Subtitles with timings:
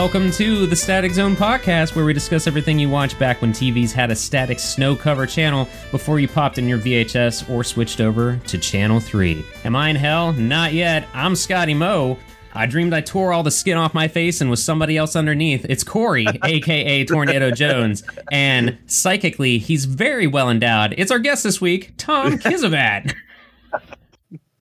[0.00, 3.92] Welcome to the Static Zone podcast, where we discuss everything you watched back when TVs
[3.92, 8.40] had a static snow cover channel before you popped in your VHS or switched over
[8.46, 9.44] to Channel 3.
[9.66, 10.32] Am I in hell?
[10.32, 11.06] Not yet.
[11.12, 12.18] I'm Scotty Moe.
[12.54, 15.66] I dreamed I tore all the skin off my face and was somebody else underneath.
[15.68, 20.94] It's Corey, aka Tornado Jones, and psychically, he's very well endowed.
[20.96, 23.14] It's our guest this week, Tom Kyzivat.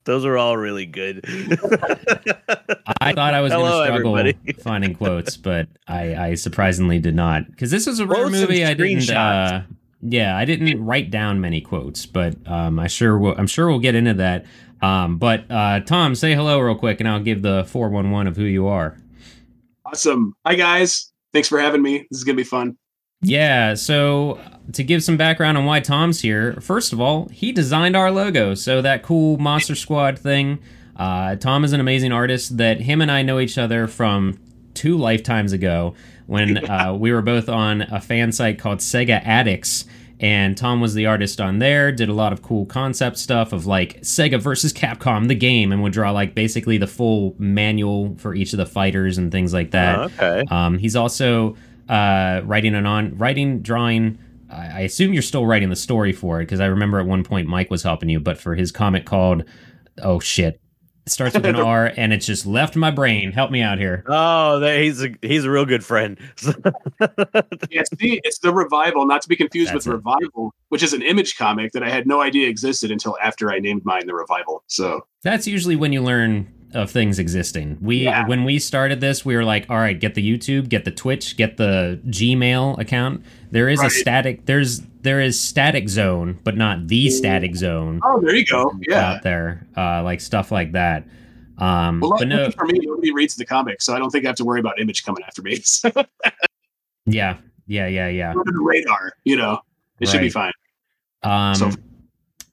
[0.09, 1.23] Those are all really good.
[2.99, 4.53] I thought I was going to struggle everybody.
[4.59, 7.45] finding quotes, but I, I surprisingly did not.
[7.45, 8.65] Because this is a rare movie.
[8.65, 9.11] I didn't.
[9.11, 9.65] Uh,
[10.01, 13.77] yeah, I didn't write down many quotes, but um, I sure will, I'm sure we'll
[13.77, 14.47] get into that.
[14.81, 18.25] Um, but uh, Tom, say hello real quick, and I'll give the four one one
[18.25, 18.97] of who you are.
[19.85, 20.33] Awesome.
[20.43, 21.13] Hi guys.
[21.33, 22.07] Thanks for having me.
[22.09, 22.79] This is gonna be fun.
[23.21, 24.39] Yeah, so
[24.73, 28.53] to give some background on why Tom's here, first of all, he designed our logo.
[28.53, 30.59] So that cool Monster Squad thing.
[30.95, 34.37] Uh, Tom is an amazing artist that him and I know each other from
[34.73, 35.95] two lifetimes ago
[36.27, 39.85] when uh, we were both on a fan site called Sega Addicts.
[40.21, 43.65] And Tom was the artist on there, did a lot of cool concept stuff of
[43.65, 48.35] like Sega versus Capcom, the game, and would draw like basically the full manual for
[48.35, 49.99] each of the fighters and things like that.
[49.99, 50.43] okay.
[50.51, 51.55] Um, he's also
[51.87, 54.19] uh, writing an on writing drawing.
[54.51, 57.23] I I assume you're still writing the story for it because I remember at one
[57.23, 59.43] point Mike was helping you, but for his comic called
[60.01, 60.59] oh shit,
[61.05, 63.31] it starts with an R and it's just left my brain.
[63.31, 64.03] Help me out here.
[64.07, 66.17] Oh, he's a he's a real good friend.
[67.71, 69.97] Yeah, it's the, it's the revival, not to be confused That's with it.
[69.97, 73.59] revival, which is an image comic that I had no idea existed until after I
[73.59, 74.63] named mine the revival.
[74.67, 77.77] So That's usually when you learn of things existing.
[77.81, 78.27] We Yeah.
[78.27, 81.37] when we started this, we were like, all right, get the YouTube, get the Twitch,
[81.37, 83.23] get the Gmail account.
[83.51, 84.45] There is a static.
[84.45, 87.99] There's there is static zone, but not the static zone.
[88.03, 88.71] oh, there you go.
[88.87, 89.11] Yeah.
[89.13, 91.05] out there, uh, like stuff like that.
[91.57, 94.29] Um, Well, but no, for me, nobody reads the comic, so I don't think I
[94.29, 95.59] have to worry about image coming after me.
[95.63, 95.91] So
[97.05, 97.37] yeah,
[97.67, 98.33] yeah, yeah, yeah.
[98.35, 99.59] radar, you know,
[99.99, 100.53] it should be fine.
[101.23, 101.71] Um, So-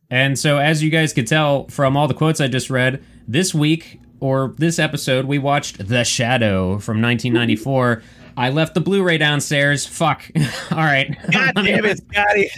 [0.09, 3.53] and so, as you guys could tell from all the quotes I just read, this
[3.53, 8.03] week or this episode, we watched The Shadow from 1994.
[8.37, 9.87] I left the Blu-ray downstairs.
[9.87, 10.31] Fuck.
[10.71, 11.17] all right.
[11.31, 12.51] God Let me- damn it, Scotty!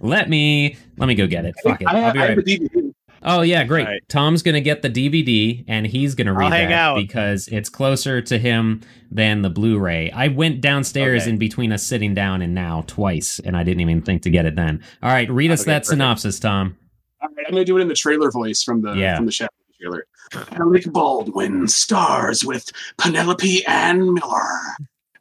[0.00, 1.54] let me let me go get it.
[1.62, 1.88] Fuck it.
[1.88, 2.94] I, I'll be right.
[3.26, 3.86] Oh yeah, great.
[3.86, 4.02] All right.
[4.08, 6.96] Tom's gonna get the DVD and he's gonna read I'll hang that out.
[6.96, 10.10] because it's closer to him than the Blu-ray.
[10.10, 11.30] I went downstairs Okay.
[11.30, 14.44] in between us sitting down and now twice, and I didn't even think to get
[14.44, 14.82] it then.
[15.02, 15.86] All right, read us Okay, that perfect.
[15.88, 16.76] synopsis, Tom.
[17.22, 19.16] All right, I'm gonna do it in the trailer voice from the Yeah.
[19.16, 19.50] from the Shadow
[19.80, 20.04] trailer.
[20.52, 24.58] Alec Baldwin stars with Penelope Ann Miller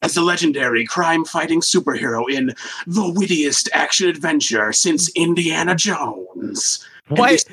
[0.02, 2.54] as the legendary crime-fighting superhero in
[2.86, 6.86] the wittiest action adventure since Indiana Jones.
[7.08, 7.46] What?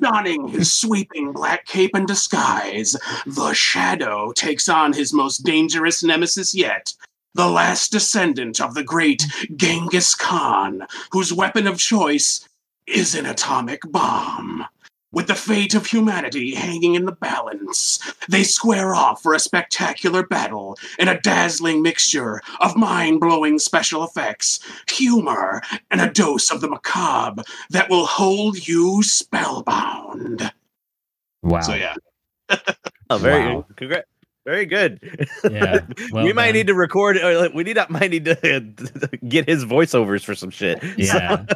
[0.00, 2.96] Donning his sweeping black cape and disguise,
[3.26, 6.92] the Shadow takes on his most dangerous nemesis yet.
[7.34, 12.48] The last descendant of the great Genghis Khan, whose weapon of choice
[12.86, 14.64] is an atomic bomb.
[15.12, 20.26] With the fate of humanity hanging in the balance, they square off for a spectacular
[20.26, 26.60] battle in a dazzling mixture of mind blowing special effects, humor, and a dose of
[26.60, 30.52] the macabre that will hold you spellbound.
[31.42, 31.60] Wow.
[31.60, 31.94] So, yeah.
[33.08, 33.66] Oh, very Wow.
[33.76, 34.08] congrats.
[34.44, 35.00] Very good.
[35.48, 35.80] Yeah,
[36.12, 36.54] well we might done.
[36.54, 37.16] need to record.
[37.18, 37.78] uh, We need.
[37.88, 38.60] Might need to
[39.28, 40.82] get his voiceovers for some shit.
[40.98, 41.46] Yeah.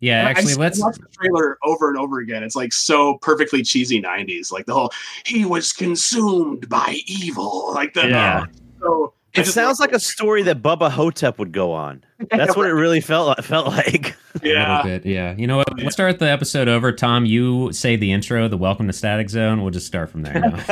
[0.00, 0.80] Yeah, I actually, just let's.
[0.80, 2.42] watch the trailer over and over again.
[2.42, 4.90] It's like so perfectly cheesy '90s, like the whole
[5.26, 8.46] "he was consumed by evil," like the Yeah.
[8.80, 12.02] So It sounds love like a story that Bubba Ho-Tep would go on.
[12.30, 14.16] That's what it really felt like, felt like.
[14.42, 15.34] A Yeah, little bit, yeah.
[15.36, 15.66] You know what?
[15.78, 16.92] Let's start the episode over.
[16.92, 19.60] Tom, you say the intro, the welcome to Static Zone.
[19.60, 20.40] We'll just start from there.
[20.40, 20.64] Now.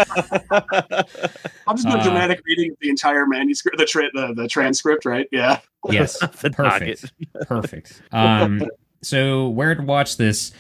[1.67, 4.49] I'm just do a Uh, dramatic reading of the entire manuscript, the tra- the, the
[4.49, 5.27] transcript, right?
[5.33, 5.59] Yeah.
[5.91, 7.13] yes, perfect,
[7.49, 8.03] perfect.
[8.13, 8.63] Um,
[9.03, 10.53] so where to watch this?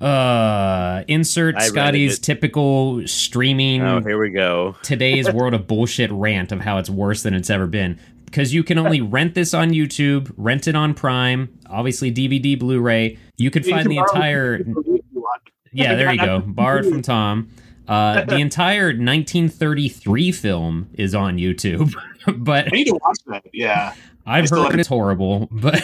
[0.00, 4.74] Uh, insert I Scotty's typical streaming Oh, here we go.
[4.82, 7.98] today's world of bullshit rant of how it's worse than it's ever been.
[8.24, 13.16] Because you can only rent this on YouTube, rent it on Prime, obviously DVD, Blu-ray.
[13.36, 15.42] You could find the entire if you want.
[15.72, 16.40] yeah, there you go.
[16.46, 17.50] Borrowed from Tom.
[17.86, 21.94] Uh, the entire 1933 film is on YouTube,
[22.38, 23.44] but I need to watch that.
[23.52, 23.94] Yeah.
[24.26, 25.48] I've still heard it's horrible.
[25.52, 25.82] But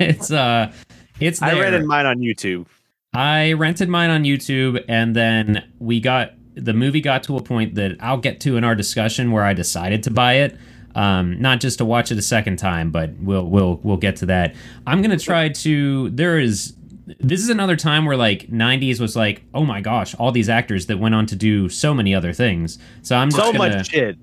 [0.00, 0.72] it's uh,
[1.20, 1.54] it's there.
[1.56, 2.66] I rented mine on YouTube.
[3.12, 7.74] I rented mine on YouTube, and then we got the movie got to a point
[7.74, 10.56] that I'll get to in our discussion where I decided to buy it.
[10.94, 14.26] Um, not just to watch it a second time, but we'll we'll we'll get to
[14.26, 14.54] that.
[14.86, 16.10] I'm gonna try to.
[16.10, 16.74] There is
[17.20, 20.86] this is another time where like 90s was like, oh my gosh, all these actors
[20.86, 22.78] that went on to do so many other things.
[23.02, 24.18] So I'm So gonna, much shit.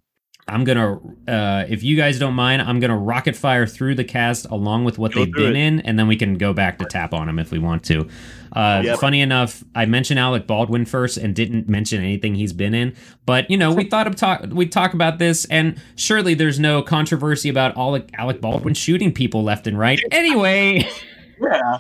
[0.48, 4.46] I'm gonna, uh, if you guys don't mind, I'm gonna rocket fire through the cast
[4.50, 5.60] along with what they've been it.
[5.60, 8.08] in, and then we can go back to tap on them if we want to.
[8.52, 9.00] Uh, Yep.
[9.00, 12.94] Funny enough, I mentioned Alec Baldwin first and didn't mention anything he's been in,
[13.26, 16.82] but you know we thought of talk we talk about this, and surely there's no
[16.82, 20.00] controversy about Alec Alec Baldwin shooting people left and right.
[20.12, 20.88] Anyway,
[21.42, 21.78] Yeah.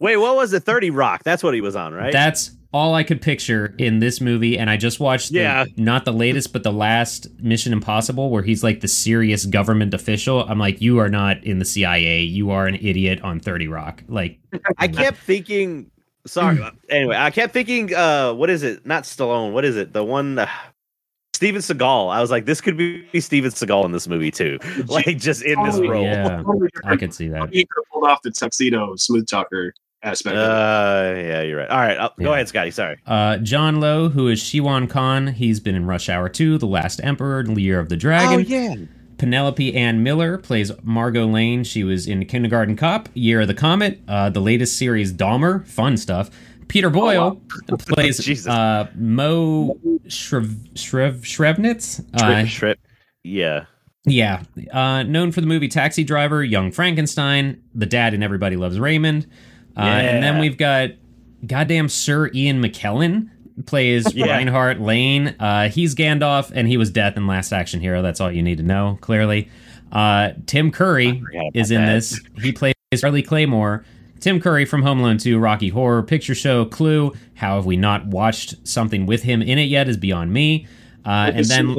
[0.00, 0.64] Wait, what was it?
[0.64, 1.22] 30 Rock.
[1.24, 2.12] That's what he was on, right?
[2.12, 5.64] that's all I could picture in this movie, and I just watched the, Yeah.
[5.76, 10.44] not the latest, but the last Mission Impossible, where he's like the serious government official.
[10.48, 12.22] I'm like, you are not in the CIA.
[12.22, 14.02] You are an idiot on 30 Rock.
[14.08, 14.40] Like,
[14.78, 15.88] I kept thinking.
[16.26, 16.56] Sorry.
[16.56, 16.76] Mm.
[16.90, 17.94] anyway, I kept thinking.
[17.94, 18.84] Uh, what is it?
[18.84, 19.52] Not Stallone.
[19.52, 19.92] What is it?
[19.92, 20.40] The one.
[20.40, 20.48] Uh,
[21.34, 22.12] Steven Seagal.
[22.12, 24.58] I was like, this could be Steven Seagal in this movie too.
[24.86, 26.02] Like just in this role.
[26.02, 26.42] yeah,
[26.84, 27.48] I could see that.
[27.52, 29.74] He could pulled off the tuxedo smooth talker
[30.04, 30.36] aspect.
[30.36, 31.68] Uh, yeah, you're right.
[31.70, 32.24] All right, uh, Yeah.
[32.24, 32.70] go ahead, Scotty.
[32.70, 32.96] Sorry.
[33.06, 37.00] Uh, John Lone, who is Shiwan Khan, he's been in Rush Hour 2, The Last
[37.02, 38.34] Emperor, and Year of the Dragon.
[38.34, 38.74] Oh yeah.
[39.16, 41.64] Penelope Ann Miller plays Margot Lane.
[41.64, 45.96] She was in Kindergarten Cop, Year of the Comet, uh, the latest series Dahmer, fun
[45.96, 46.30] stuff.
[46.68, 47.40] Peter Boyle
[47.78, 49.78] plays uh, Mo
[50.08, 52.04] Shrev, Shrev, Shrevnitz.
[52.14, 52.78] Uh, Trip, trip.
[53.22, 53.64] Yeah.
[54.04, 54.42] yeah,
[54.72, 59.26] uh, known for the movie Taxi Driver, Young Frankenstein, the dad in Everybody Loves Raymond.
[59.76, 60.90] Uh, And then we've got
[61.46, 63.28] goddamn Sir Ian McKellen
[63.66, 64.26] plays Yeah.
[64.26, 65.34] Reinhardt Lane.
[65.38, 68.02] Uh, he's Gandalf, and he was Death in Last Action Hero.
[68.02, 69.48] That's all you need to know, clearly.
[69.92, 71.22] Uh, Tim Curry
[71.54, 71.94] is in that.
[71.94, 72.20] this.
[72.42, 73.84] He plays Charlie Claymore.
[74.20, 77.12] Tim Curry from Home Alone 2, Rocky Horror Picture Show, Clue.
[77.34, 80.66] How have we not watched something with him in it yet is beyond me.
[81.04, 81.76] Uh, and then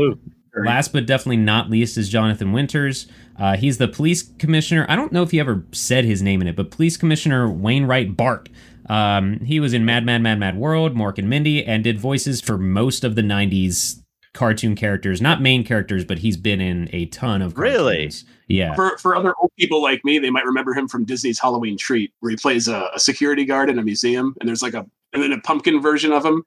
[0.58, 3.08] Last but definitely not least is Jonathan Winters.
[3.38, 4.86] Uh, he's the police commissioner.
[4.90, 8.16] I don't know if he ever said his name in it, but police commissioner Wainwright
[8.16, 8.48] Barth.
[8.90, 12.40] Um, he was in Mad Mad Mad Mad World, Mork and Mindy, and did voices
[12.40, 14.02] for most of the '90s
[14.34, 15.22] cartoon characters.
[15.22, 17.96] Not main characters, but he's been in a ton of Really?
[17.96, 18.26] cartoons.
[18.48, 18.76] Yeah.
[18.76, 22.14] For for other old people like me, they might remember him from Disney's Halloween Treat,
[22.20, 25.24] where he plays a, a security guard in a museum, and there's like a and
[25.24, 26.44] then a pumpkin version of him,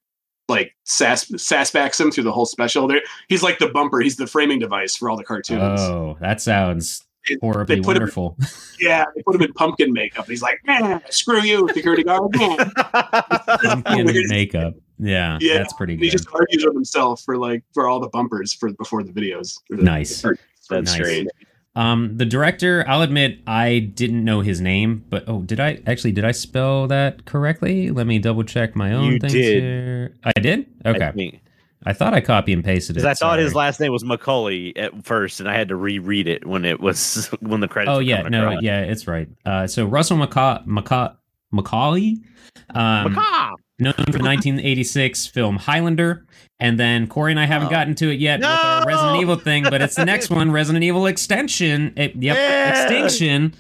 [0.49, 2.87] like sass sass backs him through the whole special.
[2.89, 4.01] There, he's like the bumper.
[4.01, 5.81] He's the framing device for all the cartoons.
[5.81, 7.05] Oh, that sounds
[7.43, 8.37] horribly they put him- wonderful.
[8.81, 10.25] Yeah, they put him in pumpkin makeup.
[10.25, 12.31] And he's like, "Man, screw you, security guard.
[12.39, 12.71] Man."
[13.83, 14.75] Pumpkin makeup.
[15.01, 16.19] Yeah, Yeah, that's pretty And he good.
[16.19, 19.59] just argues with himself for like for all the bumpers for before the videos.
[19.69, 20.21] The- Nice.
[20.21, 20.37] for-
[20.71, 21.01] That's Nice.
[21.01, 21.29] great.
[21.77, 26.13] Um, the director, I'll admit, I didn't know his name, but oh, did I actually
[26.13, 27.91] did I spell that correctly?
[27.91, 29.63] Let me double check my own You things did.
[29.63, 30.17] here.
[30.25, 30.67] I did.
[30.85, 31.41] Okay, I
[31.87, 33.05] I, thought I copy and pasted it.
[33.05, 36.45] I thought his last name was Macaulay at first, and I had to reread it
[36.47, 37.95] when it was when the credits.
[37.95, 38.63] Oh yeah, no, across.
[38.63, 39.29] yeah, it's right.
[39.47, 41.17] Uh, so Russell McCaw, McCaw,
[41.53, 42.17] Macaulay,
[42.75, 43.55] um, Macaw!
[43.79, 46.25] Known for the 1986 film Highlander,
[46.61, 47.71] and then Corey and I haven't Oh.
[47.71, 50.85] gotten to it yet with our Resident Evil thing, but it's the next one, Resident
[50.85, 51.93] Evil Extension.
[51.97, 52.83] It, yep, Yeah!
[52.85, 53.55] Extinction.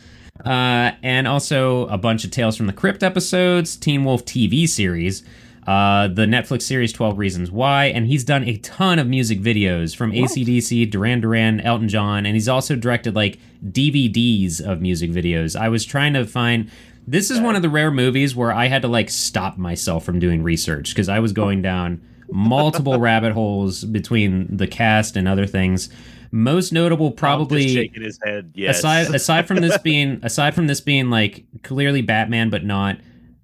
[0.44, 5.24] Uh, and also a bunch of Tales from the Crypt episodes, Teen Wolf TV series,
[5.66, 9.94] uh, the Netflix series 12 Reasons Why, and he's done a ton of music videos
[9.96, 15.58] from ACDC, Duran Duran, Elton John, and he's also directed like DVDs of music videos.
[15.58, 16.70] I was trying to find.
[17.10, 20.18] This is one of the rare movies where I had to like stop myself from
[20.18, 25.46] doing research because I was going down multiple rabbit holes between the cast and other
[25.46, 25.88] things.
[26.30, 28.52] Most notable, probably shaking his head.
[28.54, 28.78] Yes.
[28.78, 32.98] aside aside from this being aside from this being like clearly Batman but not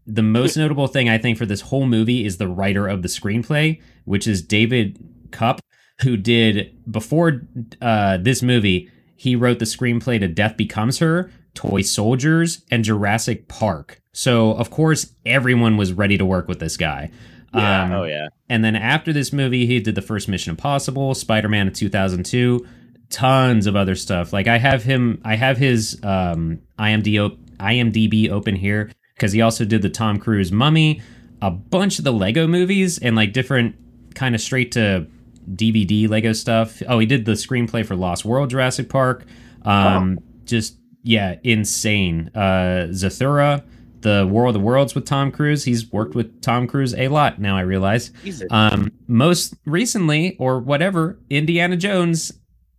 [0.07, 3.09] the most notable thing I think for this whole movie is the writer of the
[3.09, 4.99] screenplay, which is David
[5.31, 5.61] Koepp,
[6.03, 7.49] who did before
[7.81, 8.91] uh, this movie.
[9.17, 14.01] He wrote the screenplay to Death Becomes Her, Toy Soldiers, and Jurassic Park.
[14.13, 17.11] So of course everyone was ready to work with this guy.
[17.55, 17.85] yeah.
[17.85, 18.29] Um, oh yeah.
[18.49, 22.67] and then after this movie, he did the first Mission Impossible, Spider Man in 2002,
[23.11, 24.33] tons of other stuff.
[24.33, 29.41] Like I have him, I have his um, IMDb, op- IMDb open here because he
[29.41, 31.01] also did the Tom Cruise Mummy,
[31.41, 33.77] a bunch of the Lego movies, and like different
[34.15, 35.07] kind of straight to
[35.53, 36.83] DVD Lego stuff.
[36.89, 39.25] Oh, he did the screenplay for Lost World, Jurassic Park.
[39.63, 42.31] Um, Just yeah, insane.
[42.35, 43.63] Uh, Zathura.
[44.01, 45.65] The War of the Worlds with Tom Cruise.
[45.65, 48.11] He's worked with Tom Cruise a lot now, I realize.
[48.51, 52.31] Um, most recently, or whatever, Indiana Jones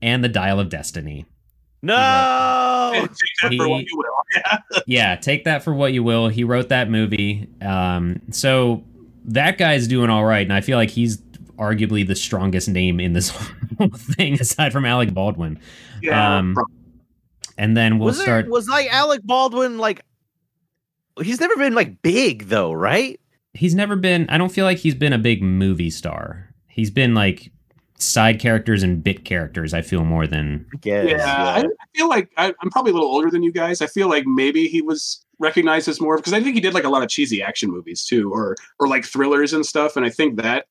[0.03, 1.25] and the Dial of Destiny.
[1.81, 3.07] no.
[3.41, 4.05] Take that for what He- you will.
[4.35, 4.57] Yeah.
[4.87, 6.27] Yeah, take that for what you will.
[6.27, 7.47] He wrote that movie.
[7.61, 8.83] Um, so
[9.25, 11.17] that guy's doing all right, and I feel like he's
[11.57, 13.29] arguably the strongest name in this
[13.77, 15.57] whole thing, aside from Alec Baldwin.
[16.03, 16.37] Yeah.
[16.37, 16.55] Um.
[17.57, 20.01] And then we'll was there, was like Alec Baldwin like
[21.21, 23.19] he's never been like big though, right?
[23.53, 24.29] He's never been.
[24.29, 26.49] I don't feel like he's been a big movie star.
[26.67, 27.51] He's been like
[27.97, 29.73] side characters and bit characters.
[29.73, 32.93] I feel more than I guess, yeah, I, I feel like I, I'm probably a
[32.93, 33.81] little older than you guys.
[33.81, 36.83] I feel like maybe he was recognized as more because I think he did like
[36.83, 39.95] a lot of cheesy action movies too, or or like thrillers and stuff.
[39.95, 40.65] And I think that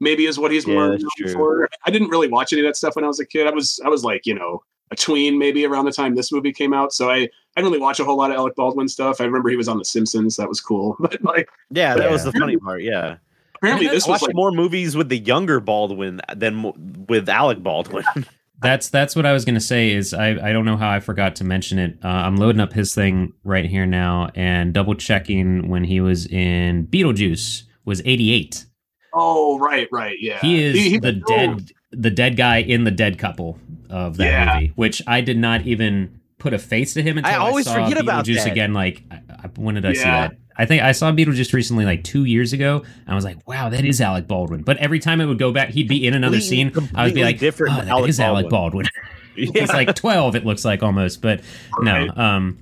[0.00, 1.68] maybe is what he's Yeah, more known for.
[1.84, 3.46] I didn't really watch any of that stuff when I was a kid.
[3.46, 6.52] I was I was like you know a tween maybe around the time this movie
[6.52, 9.20] came out, so I I didn't really watch a whole lot of Alec Baldwin stuff.
[9.20, 10.36] I remember he was on The Simpsons.
[10.36, 12.82] That was cool, but like yeah, that was the funny part.
[12.82, 13.16] Yeah,
[13.56, 18.04] apparently this was watched like more movies with the younger Baldwin than with Alec Baldwin.
[18.60, 19.92] That's that's what I was gonna say.
[19.92, 21.96] Is I I don't know how I forgot to mention it.
[22.02, 26.26] Uh, I'm loading up his thing right here now and double checking when he was
[26.26, 28.66] in Beetlejuice was 88.
[29.14, 32.90] oh right right yeah He is he- the oh, dead the dead guy in the
[32.90, 33.58] dead couple
[33.90, 34.54] of that Yeah.
[34.54, 37.66] movie, which I did not even put a face to him until I I, always
[37.66, 38.46] saw forget Beetlejuice about that.
[38.52, 38.72] again.
[38.74, 40.36] Like, I, I, when did I see that?
[40.56, 42.78] I think I saw Beetlejuice recently, like two years ago.
[42.84, 45.52] And I was like, "Wow, that is Alec Baldwin." But every time it would go
[45.52, 46.72] back, he'd be in another scene.
[46.94, 48.88] I would be like, different "Oh, that Alec is Alec Baldwin." Baldwin."
[49.54, 49.60] Yeah.
[49.60, 50.34] He's like twelve.
[50.34, 51.42] It looks like almost, but
[51.80, 52.08] no.
[52.16, 52.58] Um,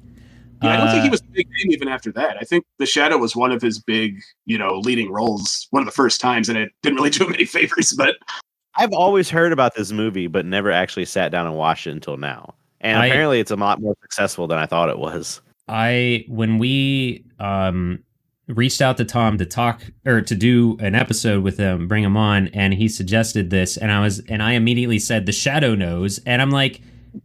[0.63, 2.37] Yeah, I don't think he uh, was a big name even after that.
[2.39, 5.87] I think The Shadow was one of his big, you know, leading roles, one of
[5.87, 7.95] the first times, and it didn't really do him any favors.
[7.97, 8.17] But
[8.79, 12.17] I've always heard about this movie, but never actually sat down and watched it until
[12.17, 12.55] now.
[12.81, 15.41] And I- apparently, it's a lot more successful than I thought it was.
[15.69, 18.01] I when we um
[18.49, 22.17] reached out to Tom to talk or to do an episode with him, bring him
[22.17, 26.21] on, and he suggested this, and I was and I immediately said the Shadow Knows,
[26.27, 26.81] and I'm like,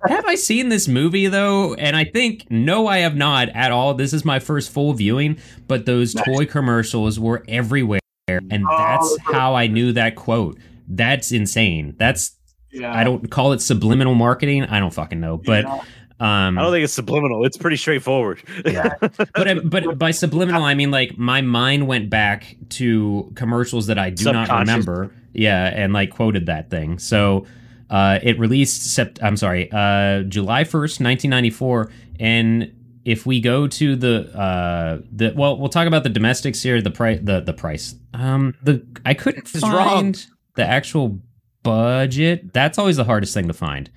[0.08, 1.76] have I seen this movie though?
[1.76, 3.94] And I think no, I have not at all.
[3.94, 6.26] This is my first full viewing, but those Nice.
[6.26, 10.58] toy commercials were everywhere, and Oh, that's how I knew that quote.
[10.96, 11.96] That's insane.
[11.98, 12.36] That's
[12.72, 14.64] yeah, I don't call it subliminal marketing.
[14.66, 15.82] I don't fucking know, but Yeah.
[16.20, 17.46] um, I don't think it's subliminal.
[17.46, 18.42] It's pretty straightforward.
[18.66, 18.94] Yeah.
[19.00, 23.98] but I, but by subliminal I mean like my mind went back to commercials that
[24.00, 25.14] I do not remember.
[25.34, 27.00] Yeah, and like quoted that thing.
[27.00, 27.46] So
[27.90, 32.72] uh, it released sept- I'm sorry, uh, July 1st, 1994 and
[33.04, 36.92] if we go to the uh the well we'll talk about the domestics here the
[36.92, 37.96] price the the price.
[38.14, 40.14] Um the I couldn't It's wrong.
[40.14, 41.20] find the actual
[41.64, 42.54] budget.
[42.54, 43.90] That's always the hardest thing to find.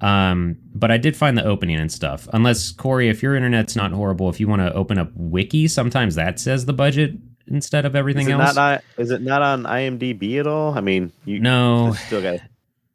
[0.00, 2.28] Um, but I did find the opening and stuff.
[2.32, 6.16] Unless Corey, if your internet's not horrible, if you want to open up Wiki, sometimes
[6.16, 7.14] that says the budget
[7.48, 8.54] instead of everything it, else.
[8.56, 10.76] not, is it not on IMDb at all?
[10.76, 12.40] I mean, you no, still got.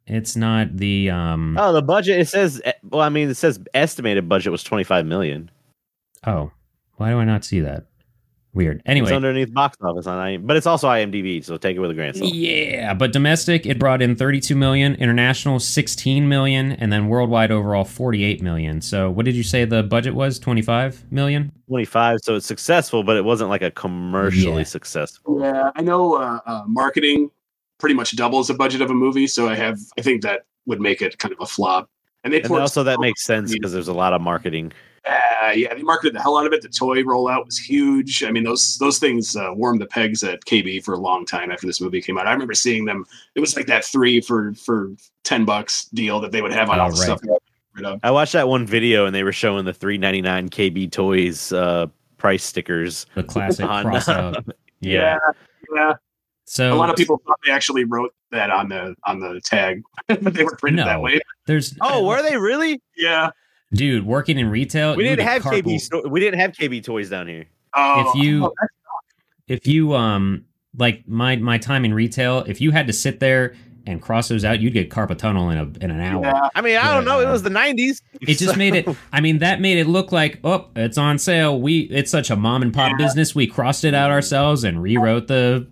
[0.06, 1.56] it's not the um.
[1.58, 2.20] Oh, the budget.
[2.20, 2.62] It says.
[2.88, 5.50] Well, I mean, it says estimated budget was twenty five million.
[6.24, 6.52] Oh,
[6.96, 7.86] why do I not see that?
[8.54, 8.82] Weird.
[8.84, 11.90] Anyway, it's underneath box office on IMDb, but it's also IMDb, so take it with
[11.90, 12.34] a grain of salt.
[12.34, 17.84] yeah, but domestic it brought in 32 million, international 16 million, and then worldwide overall
[17.84, 18.82] 48 million.
[18.82, 20.38] So what did you say the budget was?
[20.38, 21.50] 25 million?
[21.66, 24.62] Twenty five, so it's successful, but it wasn't like a commercially Yeah.
[24.64, 25.38] successful.
[25.40, 27.30] yeah, I know uh, uh, marketing
[27.78, 30.80] pretty much doubles the budget of a movie, so I have I think that would
[30.80, 31.88] make it kind of a flop.
[32.22, 34.72] And they And also that makes sense because there's a lot of marketing.
[35.08, 36.62] Uh, yeah, they marketed the hell out of it.
[36.62, 38.22] The toy rollout was huge.
[38.22, 41.50] I mean, those those things uh, warmed the pegs at KB for a long time
[41.50, 42.26] after this movie came out.
[42.28, 43.04] I remember seeing them.
[43.34, 44.92] It was like that three for for
[45.24, 47.02] ten bucks deal that they would have on Oh, all the right.
[47.04, 47.20] stuff.
[47.20, 47.42] they got
[47.74, 48.00] rid of.
[48.04, 51.52] I watched that one video and they were showing the three ninety nine KB Toys
[51.52, 51.86] uh,
[52.18, 53.06] price stickers.
[53.16, 54.44] The classic On- cross out.
[54.84, 55.16] Yeah.
[55.72, 55.92] Yeah, yeah.
[56.44, 59.80] So A lot of people thought they actually wrote that on the on the tag,
[60.08, 60.84] but they were printed No.
[60.86, 61.20] that way.
[61.46, 62.82] there's Oh, were they really?
[62.96, 63.30] Yeah.
[63.72, 64.96] Dude working in retail.
[64.96, 66.10] We didn't have carpool- KB.
[66.10, 67.46] We didn't have KB Toys down here.
[67.74, 68.54] Oh, If you- oh,
[69.48, 70.44] if you um
[70.78, 74.44] like my my time in retail, if you had to sit there and cross those
[74.44, 76.22] out, you'd get carpal tunnel in a in an hour.
[76.24, 76.48] yeah.
[76.54, 77.18] I mean, I don't know.
[77.20, 78.00] It was the nineties.
[78.20, 78.88] It just made it.
[79.12, 81.60] I mean, that made it look like oh, it's on sale.
[81.60, 83.04] We it's such a mom and pop Yeah.
[83.06, 83.34] business.
[83.34, 85.66] We crossed it out ourselves and rewrote the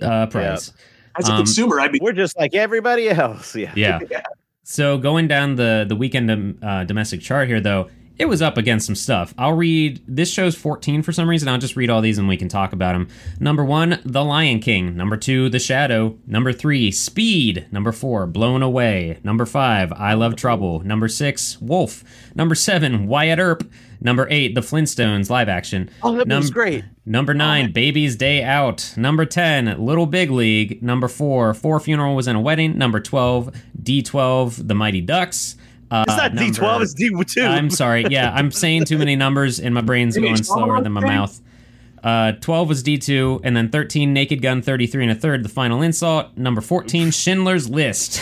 [0.00, 0.72] uh, price.
[1.18, 3.56] As a Um, consumer, I mean, We're just like everybody else.
[3.56, 3.72] Yeah.
[3.76, 3.98] Yeah.
[4.68, 8.56] So going down the the weekend um, uh, domestic chart here, though, it was up
[8.56, 9.34] against some stuff.
[9.36, 10.02] I'll read.
[10.06, 11.48] This show's 14 for some reason.
[11.48, 13.08] I'll just read all these and we can talk about them.
[13.38, 14.96] Number one, The Lion King.
[14.96, 16.16] Number two, The Shadow.
[16.26, 17.66] Number three, Speed.
[17.70, 19.18] Number four, Blown Away.
[19.22, 20.80] Number five, I Love Trouble.
[20.80, 22.04] Number six, Wolf.
[22.34, 23.70] Number seven, Wyatt Earp.
[24.00, 25.90] Number eight, The Flintstones live action.
[26.02, 26.84] Oh, that was great.
[27.04, 28.94] Number oh, nine, Baby's Day Out.
[28.96, 30.82] Number 10, Little Big League.
[30.82, 32.76] Number four, Four Funeral Was in a Wedding.
[32.76, 35.56] Number 12, D12, The Mighty Ducks.
[35.90, 36.72] Uh, It's not D twelve.
[36.72, 37.42] number- It's D two.
[37.42, 38.04] I'm sorry.
[38.10, 41.40] Yeah, I'm saying too many numbers and my brain's going slower than my mouth.
[42.04, 45.82] Uh, 12 was D2, and then 13, Naked Gun 33 and a third, The Final
[45.82, 46.36] Insult.
[46.36, 48.20] Number 14, Schindler's List.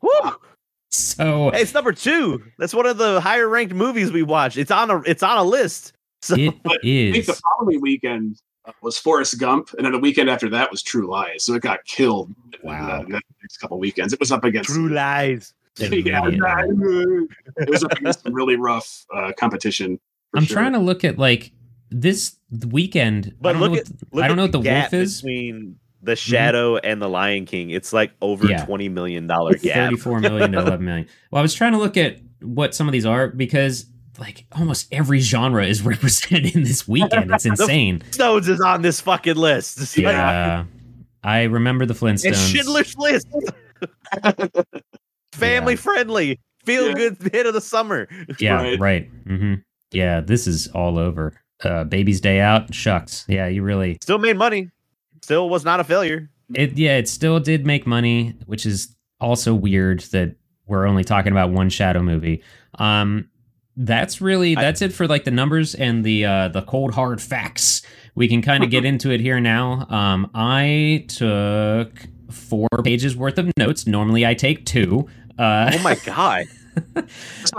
[0.00, 0.10] Woo!
[0.90, 2.42] so, Hey, it's number two.
[2.58, 4.56] That's one of the higher ranked movies we watched.
[4.56, 5.02] It's on a.
[5.02, 5.92] It's on a list.
[6.22, 9.98] So It But I think the following weekend uh, was Forrest Gump, and then the
[9.98, 11.44] weekend after that was True Lies.
[11.44, 12.34] So it got killed.
[12.62, 13.00] Wow.
[13.00, 14.68] In the next couple weekends, it was up against.
[14.68, 15.54] True Lies.
[15.78, 19.98] yeah, it was up against some really rough uh, competition.
[20.34, 20.56] I'm sure.
[20.56, 21.52] trying to look at like
[21.90, 22.36] this
[22.68, 23.34] weekend.
[23.40, 24.92] But I don't look know at what, look I don't at know what the gap
[24.92, 25.16] wolf is.
[25.22, 27.70] between the Shadow and the Lion King.
[27.70, 28.64] It's like over Yeah.
[28.64, 29.90] twenty million dollar gap.
[29.90, 31.06] 34 million to 11 million.
[31.30, 33.86] Well, I was trying to look at what some of these are because
[34.18, 37.30] like almost every genre is represented in this weekend.
[37.32, 38.02] It's insane.
[38.10, 39.96] Stones is on this fucking list.
[39.96, 40.64] Yeah.
[41.22, 42.24] I remember the Flintstones.
[42.30, 43.28] it's Schindler's List.
[45.32, 45.78] Family Yeah.
[45.80, 46.94] friendly, feel Yeah.
[46.94, 48.08] good hit of the summer.
[48.38, 48.78] Yeah, Right.
[48.80, 49.10] right.
[49.26, 49.54] hmm
[49.92, 51.32] Yeah, this is all over.
[51.64, 52.72] Uh, Baby's Day Out.
[52.74, 53.24] Shucks.
[53.28, 53.98] Yeah, you really.
[54.00, 54.70] Still made money.
[55.22, 56.30] Still was not a failure.
[56.54, 60.34] It yeah, it still did make money, which is also weird that
[60.66, 62.42] we're only talking about one Shadow movie.
[62.78, 63.28] Um,
[63.76, 67.20] that's really I- that's it for like the numbers and the uh, the cold hard
[67.20, 67.82] facts.
[68.14, 69.86] We can kind of get into it here now.
[69.90, 71.92] Um, I took
[72.30, 73.86] four pages worth of notes.
[73.86, 75.08] Normally, I take two.
[75.40, 76.46] Uh, Oh my god.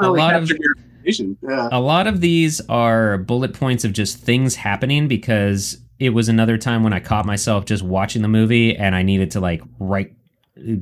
[0.01, 0.73] A lot of- captured your
[1.03, 1.37] imagination.
[1.41, 1.69] Yeah.
[1.71, 6.57] a lot of these are bullet points of just things happening because it was another
[6.57, 10.13] time when I caught myself just watching the movie and I needed to like write,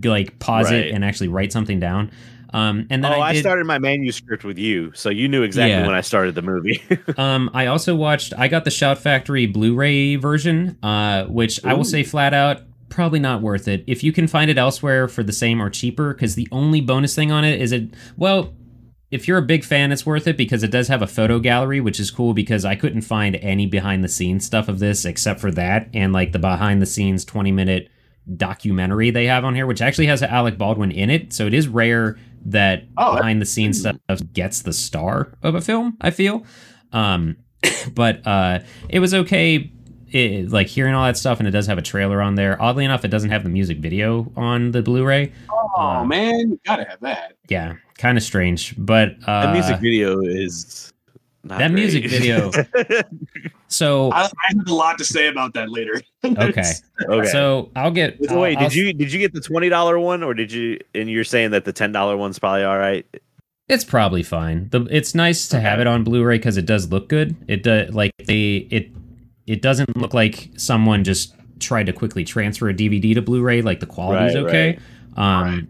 [0.03, 0.86] like pause Right.
[0.88, 2.12] it and actually write something down.
[2.51, 5.72] Um, and then oh, I, I, started my manuscript with you, so you knew exactly
[5.72, 5.86] Yeah.
[5.86, 6.82] when I started the movie.
[7.18, 8.34] Um, I also watched.
[8.38, 13.19] I got the Shout Factory Blu-ray version, uh, which I will say flat out, probably
[13.19, 13.84] not worth it.
[13.88, 17.16] If you can find it elsewhere for the same or cheaper, because the only bonus
[17.16, 17.90] thing on it is it.
[18.18, 18.53] Well,
[19.11, 21.81] if you're a big fan, it's worth it because it does have a photo gallery,
[21.81, 25.40] which is cool because I couldn't find any behind the scenes stuff of this except
[25.40, 27.90] for that and like the behind the scenes 20 minute
[28.37, 31.33] documentary they have on here, which actually has Alec Baldwin in it.
[31.33, 33.98] So it is rare that Oh, behind the scenes stuff
[34.33, 36.46] gets the star of a film, I feel.
[36.92, 37.37] Um,
[37.94, 38.59] but uh,
[38.90, 39.72] it was okay.
[40.11, 42.61] It, like hearing all that stuff, and it does have a trailer on there.
[42.61, 45.31] Oddly enough, it doesn't have the music video on the Blu-ray.
[45.50, 47.33] Oh uh, man, you gotta have that.
[47.48, 50.93] Yeah, kind of strange, but uh, the music video is
[51.43, 52.51] not that music video-
[53.72, 56.01] So I, I have a lot to say about that later.
[56.25, 56.74] okay,
[57.07, 57.29] okay.
[57.29, 58.17] so I'll get.
[58.25, 60.51] So I'll- wait, I'll- did you did you get the twenty dollar one, or did
[60.51, 60.79] you?
[60.95, 63.05] And you're saying that the ten dollar one's probably all right.
[63.67, 64.69] It's probably fine.
[64.69, 67.35] The, it's nice to have it on Blu-ray because it does look good.
[67.48, 68.89] It does like they it
[69.50, 73.62] it doesn't look like someone just tried to quickly transfer a DVD to Blu-ray.
[73.62, 74.79] Like the quality's Right, okay.
[75.18, 75.68] Um, Right.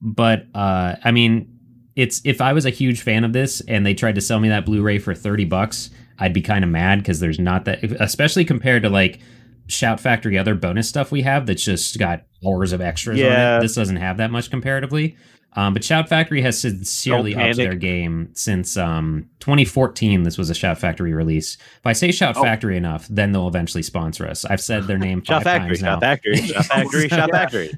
[0.00, 1.48] but uh, I mean,
[1.96, 4.48] it's if I was a huge fan of this and they tried to sell me
[4.48, 8.44] that Blu-ray for thirty bucks, I'd be kind of mad because there's not that, especially
[8.44, 9.18] compared to like
[9.66, 13.58] Shout Factory other bonus stuff we have that's just got hours of extras on Yeah.
[13.58, 13.62] it.
[13.62, 15.16] This doesn't have that much comparatively.
[15.58, 20.22] Um, but Shout Factory has sincerely upped their game since um, 2014.
[20.22, 21.56] This was a Shout Factory release.
[21.78, 22.42] If I say Shout Oh.
[22.44, 24.44] Factory enough, then they'll eventually sponsor us.
[24.44, 25.94] I've said their name Shot five factory, times now.
[25.94, 27.38] shot factory, shot factory, shot Yeah.
[27.38, 27.70] factory.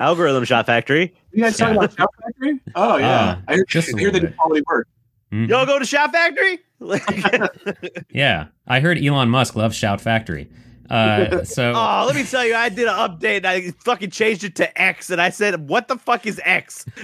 [0.00, 1.14] Algorithm shot factory.
[1.32, 1.80] You guys talking Yeah.
[1.84, 2.60] about Shout Factory?
[2.74, 4.88] Oh yeah, Uh, I hear, just a I hear they little do quality work.
[5.30, 5.48] Mhm.
[5.48, 6.58] Y'all go to shot factory.
[8.10, 10.48] Yeah, I heard Elon Musk loves Shout Factory.
[10.90, 13.38] Uh, so Oh, let me tell you, I did an update.
[13.38, 16.84] And I fucking changed it to X, and I said, "What the fuck is X?"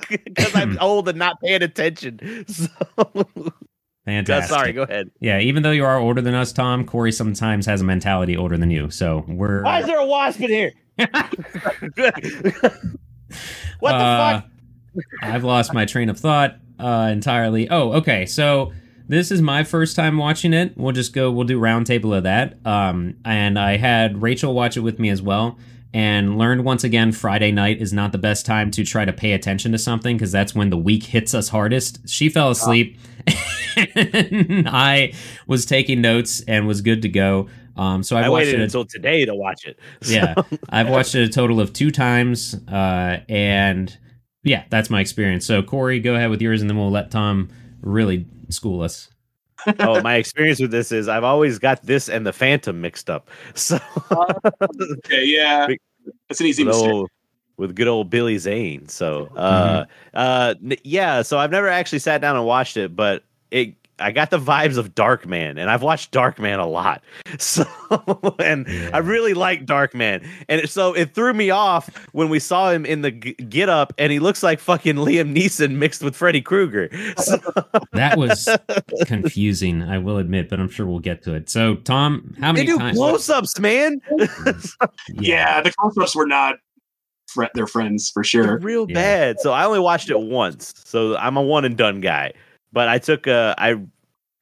[0.00, 2.44] Because I'm old and not paying attention.
[2.48, 2.68] So,
[4.14, 4.48] fantastic.
[4.48, 5.10] sorry, go ahead.
[5.20, 8.56] Yeah, even though you are older than us, Tom, Corey sometimes has a mentality older
[8.56, 8.88] than you.
[8.90, 10.72] So we're Why is there a wasp in here?
[10.96, 11.10] what
[13.80, 14.44] the Uh, fuck?
[15.22, 17.68] I've lost my train of thought uh, entirely.
[17.68, 18.24] Oh, okay.
[18.26, 18.72] So
[19.08, 20.76] this is my first time watching it.
[20.76, 21.30] We'll just go.
[21.30, 22.58] We'll do roundtable of that.
[22.66, 25.58] Um, and I had Rachel watch it with me as well,
[25.92, 29.32] and learned once again Friday night is not the best time to try to pay
[29.32, 32.08] attention to something because that's when the week hits us hardest.
[32.08, 32.98] She fell asleep.
[33.94, 35.12] and I
[35.46, 37.48] was taking notes and was good to go.
[37.76, 38.60] Um, so I, I waited it.
[38.60, 39.78] until today to watch it.
[40.02, 40.34] So- yeah
[40.68, 43.96] i've watched it a total of two times uh and
[44.42, 47.48] yeah that's my experience so corey go ahead with yours and then we'll let tom
[47.82, 49.08] really school us
[49.80, 53.28] oh, my experience with this is I've always got this and the Phantom mixed up.
[53.54, 53.78] So
[54.10, 55.80] Okay, yeah, Big-
[56.28, 56.92] that's an easy with, mistake.
[56.92, 57.10] old,
[57.56, 58.88] with good old Billy Zane.
[58.88, 60.70] So uh Mm-hmm.
[60.70, 64.30] uh yeah, so I've never actually sat down and watched it, but it I got
[64.30, 67.02] the vibes of Darkman, and I've watched Darkman a lot.
[67.38, 67.64] So,
[68.40, 68.90] and Yeah.
[68.92, 73.02] I really like Darkman, and so it threw me off when we saw him in
[73.02, 76.88] the g- get up, and he looks like fucking Liam Neeson mixed with Freddy Krueger.
[77.18, 77.38] So,
[77.92, 78.48] that was
[79.06, 82.60] confusing i will admit but i'm sure we'll get to it so tom how they
[82.60, 84.00] many do times close-ups, man.
[85.14, 86.56] Yeah, the close-ups were not
[87.28, 88.44] fr- their friends for sure.
[88.44, 88.94] They're real Yeah.
[88.94, 89.40] bad.
[89.40, 90.74] So I only watched it once.
[90.84, 92.32] So I'm a one and done guy.
[92.72, 93.80] But I took uh I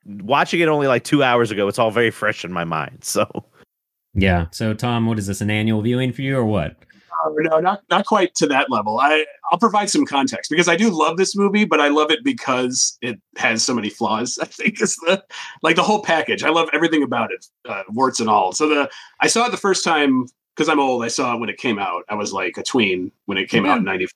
[0.04, 1.68] watching it only like two hours ago.
[1.68, 3.04] It's all very fresh in my mind.
[3.04, 3.46] So
[4.14, 4.46] Yeah.
[4.50, 5.40] So Tom, what is this?
[5.40, 6.76] An annual viewing for you or what?
[7.24, 8.98] Uh, no, not not quite to that level.
[8.98, 12.22] I I'll provide some context because I do love this movie, but I love it
[12.24, 14.38] because it has so many flaws.
[14.42, 15.22] I think is the
[15.62, 16.42] like the whole package.
[16.42, 18.52] I love everything about it, uh, warts and all.
[18.52, 21.04] So the I saw it the first time because I'm old.
[21.04, 22.04] I saw it when it came out.
[22.08, 24.12] I was like a tween when it came out in '94.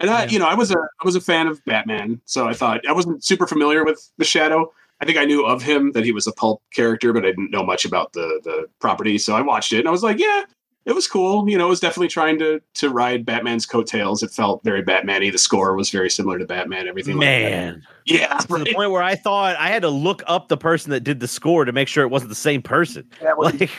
[0.00, 0.30] And I, Yeah.
[0.30, 2.92] you know, I was a I was a fan of Batman, so I thought I
[2.92, 4.72] wasn't super familiar with the Shadow.
[5.00, 7.50] I think I knew of him that he was a pulp character, but I didn't
[7.50, 9.18] know much about the the property.
[9.18, 10.42] So I watched it and I was like, yeah,
[10.86, 11.48] it was cool.
[11.48, 14.22] You know, it was definitely trying to to ride Batman's coattails.
[14.22, 15.30] It felt very Batman-y.
[15.30, 16.86] The score was very similar to Batman.
[16.88, 17.50] Everything, like that.
[17.50, 20.90] man, yeah, to the point where I thought I had to look up the person
[20.92, 23.08] that did the score to make sure it wasn't the same person.
[23.22, 23.70] Yeah, Like,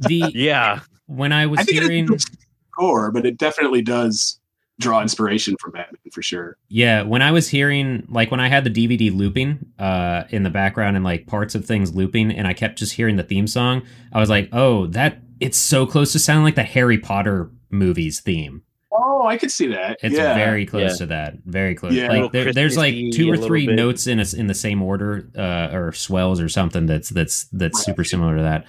[0.00, 2.26] The yeah, when I was I think hearing is
[2.72, 4.38] score, but it definitely does
[4.82, 6.56] draw inspiration from Batman for sure.
[6.68, 10.50] Yeah, when I was hearing like when I had the DVD looping uh in the
[10.50, 13.82] background and like parts of things looping and I kept just hearing the theme song,
[14.12, 18.20] I was like, "Oh, that it's so close to sounding like the Harry Potter movies
[18.20, 18.62] theme."
[18.94, 19.98] Oh, I could see that.
[20.02, 20.34] It's yeah.
[20.34, 20.96] very close Yeah.
[20.98, 21.34] to that.
[21.46, 21.94] Very close.
[21.94, 22.08] Yeah.
[22.08, 23.74] like there, there's like two or three bit.
[23.76, 27.78] notes in a, in the same order uh or swells or something that's that's that's
[27.78, 27.84] Right.
[27.86, 28.66] super similar to that.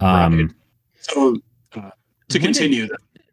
[0.00, 0.50] Um Right.
[1.00, 1.36] So
[1.76, 1.90] uh, to When
[2.28, 2.88] did- continue,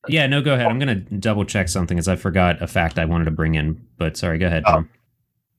[0.08, 0.68] yeah, no go ahead.
[0.68, 3.56] I'm going to double check something cuz I forgot a fact I wanted to bring
[3.56, 4.72] in, but sorry, go ahead, Oh.
[4.72, 4.90] Tom.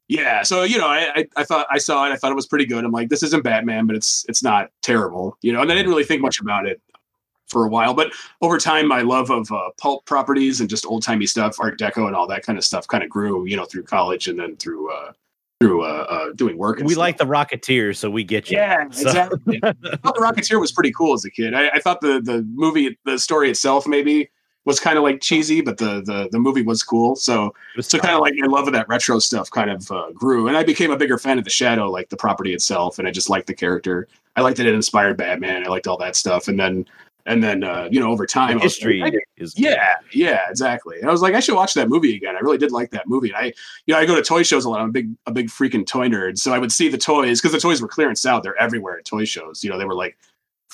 [0.09, 2.13] Yeah, so you know, I, I I thought I saw it.
[2.13, 2.85] I thought it was pretty good.
[2.85, 5.61] I'm like, this isn't Batman, but it's it's not terrible, you know.
[5.63, 6.81] And I didn't really think much about it
[7.49, 11.03] for a while, but over time, my love of uh, pulp properties and just old
[11.03, 13.65] timey stuff, Art Deco, and all that kind of stuff, kind of grew, you know,
[13.65, 15.11] through college and then through uh,
[15.61, 16.79] through uh, uh, doing work.
[16.79, 17.01] And we stuff.
[17.01, 18.59] like the Rocketeer, so we get you.
[18.59, 19.59] Yeah, So- exactly.
[19.65, 21.53] I thought the Rocketeer was pretty cool as a kid.
[21.53, 24.29] I, I thought the the movie, the story itself, maybe
[24.67, 27.17] was kind of like cheesy, but the the the movie was cool.
[27.17, 30.49] So so kind of like my love of that retro stuff kind of uh, grew,
[30.49, 33.11] and I became a bigger fan of the Shadow, like the property itself, and I
[33.11, 34.09] just liked the character.
[34.35, 35.65] I liked that it inspired Batman.
[35.65, 36.85] I liked all that stuff, and then
[37.27, 40.99] and then uh, you know over time, was history like, is yeah, yeah, exactly.
[40.99, 42.37] And I was like, I should watch that movie again.
[42.37, 43.29] I really did like that movie.
[43.29, 43.45] And I,
[43.87, 44.81] you know, I go to toy shows a lot.
[44.81, 46.39] I'm a big, a big freaking toy nerd.
[46.39, 48.43] So I would see the toys because the toys were clearance out.
[48.43, 49.63] They're everywhere at toy shows.
[49.63, 50.17] You know, they were like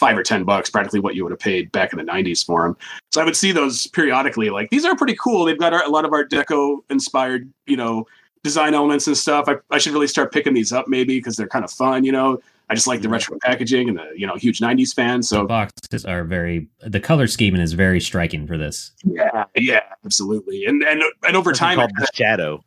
[0.03, 2.65] five or ten bucks, practically what you would have paid back in the '90s for
[2.65, 2.77] them.
[3.13, 4.51] So I would see those periodically.
[4.51, 5.45] Like these are pretty cool.
[5.45, 8.07] They've got a lot of Art Deco inspired, you know,
[8.43, 9.45] design elements and stuff.
[9.49, 12.03] I, I should really start picking these up maybe because they're kind of fun.
[12.03, 15.23] You know, I just like the retro packaging and the you know huge '90s fan.
[15.23, 18.91] So the So boxes are very the color scheming is very striking for this.
[19.05, 20.65] yeah, yeah, absolutely.
[20.67, 22.65] And and and over something time, I called the Shadow.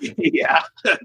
[0.00, 0.62] yeah.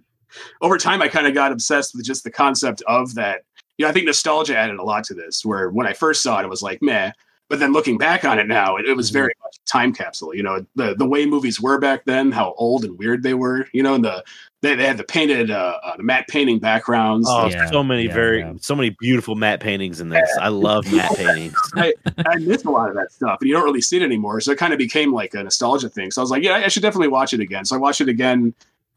[0.62, 3.44] Over time, I kind of got obsessed with just the concept of that.
[3.78, 5.44] You know, I think nostalgia added a lot to this.
[5.44, 7.12] Where when I first saw it, it was like meh,
[7.50, 10.34] but then looking back on it now, it, it was very much a time capsule.
[10.34, 13.68] You know, the the way movies were back then, how old and weird they were.
[13.74, 14.24] You know, and the
[14.64, 17.28] they, they had the painted, uh, uh, the matte painting backgrounds.
[17.30, 18.54] Oh, Yeah, so many yeah, very, yeah.
[18.62, 20.30] so many beautiful matte paintings in this.
[20.40, 21.56] I love matte paintings.
[21.76, 21.94] I
[22.40, 24.40] miss a lot of that stuff, and you don't really see it anymore.
[24.40, 26.12] So it kind of became like a nostalgia thing.
[26.12, 27.66] So I was like, yeah, I should definitely watch it again.
[27.66, 28.54] So I watched it again.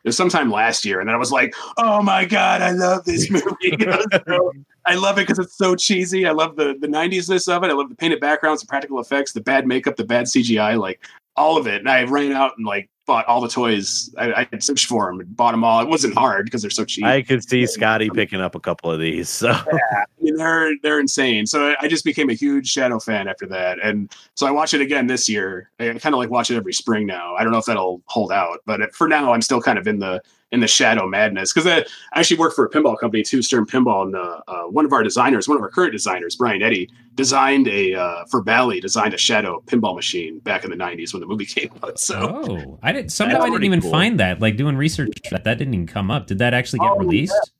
[0.07, 3.05] It was sometime last year, and then I was like, "Oh my god, I love
[3.05, 3.45] this movie!
[3.63, 4.53] You know, so-
[4.87, 6.27] I love it because it's so cheesy.
[6.29, 7.71] I love the the '90s-ness of it.
[7.71, 11.05] I love the painted backgrounds, the practical effects, the bad makeup, the bad CGI, like
[11.35, 11.81] all of it.
[11.81, 14.13] And I ran out and like bought all the toys.
[14.19, 15.81] I, I had searched for them and bought them all.
[15.81, 17.05] It wasn't hard because they're so cheap.
[17.05, 19.29] I could see Scotty picking up a couple of these.
[19.29, 21.47] So I mean, they're they're insane.
[21.47, 24.81] So I just became a huge Shadow fan after that, and so I watch it
[24.81, 25.71] again this year.
[25.79, 27.35] I kind of like watch it every spring now.
[27.37, 29.99] I don't know if that'll hold out, but for now, I'm still kind of in
[29.99, 31.85] the in the Shadow madness because I
[32.19, 35.03] actually work for a pinball company too, Stern Pinball, and uh, uh, one of our
[35.03, 39.19] designers, one of our current designers, Brian Eddy, designed a uh, for Bally designed a
[39.19, 41.99] Shadow pinball machine back in the '90s when the movie came out.
[41.99, 42.43] So.
[42.49, 43.11] Oh, I didn't.
[43.11, 43.91] Somehow I didn't even cool.
[43.91, 44.41] find that.
[44.41, 46.27] Like doing research, that that didn't even come up.
[46.29, 47.53] Did that actually get Oh, released?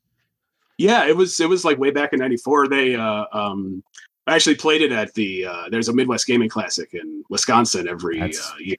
[0.77, 2.67] Yeah, it was it was like way back in '94.
[2.69, 3.83] They uh, um,
[4.27, 8.19] I actually played it at the uh, there's a Midwest Gaming Classic in Wisconsin every
[8.19, 8.77] That's- uh, year.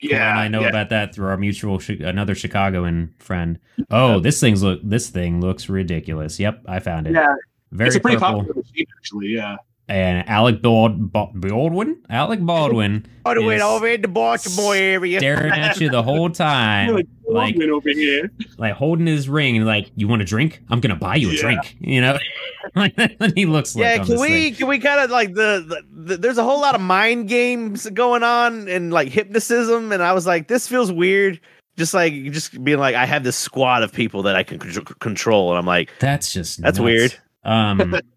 [0.00, 0.68] Yeah, and I know yeah.
[0.68, 3.58] about that through our mutual chi- another Chicagoan friend.
[3.90, 4.80] Oh, this thing's look.
[4.82, 6.38] This thing looks ridiculous.
[6.38, 7.14] Yep, I found it.
[7.14, 7.34] Yeah,
[7.72, 8.40] Very it's a pretty purple.
[8.40, 9.26] popular machine actually.
[9.28, 14.08] Yeah, And Alec Bald, Bald, Baldwin, Alec Baldwin, all the way Is over in the
[14.08, 15.18] Baltimore area.
[15.20, 18.30] staring at you the whole time, like, like over here.
[18.56, 20.62] like holding his ring and like, you want a drink?
[20.70, 21.40] I'm gonna buy you a Yeah.
[21.42, 21.76] drink.
[21.80, 22.18] You know,
[22.74, 22.94] like
[23.34, 23.84] he looks like.
[23.84, 24.54] yeah, can we thing.
[24.54, 27.86] can we kind of like the, the, the there's a whole lot of mind games
[27.90, 31.40] going on and like hypnotism, and I was like, this feels weird.
[31.76, 34.84] Just like just being like, I have this squad of people that I can con-
[35.00, 36.84] control, and I'm like, That's just That's nuts.
[36.84, 37.14] weird.
[37.44, 38.00] Um,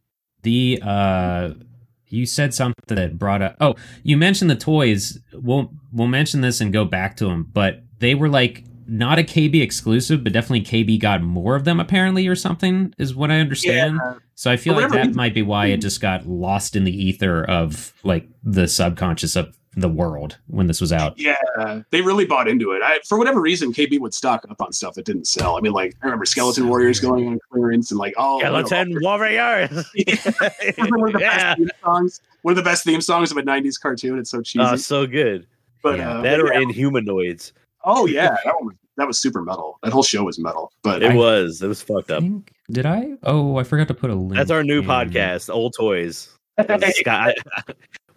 [0.47, 1.49] the uh,
[2.07, 3.57] you said something that brought up.
[3.59, 5.19] Oh, you mentioned the toys.
[5.33, 9.23] We'll we'll mention this and go back to them, but they were like not a
[9.23, 13.41] KB exclusive, but definitely KB got more of them apparently or something is what I
[13.41, 13.99] understand.
[14.01, 14.13] Yeah.
[14.35, 17.43] So I feel like that might be why it just got lost in the ether
[17.43, 21.17] of like the subconscious of the world when this was out.
[21.19, 21.35] Yeah,
[21.91, 22.81] they really bought into it.
[22.83, 25.55] I, for whatever reason, KB would stock up on stuff that didn't sell.
[25.55, 29.69] I mean, like I remember Skeleton Warriors going on clearance and like, oh, Skeleton Warriors.
[29.71, 31.55] one of the yeah.
[31.55, 32.21] best theme songs.
[32.41, 34.17] One of the best theme songs of a '90s cartoon.
[34.17, 34.65] It's so cheesy.
[34.67, 35.45] Oh, so good.
[35.83, 36.17] but yeah.
[36.17, 36.59] uh, That or yeah.
[36.61, 37.51] Inhumanoids.
[37.83, 39.77] oh yeah, that one was, that was super metal.
[39.83, 40.71] That whole show was metal.
[40.81, 41.61] But It I- was.
[41.61, 42.21] It was fucked up.
[42.23, 43.11] think did I?
[43.23, 44.33] Oh, I forgot to put a link.
[44.33, 44.85] That's our new in.
[44.87, 46.29] podcast, Old Toys.
[46.95, 47.35] Scott,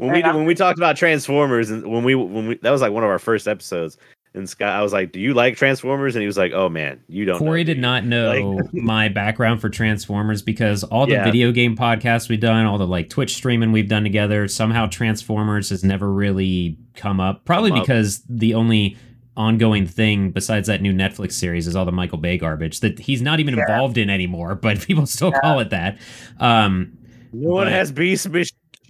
[0.01, 2.93] when we when we talked about Transformers and when we when we that was like
[2.93, 3.97] one of our first episodes.
[4.33, 7.01] And Scott, I was like, "Do you like Transformers?" And he was like, "Oh man,
[7.09, 11.25] you don't." Corey know, did not know my background for Transformers because all the Yeah.
[11.25, 15.71] video game podcasts we've done, all the like Twitch streaming we've done together, somehow Transformers
[15.71, 17.45] has never really come up.
[17.45, 17.87] Probably Come up.
[17.87, 18.97] because the only
[19.37, 23.23] ongoing thing besides that new Netflix series is all the Michael Bay garbage that he's
[23.23, 23.63] not even Yeah.
[23.63, 25.99] involved in anymore, but people still call it that.
[26.39, 26.93] Um,
[27.33, 28.31] No one But- has beast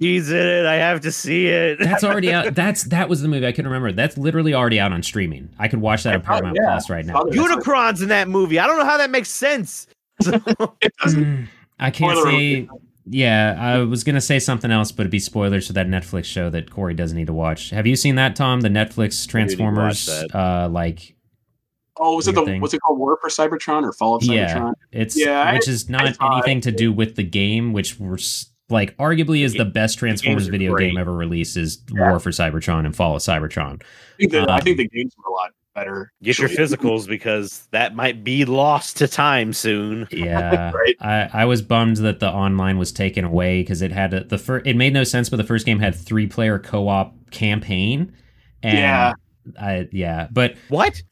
[0.01, 0.67] machines in it.
[0.67, 1.79] I have to see it.
[1.79, 2.55] that's already out.
[2.55, 3.93] That's that was the movie I can remember.
[3.93, 5.51] That's literally already out on streaming.
[5.59, 6.71] I could watch that on Oh, Paramount yeah.
[6.73, 7.21] Plus right now.
[7.21, 8.59] Other- Unicron's in that movie.
[8.59, 9.87] I don't know how that makes sense.
[10.21, 11.25] it doesn't.
[11.25, 11.47] Mm,
[11.79, 12.69] I can't Spoiler say.
[13.07, 16.51] Yeah, I was gonna say something else, but it'd be spoilers for that Netflix show
[16.51, 17.71] that Corey doesn't need to watch.
[17.71, 18.61] Have you seen that, Tom?
[18.61, 21.17] The Netflix Transformers, uh, like
[21.97, 22.61] Oh, was it the thing.
[22.61, 22.99] what's it called?
[22.99, 24.55] War for Cybertron or Fall of Yeah.
[24.55, 24.73] Cybertron?
[24.93, 28.50] it's Yeah, I- which is not saw anything to do with the game, which was
[28.71, 30.91] like arguably is the best Transformers are video great.
[30.91, 31.57] game ever released.
[31.57, 32.11] Is Yeah.
[32.11, 33.83] War for Cybertron and Fall of Cybertron.
[33.83, 33.85] I
[34.19, 36.13] think, the, I Um, think the games were a lot better.
[36.23, 40.07] Get your physicals because that might be lost to time soon.
[40.13, 40.97] Yeah, Right.
[41.01, 44.39] I, I was bummed that the online was taken away because it had a, the
[44.39, 44.67] first.
[44.67, 48.13] It made no sense, but the first game had three player co op campaign.
[48.63, 49.13] And Yeah.
[49.59, 51.03] I yeah, but What?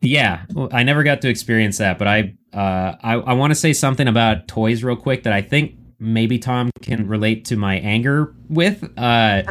[0.00, 1.98] yeah, I never got to experience that.
[1.98, 5.42] But I uh I, I want to say something about toys real quick that I
[5.42, 8.82] think maybe Tom can relate to my anger with.
[8.96, 9.42] Uh,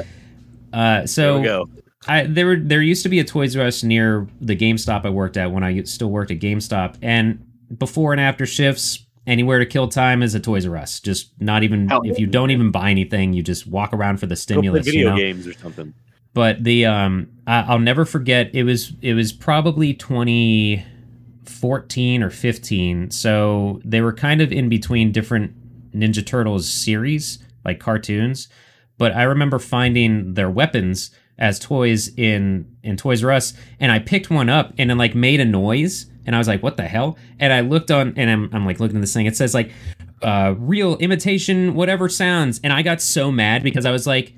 [0.71, 1.69] uh, so there go.
[2.08, 5.10] I there were there used to be a Toys R Us near the GameStop I
[5.10, 7.45] worked at when I still worked at GameStop, and
[7.77, 10.99] before and after shifts, anywhere to kill time is a Toys R Us.
[10.99, 14.25] Just not even Hell if you don't even buy anything, you just walk around for
[14.25, 14.86] the stimulus.
[14.86, 15.15] video you know?
[15.15, 15.93] games or something.
[16.34, 18.53] But the um, I, I'll never forget.
[18.53, 20.84] It was it was probably twenty
[21.45, 23.12] fourteen or fifteen.
[23.12, 25.56] So they were kind of in between different
[25.93, 28.47] Ninja Turtles series, like cartoons.
[28.97, 33.99] But I remember finding their weapons as toys in in Toys R Us, and I
[33.99, 36.88] picked one up and it like made a noise, and I was like, "What the
[36.88, 39.25] hell?" And I looked on, and I'm I'm like looking at this thing.
[39.25, 39.71] It says like,
[40.21, 44.34] uh, "Real imitation, whatever sounds," and I got so mad because I was like,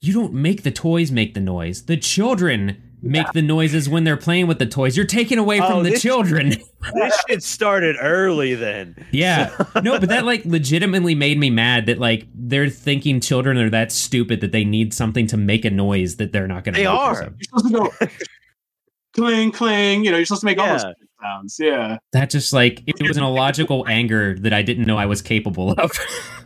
[0.00, 1.82] "You don't make the toys make the noise.
[1.82, 4.96] The children." Make the noises when they're playing with the toys.
[4.96, 6.50] You're taking away from Oh, the this- children.
[6.94, 8.94] this shit started early then.
[9.10, 9.50] Yeah.
[9.82, 13.90] No, but that like legitimately made me mad that like they're thinking children are that
[13.92, 16.86] stupid that they need something to make a noise that they're not going to They
[16.86, 17.22] are.
[17.22, 18.06] You're supposed to go
[19.14, 20.04] cling, cling.
[20.04, 20.92] You know, you're supposed to make all those Yeah.
[21.22, 21.58] Sounds.
[21.60, 21.98] Yeah.
[22.12, 25.72] That just like it was an illogical anger that I didn't know I was capable
[25.72, 25.92] of.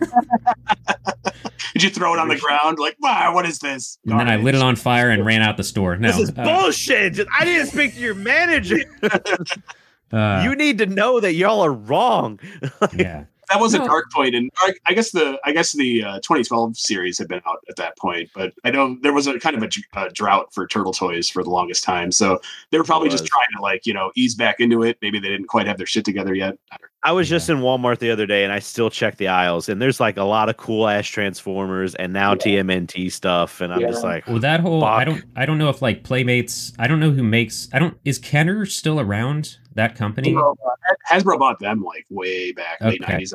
[1.75, 2.79] Did you throw it on the ground?
[2.79, 3.99] Like, wow, what is this?
[4.07, 5.97] and then I lit it on fire and ran out the store.
[5.97, 6.09] No.
[6.09, 7.19] this is uh, bullshit.
[7.37, 8.79] I didn't speak to your manager.
[10.13, 12.39] uh, you need to know that y'all are wrong.
[12.97, 13.25] yeah.
[13.51, 13.83] That was No.
[13.83, 17.29] a dark point, and I, I guess the I guess the uh, 2012 series had
[17.29, 18.31] been out at that point.
[18.35, 19.69] But I know there was a kind of a,
[20.01, 23.47] a drought for turtle toys for the longest time, so they were probably just trying
[23.57, 24.99] to like you know ease back into it.
[25.03, 26.57] Maybe they didn't quite have their shit together yet.
[26.73, 29.29] I don't I was just in Walmart the other day and I still check the
[29.29, 33.75] aisles and there's like a lot of cool ass Transformers and now TMNT stuff and
[33.75, 33.89] I'm Yeah.
[33.89, 36.73] just like Well, that whole I don't I don't know if like Playmates.
[36.79, 37.69] I don't know who makes.
[37.75, 40.33] I don't is Kenner still around that company?
[40.33, 40.55] know.
[41.11, 43.19] Hasbro bought them like way back late Okay.
[43.19, 43.33] 90s.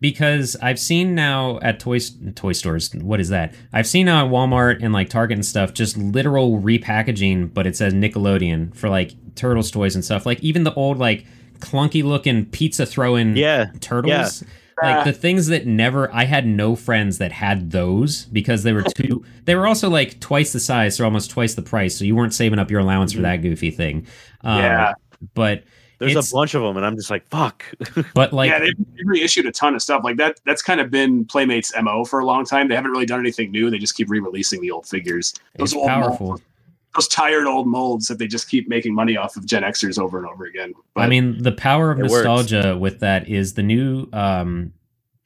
[0.00, 1.98] because I've seen now at toy
[2.34, 2.92] toy stores.
[2.94, 3.54] What is that?
[3.72, 7.76] I've seen now at Walmart and like Target and stuff, just literal repackaging, but it
[7.76, 10.26] says Nickelodeon for like Turtles toys and stuff.
[10.26, 11.24] Like even the old like
[11.60, 14.42] clunky looking pizza throwing yeah turtles.
[14.42, 14.46] Uh,
[14.82, 18.82] Like the things that never I had no friends that had those because they were
[18.82, 21.96] too they were also like twice the size, so almost twice the price.
[21.96, 24.06] So you weren't saving up your allowance for that goofy thing.
[24.40, 24.92] Um, Yeah.
[25.34, 25.64] But
[25.98, 27.64] there's It's- a bunch of them and I'm just like fuck
[28.14, 30.40] but like yeah, they've, they've reissued a ton of stuff like that.
[30.44, 32.68] That's kind of been Playmates' mo for a long time.
[32.68, 33.70] They haven't really done anything new.
[33.70, 35.32] They just keep re-releasing the old figures.
[35.54, 36.26] it's old powerful.
[36.28, 36.42] molds,
[36.96, 40.18] those tired old molds that they just keep making money off of Gen Xers over
[40.18, 40.74] and over again.
[40.94, 42.12] But I mean, the power of It works.
[42.24, 44.72] nostalgia with that is the new um,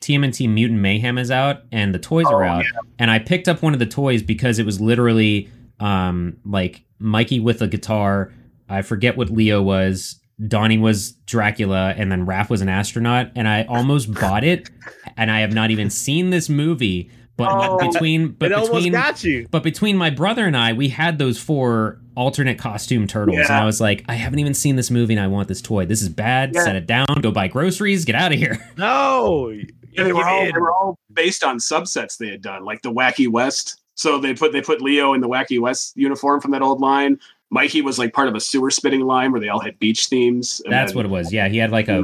[0.02, 2.64] TMNT Mutant Mayhem is out, and the toys are Oh, out.
[2.98, 5.48] And I picked up one of the toys because it was literally
[5.80, 8.32] um, like Mikey with a guitar,
[8.68, 10.20] I forget what Leo was.
[10.48, 14.68] Donnie was Dracula, and then Raph was an astronaut, and I almost bought it,
[15.16, 17.10] and I have not even seen this movie.
[17.38, 19.46] But Oh, between but between got you.
[19.50, 23.64] but between my brother and I, we had those four alternate costume turtles, and I
[23.66, 25.84] was like, I haven't even seen this movie, and I want this toy.
[25.84, 26.52] This is bad.
[26.54, 26.64] Yeah.
[26.64, 27.04] Set it down.
[27.20, 28.04] Go buy groceries.
[28.06, 28.58] Get out of here.
[28.78, 29.50] No.
[29.92, 32.92] Yeah, they were all they were all based on subsets they had done, like the
[32.92, 33.80] Wacky West.
[33.94, 37.18] So they put they put Leo in the Wacky West uniform from that old line.
[37.50, 40.60] Mikey was like part of a sewer spitting line where they all had beach themes.
[40.64, 41.32] and That's then- what it was.
[41.32, 42.02] Yeah, he had like a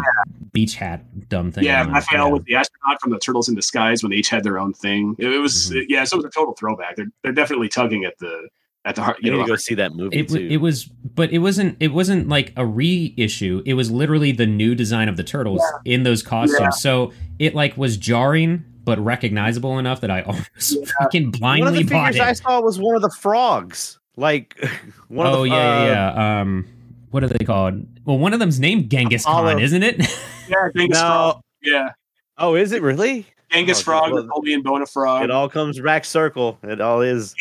[0.53, 1.65] beach hat, dumb thing.
[1.65, 1.85] Yeah.
[1.91, 2.33] Raphael Yeah.
[2.33, 5.17] with the astronaut from the Turtles in Disguise when they each had their own thing.
[5.19, 5.87] It, it was Mhm.
[5.89, 6.97] yeah, so it was a total throwback.
[6.97, 8.49] They're they're definitely tugging at the
[8.85, 9.19] at the heart.
[9.21, 10.35] You You need know, to go see that movie It, too.
[10.35, 11.77] w- it was, but it wasn't.
[11.81, 13.63] It wasn't like a reissue.
[13.67, 16.61] It was literally the new design of the turtles in those costumes.
[16.61, 16.71] Yeah.
[16.71, 21.75] So it like was jarring, but recognizable enough that I almost fucking blindly one of
[21.75, 23.99] blindly the bought figures I saw was one of the frogs.
[24.17, 24.57] Like
[25.09, 26.41] one of Oh the, yeah, uh, yeah, yeah.
[26.41, 26.67] Um,
[27.11, 27.87] what are they called?
[28.05, 29.53] Well, one of them's named Genghis Apollo.
[29.55, 29.99] Khan, isn't it?
[30.49, 31.41] yeah, Genghis Frog.
[31.63, 31.91] Yeah,
[32.39, 33.27] Oh, is it really?
[33.51, 35.25] Genghis Oh, Frog, well, Napoleon Bonafrog.
[35.25, 36.59] It all comes back circle.
[36.63, 37.35] It all is.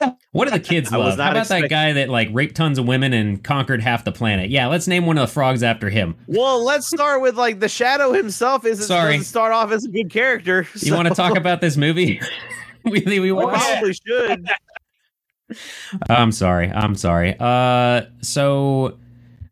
[0.00, 0.12] Yeah.
[0.32, 1.18] what do the kids I was love?
[1.18, 4.10] How not about that guy that like raped tons of women and conquered half the
[4.12, 4.48] planet?
[4.48, 6.16] Yeah, let's name one of the frogs after him.
[6.26, 8.64] Well, let's start with like the shadow himself.
[8.64, 9.12] Isn't Sorry.
[9.12, 10.66] doesn't start off as a good character.
[10.76, 12.18] You want to talk about this movie?
[12.84, 13.62] we we We watched?
[13.66, 14.48] probably should.
[16.10, 16.70] I'm sorry.
[16.70, 17.34] I'm sorry.
[17.38, 18.98] Uh, so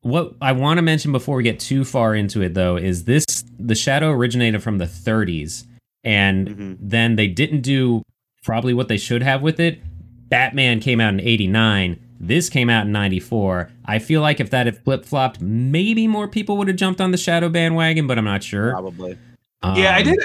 [0.03, 3.25] what I want to mention before we get too far into it, though, is this
[3.59, 5.65] the shadow originated from the 30s,
[6.05, 6.77] and Mhm.
[6.81, 8.03] then they didn't do
[8.45, 9.81] probably what they should have with it.
[10.29, 11.97] Batman came out in 89.
[12.19, 13.71] This came out in 94.
[13.85, 17.11] I feel like if that had flip flopped, maybe more people would have jumped on
[17.11, 18.71] the shadow bandwagon, but I'm not sure.
[18.73, 19.19] Probably.
[19.63, 20.19] yeah, I Um, did.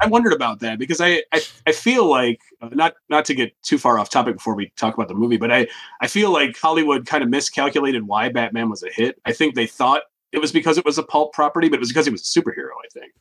[0.00, 3.52] I wondered about that because I, I I feel like uh, not not to get
[3.62, 5.68] too far off topic before we talk about the movie, but I
[6.00, 9.20] I feel like Hollywood kind of miscalculated why Batman was a hit.
[9.24, 10.02] I think they thought
[10.32, 12.40] it was because it was a pulp property, but it was because he was a
[12.40, 12.72] superhero.
[12.84, 13.12] I think.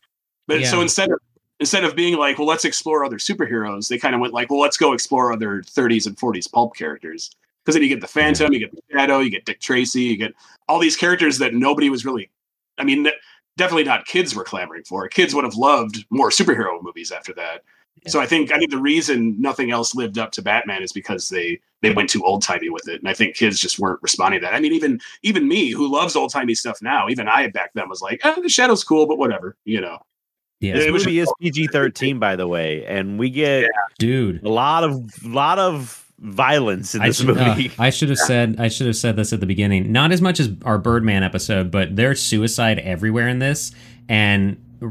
[0.47, 1.19] But so instead of
[1.61, 4.59] instead of being like, well, let's explore other superheroes, they kind of went like, well,
[4.59, 7.29] let's go explore other 30s and 40s pulp characters.
[7.63, 10.17] Because then you get the Phantom, you get the Shadow, you get Dick Tracy, you
[10.17, 10.33] get
[10.67, 12.31] all these characters that nobody was really.
[12.79, 13.07] I mean,
[13.57, 15.07] definitely not kids were clamoring for.
[15.07, 17.63] Kids would have loved more superhero movies after that.
[18.07, 21.29] So I think I think the reason nothing else lived up to Batman is because
[21.29, 24.39] they they went too old timey with it, and I think kids just weren't responding
[24.39, 24.55] to that.
[24.55, 27.89] I mean, even even me who loves old timey stuff now, even I back then
[27.89, 29.99] was like, oh, the Shadow's cool, but whatever, you know.
[30.61, 34.43] Yeah, This It was movie is PG thirteen, by the way, and we get dude.
[34.43, 37.71] a lot of lot of violence in I this should, uh, movie.
[37.79, 39.91] I should have said I should have said this at the beginning.
[39.91, 43.71] Not as much as our Birdman episode, but there's suicide everywhere in this,
[44.07, 44.85] and uh,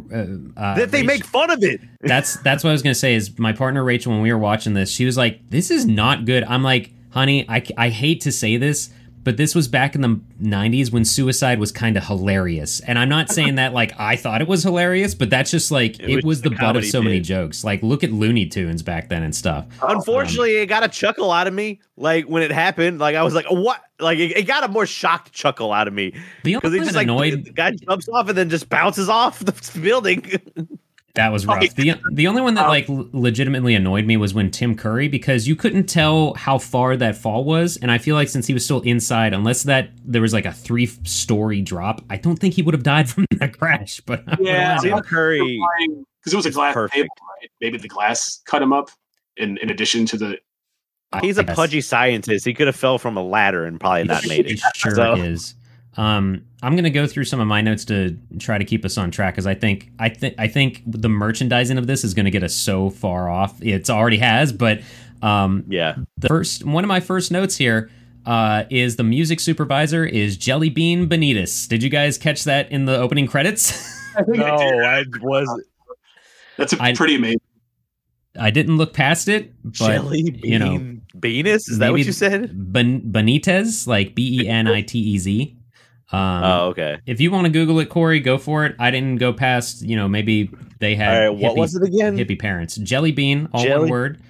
[0.57, 1.81] uh, that they Rach- make fun of it.
[2.01, 3.15] That's that's what I was gonna say.
[3.15, 6.25] Is my partner Rachel when we were watching this, she was like, "This is not
[6.25, 8.91] good." I'm like, "Honey, I, I hate to say this,
[9.23, 13.09] but this was back in the '90s when suicide was kind of hilarious." And I'm
[13.09, 16.17] not saying that like I thought it was hilarious, but that's just like It it,
[16.17, 17.65] was was, the butt of so many jokes.
[17.65, 19.67] Like look at Looney Tunes back then and stuff.
[19.83, 21.81] Unfortunately, it got a chuckle out of me.
[21.97, 24.87] Like when it happened, like I was like, "What?" Like it, it got a more
[24.87, 28.09] shocked chuckle out of me because only he one just like annoyed the guy jumps
[28.09, 30.41] off and then just bounces off the building.
[31.15, 31.75] That was rough.
[31.75, 35.49] The the only one that um, like legitimately annoyed me was when Tim Curry because
[35.49, 38.65] you couldn't tell how far that fall was, and I feel like since he was
[38.65, 42.63] still inside, unless that there was like a three story drop, I don't think he
[42.63, 44.01] would have died from that crash.
[44.07, 44.79] But Yeah.
[44.81, 45.61] Tim Curry,
[46.23, 46.95] because it was a It's glass perfect.
[46.95, 47.09] table,
[47.41, 47.51] right?
[47.61, 48.91] Maybe the glass cut him up.
[49.37, 50.39] In in addition to the
[51.21, 51.57] he's a Yes.
[51.57, 52.45] pudgy scientist.
[52.45, 54.61] He could have fell from a ladder and probably not made it.
[54.77, 55.55] sure So- is.
[55.97, 59.11] Um, I'm gonna go through some of my notes to try to keep us on
[59.11, 62.43] track because I think I think I think the merchandising of this is gonna get
[62.45, 63.61] us so far off.
[63.61, 64.81] It's already has, but
[65.23, 67.91] um, Yeah, the first one of my first notes here
[68.25, 71.67] uh, is the music supervisor is Jelly Bean Benitez.
[71.69, 73.73] Did you guys catch that in the opening credits?
[74.17, 75.65] I think I no, I was
[76.57, 77.41] that's a I- pretty amazing.
[78.39, 81.69] I didn't look past it, but jelly bean you know, Venus.
[81.69, 82.73] Is that what you said?
[82.73, 85.57] ben- Benitez, like B E N I T E Z.
[86.13, 86.99] Um, oh, okay.
[87.07, 88.75] If you want to Google it, Corey, go for it.
[88.79, 90.51] I didn't go past, you know, maybe
[90.81, 92.17] they had right, what hippie, was it again?
[92.17, 92.77] hippie parents.
[92.77, 94.23] Jelly Bean, all Jelly- one word.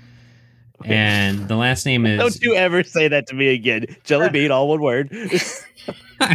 [0.85, 3.85] And the last name is Don't you ever say that to me again.
[4.05, 5.13] Jelly bean, all one word.
[6.21, 6.33] uh,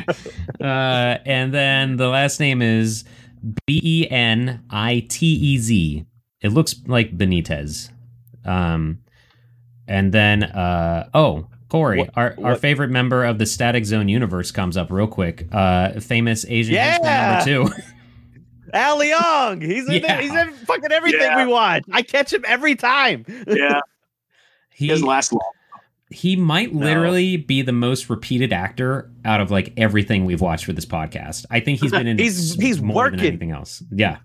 [0.62, 3.06] and then the last name is
[3.66, 6.06] B E N I T E Z.
[6.42, 7.90] It looks like Benitez.
[8.44, 9.00] Um,
[9.88, 14.52] and then uh, oh, Corey, What- our, our favorite member of the Static Zone universe
[14.52, 15.48] comes up real quick.
[15.52, 17.44] Uh, famous Asian Yeah!
[17.44, 17.82] number two.
[18.74, 19.62] Al Leong.
[19.62, 20.00] He's in Yeah.
[20.08, 20.22] there.
[20.22, 21.46] He's in fucking everything Yeah.
[21.46, 21.84] we watch.
[21.92, 23.26] I catch him every time.
[23.48, 23.80] Yeah,
[24.70, 25.52] he he doesn't last long.
[26.10, 30.74] he might literally be the most repeated actor out of like everything we've watched for
[30.74, 31.46] this podcast.
[31.52, 33.84] I think he's been in He's- he's more than anything else.
[33.92, 34.18] Yeah.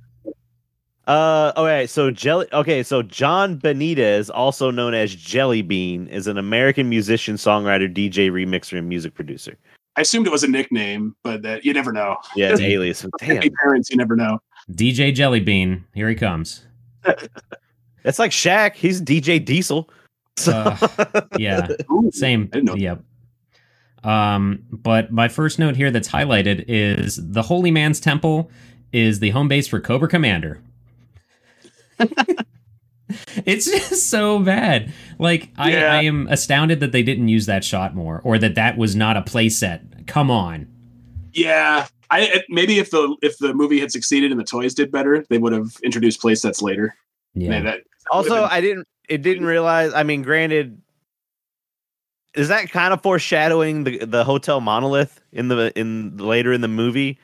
[1.06, 2.46] Uh, okay, so Jelly.
[2.52, 8.30] Okay, so John Benitez, also known as Jelly Bean, is an American musician, songwriter, DJ,
[8.30, 9.56] remixer, and music producer.
[9.96, 12.16] I assumed it was a nickname, but that you never know.
[12.36, 13.04] Yeah, it's alias.
[13.18, 14.38] Damn, parents, you never know.
[14.72, 16.64] DJ Jellybean, here he comes.
[18.02, 18.74] that's like Shaq.
[18.74, 19.90] He's DJ Diesel.
[20.36, 21.68] So Uh, Yeah.
[21.92, 22.48] Ooh, Same.
[22.52, 22.74] I didn't know.
[22.76, 23.02] Yep.
[24.04, 28.50] Um, but my first note here that's highlighted is the Holy Man's Temple
[28.92, 30.62] is the home base for Cobra Commander.
[33.44, 34.92] It's just so bad.
[35.18, 35.92] Like I, Yeah.
[35.92, 39.16] I am astounded that they didn't use that shot more, or that that was not
[39.16, 40.06] a playset.
[40.06, 40.66] Come on.
[41.32, 45.24] Yeah, I maybe if the if the movie had succeeded and the toys did better,
[45.28, 46.96] they would have introduced playsets later.
[47.34, 47.50] Yeah.
[47.50, 48.88] Man, that, that also, been- I didn't.
[49.08, 49.92] It didn't realize.
[49.92, 50.80] I mean, granted,
[52.34, 56.68] is that kind of foreshadowing the the hotel monolith in the in later in the
[56.68, 57.18] movie?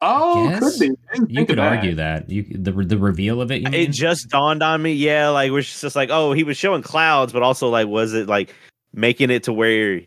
[0.00, 0.90] Oh, could be.
[1.28, 1.72] You could that.
[1.76, 3.62] argue that you the the reveal of it.
[3.62, 3.92] You It mean?
[3.92, 4.92] just dawned on me.
[4.92, 8.28] Yeah, like we're just like, oh, he was showing clouds, but also like, was it
[8.28, 8.54] like
[8.92, 10.00] making it to where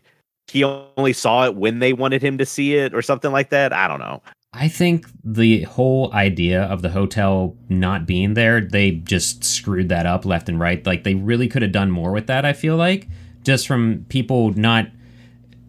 [0.48, 3.72] he only saw it when they wanted him to see it or something like that?
[3.72, 4.22] I don't know.
[4.54, 10.04] I think the whole idea of the hotel not being there, they just screwed that
[10.04, 10.84] up left and right.
[10.86, 12.44] Like they really could have done more with that.
[12.44, 13.08] I feel like
[13.44, 14.88] just from people not.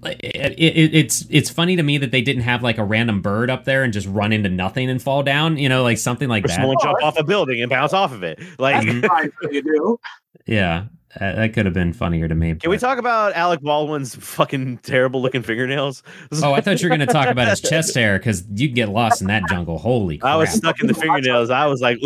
[0.06, 3.50] It, it, it's it's funny to me that they didn't have like a random bird
[3.50, 5.58] up there and just run into nothing and fall down.
[5.58, 6.56] You know, like something like Or that.
[6.56, 8.40] someone jump off a building and bounce off of it.
[8.60, 9.02] Like, Mhm.
[9.02, 10.00] That's fine for you do.
[10.46, 10.86] Yeah,
[11.20, 12.56] that could have been funnier to me.
[12.56, 16.04] can we talk about Alec Baldwin's fucking terrible looking fingernails?
[16.42, 18.90] Oh, I thought you were going to talk about his chest hair because you'd get
[18.90, 19.78] lost in that jungle.
[19.78, 20.34] Holy crap!
[20.34, 21.50] I was stuck in the fingernails.
[21.50, 22.00] I was like,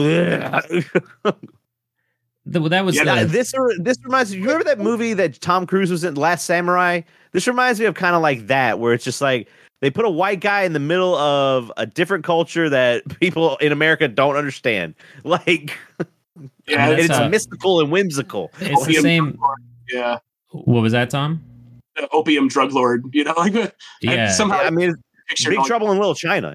[2.45, 4.37] The- well, that was Yeah, the- this this reminds me.
[4.37, 7.01] You remember that movie that Tom Cruise was in, Last Samurai?
[7.31, 9.47] This reminds me of kind of like that, where it's just like
[9.81, 13.71] they put a white guy in the middle of a different culture that people in
[13.71, 14.95] America don't understand.
[15.23, 15.77] Like,
[16.67, 18.51] Yeah, That's, and it's uh, mystical and whimsical.
[18.59, 19.37] it's the same.
[19.91, 20.17] Yeah,
[20.51, 21.41] What was that, Tom?
[21.95, 23.03] the opium drug lord.
[23.11, 23.71] You know, like I
[24.01, 24.93] Yeah, somehow I mean,
[25.29, 26.49] Big going- Trouble in Little China.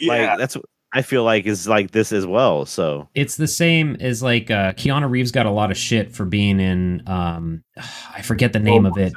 [0.00, 0.64] Like Yeah, that's what
[0.94, 2.64] I feel like is like this as well.
[2.64, 6.24] So it's the same as like uh, Keanu Reeves got a lot of shit for
[6.24, 7.02] being in.
[7.06, 7.62] Um,
[8.14, 9.12] I forget the name of it.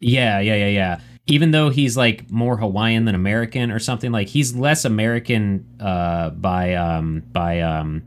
[0.00, 1.00] Yeah, yeah, yeah, yeah.
[1.26, 6.30] Even though he's like more Hawaiian than American or something, like he's less American uh,
[6.30, 8.02] by um, by um,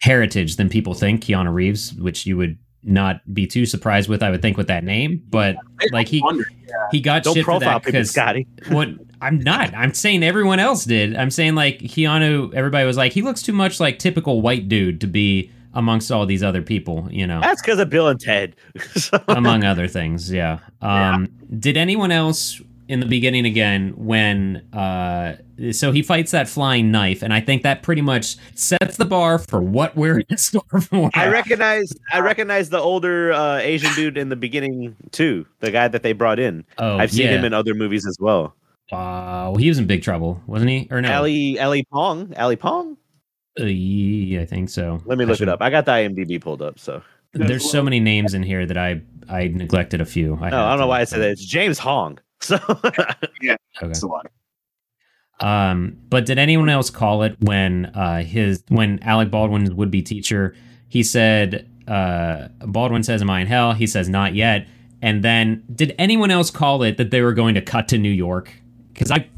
[0.00, 1.24] heritage than people think.
[1.24, 4.84] Keanu Reeves, which you would not be too surprised with, I would think, with that
[4.84, 5.22] name.
[5.28, 5.56] But
[5.90, 6.44] like he wonder.
[6.92, 8.46] he got don't shit for that because Scotty.
[8.68, 8.88] what
[9.20, 9.74] I'm not.
[9.74, 11.16] I'm saying everyone else did.
[11.16, 12.52] I'm saying like Keanu.
[12.54, 16.26] Everybody was like, he looks too much like typical white dude to be amongst all
[16.26, 17.08] these other people.
[17.10, 18.56] You know, That's because of Bill and Ted.
[19.28, 20.32] Among other things.
[20.32, 20.60] Yeah.
[20.80, 24.56] Um, Did anyone else in the beginning again when?
[24.72, 25.36] Uh,
[25.72, 29.38] so he fights that flying knife, and I think that pretty much sets the bar
[29.38, 31.10] for what we're in store for.
[31.14, 35.46] I recognize I recognize the older uh, Asian dude in the beginning too.
[35.60, 36.64] The guy that they brought in.
[36.78, 37.38] oh, I've seen yeah.
[37.38, 38.54] him in other movies as well.
[38.92, 40.88] Uh, well, he was in big trouble, wasn't he?
[40.90, 41.12] Or no?
[41.12, 42.34] Ali Ali Pong.
[42.36, 42.96] Ali Pong.
[43.58, 45.00] Uh, yeah, I think so.
[45.04, 45.62] Let me look should- it up.
[45.62, 46.78] I got the IMDb pulled up.
[46.78, 47.02] So
[47.32, 50.36] There's so many names in here that I I neglected a few.
[50.36, 51.30] no, I don't know why I said that.
[51.30, 52.18] It's James Hong.
[52.40, 52.58] So
[53.40, 53.86] yeah, Okay.
[53.86, 54.26] That's a lot.
[55.40, 60.02] Um, but did anyone else call it when uh his when Alec Baldwin's would be
[60.02, 60.54] teacher
[60.88, 64.68] he said uh Baldwin says am I in hell he says not yet
[65.02, 68.10] and then did anyone else call it that they were going to cut to New
[68.10, 68.52] York
[68.94, 69.28] because I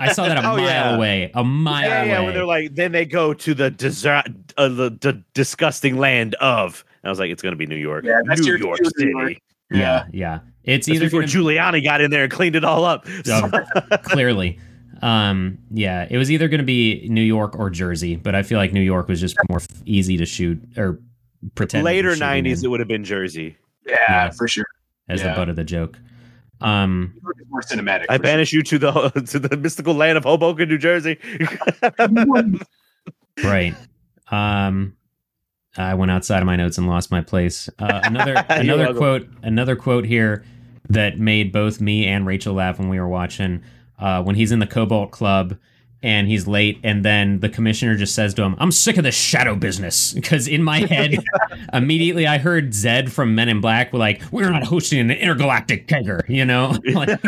[0.00, 0.96] I saw that a Oh, mile yeah.
[0.96, 2.16] away a mile yeah, yeah.
[2.16, 4.24] away When they're like, then they go to the desert,
[4.56, 6.84] uh, the, the disgusting land of.
[7.02, 8.04] And I was like, it's gonna be New York.
[8.04, 9.12] Yeah, that's New your York cue, City.
[9.14, 9.38] New York.
[9.70, 12.84] yeah yeah it's That's either before gonna, Giuliani got in there and cleaned it all
[12.84, 13.06] up.
[13.28, 13.50] Oh,
[14.02, 14.58] clearly
[15.02, 18.58] um yeah it was either going to be New York or Jersey but I feel
[18.58, 21.00] like New York was just more f- easy to shoot or
[21.56, 23.56] pretend Later '90s, it would have been Jersey.
[23.86, 24.30] Yeah, Yeah.
[24.30, 24.64] for sure.
[25.08, 25.98] as the butt of the joke
[26.60, 28.06] um New York is more cinematic.
[28.08, 31.18] I for banish you to the to the mystical land of Hoboken, New Jersey.
[33.44, 33.74] right
[34.30, 34.94] um
[35.76, 38.96] i went outside of my notes and lost my place uh, another another welcome.
[38.96, 40.44] quote another quote here
[40.88, 43.60] that made both me and rachel laugh when we were watching
[43.98, 45.56] uh, when he's in the cobalt club
[46.04, 49.14] and he's late and then the commissioner just says to him i'm sick of this
[49.14, 51.16] shadow business because in my head
[51.72, 55.88] immediately i heard zed from men in black were like we're not hosting an intergalactic
[55.88, 57.18] kegger you know like,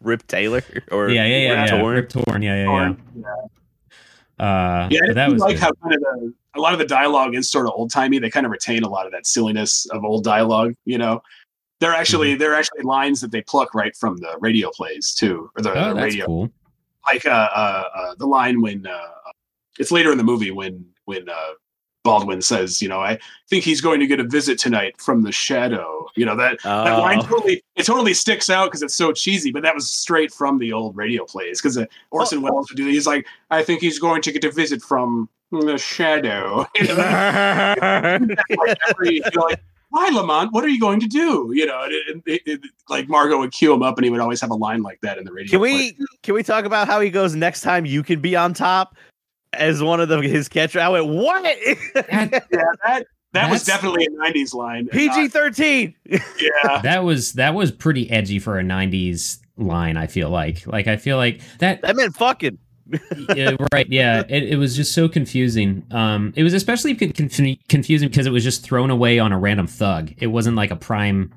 [0.00, 1.78] Rip Taylor or yeah yeah yeah, Rip yeah.
[1.78, 1.94] Torn.
[1.94, 3.24] Rip Torn, yeah yeah yeah Yeah.
[4.38, 5.60] Uh, Yeah, but I that was like good.
[5.60, 8.18] how kind of the, a lot of the dialogue is sort of old timey.
[8.18, 10.74] They kind of retain a lot of that silliness of old dialogue.
[10.86, 11.22] You know,
[11.80, 12.38] they're actually Mm-hmm.
[12.38, 15.88] they're actually lines that they pluck right from the radio plays too, or the, oh,
[15.88, 16.50] the that's radio cool.
[17.12, 19.08] Like uh, uh, uh, the line when uh,
[19.78, 21.50] it's later in the movie when when uh,
[22.02, 25.32] Baldwin says, you know, I think he's going to get a visit tonight from the
[25.32, 26.06] shadow.
[26.16, 27.26] You know that that line Oh.
[27.26, 30.72] totally it totally sticks out because it's so cheesy, but that was straight from the
[30.72, 32.86] old radio plays because uh, Orson Welles would do.
[32.86, 36.66] He's like, I think he's going to get a visit from the shadow.
[36.80, 36.94] You know,
[38.56, 39.60] like every, you know, like,
[39.90, 40.52] why Lamont?
[40.52, 41.50] What are you going to do?
[41.54, 44.20] You know, and it, it, it- like Margot would cue him up, and he would
[44.20, 45.50] always have a line like that in the radio.
[45.50, 45.72] Can play.
[45.98, 48.96] we can we talk about how he goes next time you can be on top
[49.52, 50.80] as one of the his catcher?
[50.80, 51.42] I went, what?
[51.94, 54.88] That, Yeah, that that was definitely a '90s line.
[54.88, 55.94] PG thirteen.
[56.04, 56.18] Yeah,
[56.82, 59.96] that was that was pretty edgy for a '90s line.
[59.96, 62.58] I feel like, like I feel like that That meant fucking.
[63.36, 68.08] Yeah, right yeah it, it was just so confusing um it was especially conf- confusing
[68.08, 71.32] because it was just thrown away on a random thug it wasn't like a prime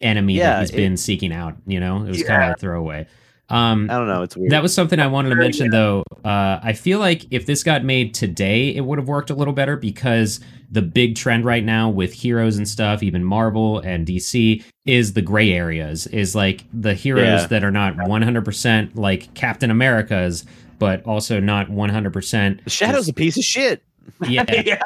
[0.00, 2.60] enemy Yeah, that he's it- been seeking out you know it was kind of a
[2.60, 3.06] throwaway
[3.48, 4.22] um I don't know.
[4.22, 4.50] It's weird.
[4.50, 6.02] that was something I wanted to mention, though.
[6.24, 9.52] Uh, I feel like if this got made today, it would have worked a little
[9.54, 14.64] better because the big trend right now with heroes and stuff, even Marvel and DC,
[14.84, 16.08] is the gray areas.
[16.08, 17.46] Is like the heroes Yeah.
[17.46, 20.44] that are not 100% like Captain America's,
[20.78, 22.64] but also not 100%.
[22.64, 23.82] the Shadow's a piece of shit.
[24.28, 24.44] Yeah.
[24.64, 24.80] yeah.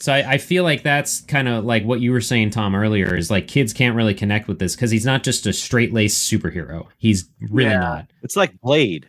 [0.00, 3.14] So I, I feel like that's kind of like what you were saying, Tom, earlier.
[3.14, 6.32] Is like kids can't really connect with this because he's not just a straight laced
[6.32, 6.86] superhero.
[6.96, 7.78] He's really Yeah.
[7.78, 8.10] not.
[8.22, 9.06] It's like Blade.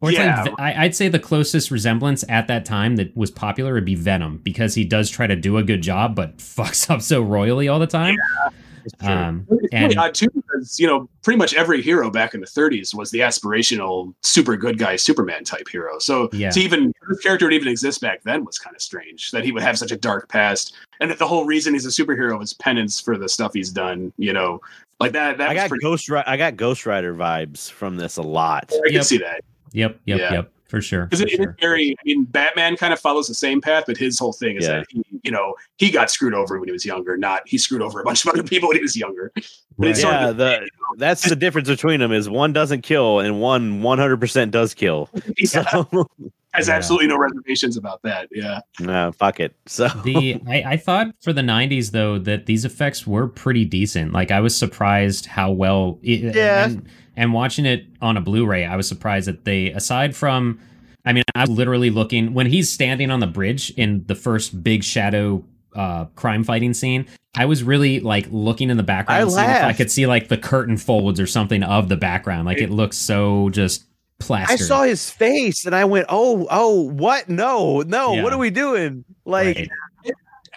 [0.00, 0.42] Or it's Yeah.
[0.42, 3.94] like I, I'd say the closest resemblance at that time that was popular would be
[3.94, 7.68] Venom because he does try to do a good job but fucks up so royally
[7.68, 8.16] all the time.
[8.16, 8.59] It's true.
[9.00, 12.46] Um, It's and odd too because you know pretty much every hero back in the
[12.46, 15.98] 30s was the aspirational super good guy Superman type hero.
[15.98, 16.50] So Yeah.
[16.50, 19.52] to even his character to even exist back then was kind of strange that he
[19.52, 22.54] would have such a dark past, and that the whole reason he's a superhero is
[22.54, 24.12] penance for the stuff he's done.
[24.16, 24.60] You know,
[24.98, 25.38] like that.
[25.38, 25.82] That I got pretty.
[25.82, 26.28] Ghost Rider.
[26.28, 28.72] I got Ghost Rider vibes from this a lot.
[28.86, 30.32] I can see that yep, yep, Yeah.
[30.32, 31.04] yep, for sure.
[31.06, 31.56] because it, it's sure.
[31.60, 31.90] very.
[31.98, 34.78] I mean, Batman kind of follows the same path, but his whole thing is Yeah.
[34.78, 37.16] that he, you know, he got screwed over when he was younger.
[37.16, 39.32] Not he screwed over a bunch of other people when he was younger.
[39.78, 40.10] But it's Right.
[40.10, 43.80] sort Yeah, of the that's the difference between them is one doesn't kill and one
[43.80, 45.08] 100% does kill.
[45.38, 45.62] yeah, So
[46.52, 46.74] has Yeah.
[46.74, 48.28] absolutely no reservations about that.
[48.30, 48.60] Yeah.
[48.78, 49.54] no, fuck it.
[49.64, 54.12] So the I, I thought for the 90s though that these effects were pretty decent
[54.12, 56.64] like i was surprised how well it, Yeah.
[56.66, 56.86] and,
[57.20, 60.58] and watching it on a blu-ray i was surprised that they aside from
[61.04, 64.64] i mean i was literally looking when he's standing on the bridge in the first
[64.64, 65.44] big shadow
[65.76, 67.06] uh crime fighting scene
[67.36, 70.28] i was really like looking in the background I seeing if i could see like
[70.28, 73.84] the curtain folds or something of the background like it looks so just
[74.18, 74.60] plastic.
[74.60, 77.30] I saw his face and I went, "Oh, oh, what?
[77.30, 78.14] No, no.
[78.14, 78.22] Yeah.
[78.22, 79.70] What are we doing?" Like Right.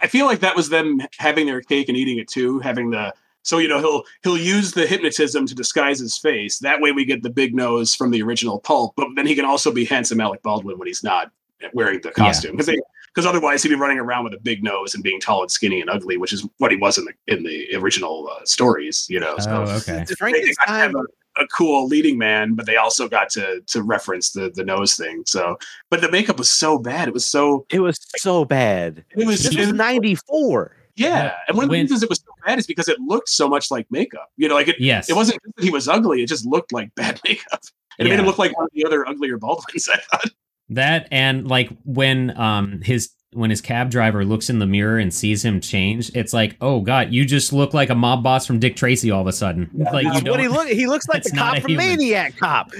[0.02, 3.14] I feel like that was them having their cake and eating it too, having the
[3.44, 6.60] so you know he'll he'll use the hypnotism to disguise his face.
[6.60, 9.46] That way we get the big nose from the original pulp, but then he can
[9.46, 11.32] also be handsome Alec Baldwin when he's not
[11.74, 12.76] wearing the costume because
[13.14, 15.82] because otherwise he'd be running around with a big nose and being tall and skinny
[15.82, 19.06] and ugly, which is what he was in the in the original uh, stories.
[19.10, 20.80] You know, so oh okay they, they got to Frankenstein.
[20.80, 24.64] have a, a cool leading man, but they also got to to reference the the
[24.64, 25.24] nose thing.
[25.26, 25.58] So,
[25.90, 29.04] but the makeup was so bad; it was so It was so bad.
[29.12, 29.44] it was.
[29.44, 30.76] This it was was 94.
[30.96, 33.30] Yeah, and one of the When- reasons it was so bad is because it looked
[33.30, 34.30] so much like makeup.
[34.38, 34.76] You know, like it.
[34.80, 37.62] yes It wasn't that he was ugly; it just looked like bad makeup.
[38.00, 39.88] And it made him look like one of the other uglier Baldwins.
[39.94, 40.26] I thought.
[40.70, 45.12] That and like when um his when his cab driver looks in the mirror and
[45.14, 48.60] sees him change, it's like, oh god, you just look like a mob boss from
[48.60, 49.70] Dick Tracy all of a sudden.
[49.92, 50.68] like you That's what he don't, look.
[50.70, 51.88] He looks like That's the cop from human.
[51.98, 52.72] Maniac Cop.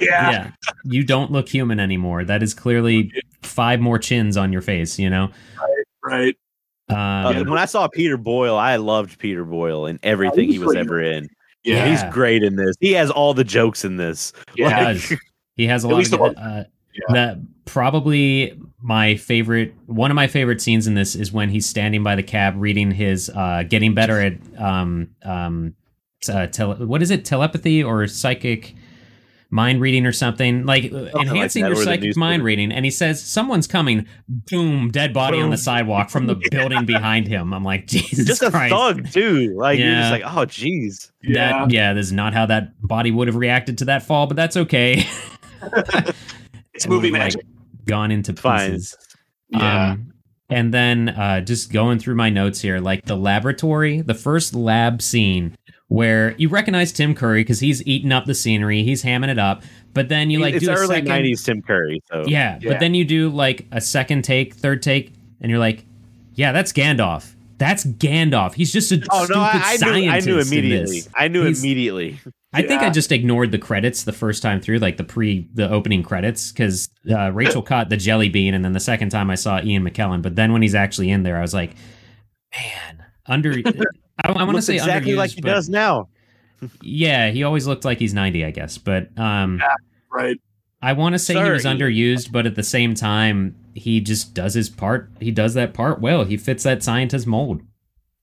[0.00, 0.50] Yeah, yeah,
[0.84, 2.24] you don't look human anymore.
[2.24, 4.98] That is clearly five more chins on your face.
[4.98, 5.30] You know.
[6.04, 6.36] right.
[6.90, 10.74] Um, Uh, when I saw Peter Boyle, I loved Peter Boyle and everything he was
[10.76, 11.28] ever in.
[11.62, 11.90] Yeah, Yeah.
[11.90, 12.76] He's great in this.
[12.80, 14.32] He has all the jokes in this.
[14.54, 14.92] He yeah.
[14.92, 15.12] does.
[15.56, 16.64] He has a lot of good, uh,
[17.10, 17.36] that
[17.66, 22.16] probably my favorite one of my favorite scenes in this is when he's standing by
[22.16, 25.74] the cab reading his uh getting better at um um
[26.30, 28.74] uh, tele- what is it telepathy or psychic
[29.50, 33.20] mind reading or something like like enhancing that, your psychic mind reading and he says
[33.20, 37.86] someone's coming boom dead body on the sidewalk from the building behind him i'm like
[37.86, 38.72] jesus Just a Christ.
[38.72, 39.56] thug too.
[39.58, 41.10] Like you're just like, oh jeez.
[41.22, 41.64] Yeah.
[41.64, 44.36] that yeah this is not how that body would have reacted to that fall but
[44.36, 45.04] that's okay
[46.72, 47.46] It's It movie would've, like, magic.
[47.86, 48.70] gone into Fine.
[48.72, 48.96] pieces
[49.48, 49.92] yeah.
[49.92, 50.12] Um,
[50.48, 55.00] and then uh, just going through my notes here, like the laboratory, the first lab
[55.00, 55.56] scene
[55.90, 59.64] where you recognize Tim Curry because he's eating up the scenery, he's hamming it up.
[59.92, 62.00] But then you like it's do a early second, '90s Tim Curry.
[62.10, 62.70] So yeah, Yeah.
[62.70, 65.84] But then you do like a second take, third take, and you're like,
[66.34, 67.34] yeah, that's Gandalf.
[67.58, 68.54] That's Gandalf.
[68.54, 70.08] He's just a Oh stupid no, I, I knew.
[70.10, 71.02] I knew immediately.
[71.14, 72.20] I knew He's- immediately.
[72.52, 75.70] I think I just ignored the credits the first time through, like the pre the
[75.70, 79.36] opening credits, because uh, Rachel caught the jelly bean, and then the second time I
[79.36, 80.20] saw Ian McKellen.
[80.20, 81.74] But then when he's actually in there, I was like,
[82.52, 83.54] man, under.
[84.24, 86.08] I, I want to say exactly underused, like he but- does now.
[86.82, 88.76] Yeah, he always looked like he's ninety, I guess.
[88.76, 89.62] But um,
[90.12, 90.38] Right.
[90.82, 94.54] I want to say he was underused, but at the same time, he just does
[94.54, 95.10] his part.
[95.20, 96.24] He does that part well.
[96.24, 97.62] He fits that scientist mold.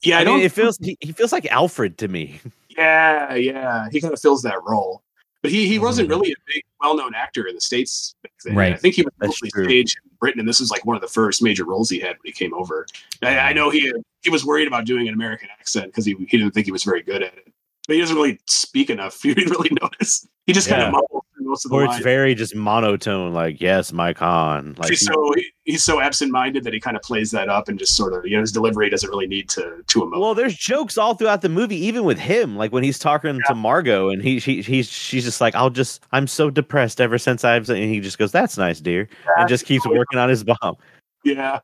[0.04, 0.38] Yeah, I, I, don't.
[0.38, 0.78] mean, it feels.
[0.80, 2.39] He, he feels like Alfred to me.
[2.78, 3.88] yeah, yeah.
[3.91, 5.02] He kind of fills that role,
[5.41, 6.12] but he he wasn't Mhm.
[6.12, 8.14] really a big, well-known actor in the states.
[8.24, 8.56] back.
[8.56, 8.74] Right.
[8.74, 9.84] I think he was That's mostly true.
[10.20, 12.32] Britain, and this is like one of the first major roles he had when he
[12.32, 12.86] came over.
[13.22, 16.38] I, I know he he was worried about doing an American accent because he he
[16.38, 17.51] didn't think he was very good at it.
[17.88, 19.22] But he doesn't really speak enough.
[19.26, 20.28] You didn't really notice.
[20.45, 22.04] He just kind of mumbles most of the Or it's lines.
[22.04, 24.76] very just monotone, like yes, my con.
[24.78, 25.34] Like he's he- so
[25.64, 28.36] he's so absent-minded that he kind of plays that up and just sort of you
[28.36, 30.20] know his delivery doesn't really need to to emote.
[30.20, 32.56] Well, there's jokes all throughout the movie, even with him.
[32.56, 36.04] Like when he's talking to Margot, and he, she, he's, she's just like, "I'll just,
[36.12, 39.66] I'm so depressed ever since I've," and he just goes, "That's nice, dear," and just
[39.66, 40.76] keeps working on his bomb.
[41.24, 41.60] yeah,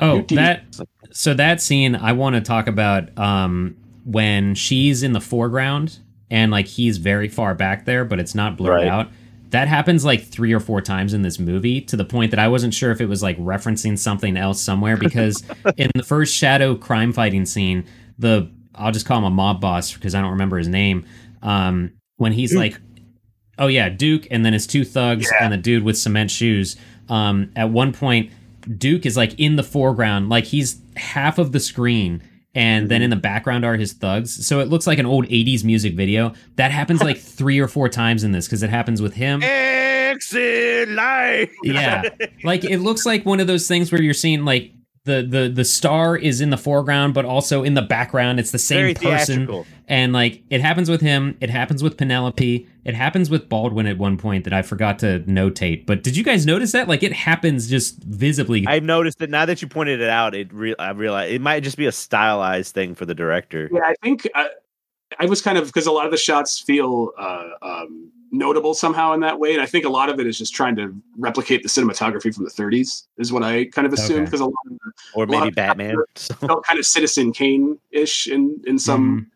[0.00, 0.64] Oh, that
[1.12, 5.98] so that scene I want to talk about um when she's in the foreground
[6.32, 8.88] and like he's very far back there, but it's not blurred Right.
[8.88, 9.08] out.
[9.50, 12.48] That happens like three or four times in this movie to the point that I
[12.48, 15.44] wasn't sure if it was like referencing something else somewhere because
[15.76, 17.84] in the first shadow crime fighting scene,
[18.18, 21.04] the I'll just call him a mob boss because I don't remember his name.
[21.42, 22.58] Um, when he's Duke.
[22.60, 22.80] like,
[23.58, 25.44] oh yeah, Duke, and then his two thugs Yeah.
[25.44, 26.76] and the dude with cement shoes.
[27.10, 28.30] Um, at one point,
[28.78, 32.22] Duke is like in the foreground, like he's half of the screen,
[32.54, 33.16] and then in mm-hmm.
[33.16, 34.46] the background are his thugs.
[34.46, 36.34] So it looks like an old '80s music video.
[36.56, 39.42] That happens like three or four times in this because it happens with him.
[39.42, 41.50] Exit life.
[41.64, 42.08] Yeah,
[42.44, 44.72] like it looks like one of those things where you're seeing like
[45.04, 48.38] the the the star is in the foreground, but also in the background.
[48.38, 49.66] It's the same Very person, theatrical.
[49.88, 51.36] and like it happens with him.
[51.40, 52.68] It happens with Penelope.
[52.84, 55.86] It happens with Baldwin at one point that I forgot to notate.
[55.86, 56.88] But did you guys notice that?
[56.88, 58.64] Like it happens just visibly.
[58.66, 61.60] I've noticed that now that you pointed it out, it re- I realize it might
[61.62, 63.70] just be a stylized thing for the director.
[63.72, 63.80] yeah.
[63.84, 64.48] I think I,
[65.20, 69.12] I was kind of because a lot of the shots feel uh, um, notable somehow
[69.12, 71.62] in that way, and I think a lot of it is just trying to replicate
[71.62, 73.04] the cinematography from the 30s.
[73.18, 74.24] Is what I kind of assumed Okay.
[74.24, 75.96] because a lot of the Or maybe Batman.
[76.16, 79.26] felt kind of Citizen Kane ish in in some Mhm.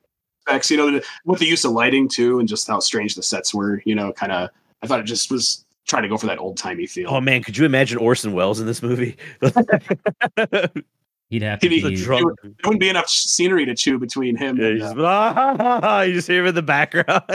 [0.47, 3.23] Effects, you know, the- with the use of lighting too, and just how strange the
[3.23, 4.51] sets were, you know, kind of.
[4.83, 7.09] I thought it just was trying to go for that old timey feel.
[7.11, 9.17] Oh man, could you imagine Orson Welles in this movie?
[11.29, 11.97] He'd have to He'd be be.
[11.97, 12.37] the drunk.
[12.43, 14.57] there wouldn't be enough scenery to chew between him.
[14.59, 17.25] Yeah, and, you, uh, just, "Ah," you just hear him in the background.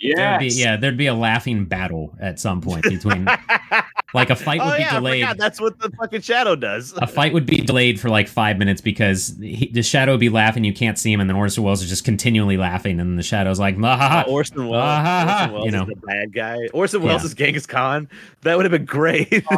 [0.00, 3.26] There'd be, yeah, there'd be a laughing battle at some point between,
[4.14, 5.22] like a fight would oh be yeah, delayed.
[5.24, 6.94] forgot that's what the fucking shadow does.
[6.96, 10.28] a fight would be delayed for like five minutes because he, the shadow would be
[10.30, 13.22] laughing, you can't see him, and then Orson Welles is just continually laughing, and the
[13.22, 15.82] shadow's like, "Ha ha ha." Uh, Orson Welles, ha, ha, Orson Welles you know.
[15.82, 16.56] is the bad guy.
[16.72, 17.26] Orson Welles Yeah.
[17.26, 18.08] is Genghis Khan.
[18.42, 19.44] That would have been great.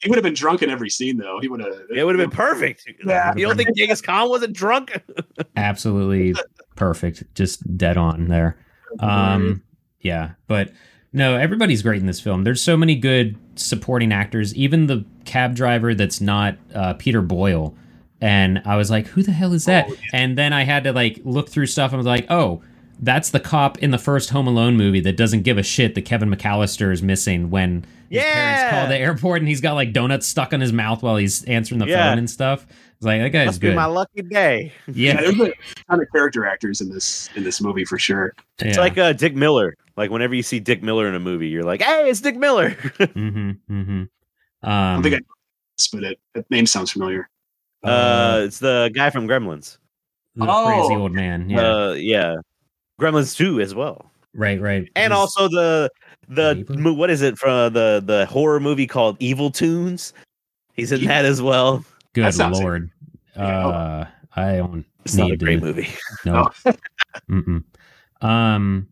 [0.00, 1.40] He would have been drunk in every scene, though.
[1.40, 1.74] He would have.
[1.94, 2.88] it would have been perfect.
[3.04, 3.34] Yeah.
[3.36, 5.00] You don't think Genghis Khan wasn't drunk?
[5.56, 6.34] absolutely
[6.76, 8.56] perfect, just dead on there.
[9.00, 9.62] Um,
[10.00, 10.70] yeah, but
[11.12, 12.44] no, everybody's great in this film.
[12.44, 17.74] There's so many good supporting actors, even the cab driver that's not uh, Peter Boyle.
[18.20, 19.86] And I was like, who the hell is that?
[19.88, 19.98] Oh, yeah.
[20.12, 22.62] And then I had to like look through stuff and was like, oh,
[23.00, 26.02] that's the cop in the first Home Alone movie that doesn't give a shit that
[26.02, 30.26] Kevin McAllister is missing when his parents call the airport and he's got like donuts
[30.26, 32.10] stuck on his mouth while he's answering the Yeah.
[32.10, 32.66] phone and stuff.
[32.96, 33.76] It's like that guy's Must be good.
[33.76, 34.72] my lucky day.
[34.88, 35.52] Yeah, yeah, there's a
[35.88, 38.34] ton of character actors in this in this movie for sure.
[38.58, 38.82] It's yeah.
[38.82, 39.76] like uh, Dick Miller.
[39.96, 42.70] Like whenever you see Dick Miller in a movie, you're like, "Hey, it's Dick Miller."
[42.98, 44.02] mm-hmm, mm-hmm.
[44.62, 45.34] I Um, don't think I know
[45.76, 47.28] this, but it, that name sounds familiar.
[47.84, 49.78] uh, it's the guy from Gremlins.
[50.34, 50.66] the Oh.
[50.66, 51.48] crazy old man.
[51.50, 52.36] Yeah, Uh, yeah,
[53.00, 54.88] Gremlins two as well, right, right.
[54.96, 55.90] and His- also the
[56.28, 60.12] the mo- what is it from the the horror movie called Evil Toons?
[60.74, 61.84] He's in Evil- that as well.
[62.14, 62.90] good that sounds- lord.
[63.36, 64.04] Uh,
[64.36, 65.66] I don't It's not a great to.
[65.66, 65.88] movie.
[66.24, 66.50] No.
[68.20, 68.88] Um,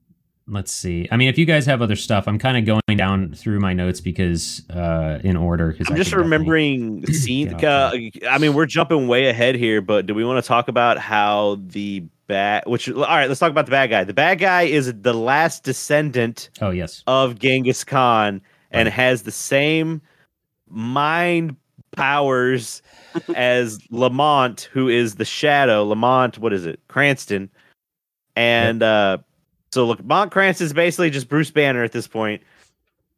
[0.47, 1.09] let's see.
[1.11, 3.73] I mean, if you guys have other stuff, I'm kind of going down through my
[3.73, 5.73] notes because uh, in order.
[5.73, 7.53] Because I'm just remembering scene.
[7.55, 7.93] Uh,
[8.29, 11.59] I mean, we're jumping way ahead here, but do we want to talk about how
[11.67, 12.65] the bad?
[12.67, 14.05] Which all right, let's talk about the bad guy.
[14.05, 17.03] The bad guy is the last descendant Oh yes.
[17.07, 20.03] of Genghis Khan and has the same
[20.69, 21.57] mind
[21.93, 22.83] powers
[23.35, 25.85] as Lamont, who is the shadow.
[25.85, 26.81] Lamont, what is it?
[26.89, 27.49] Cranston,
[28.35, 29.19] And uh,
[29.73, 32.43] so look, Mont Cranston is basically just Bruce Banner at this point,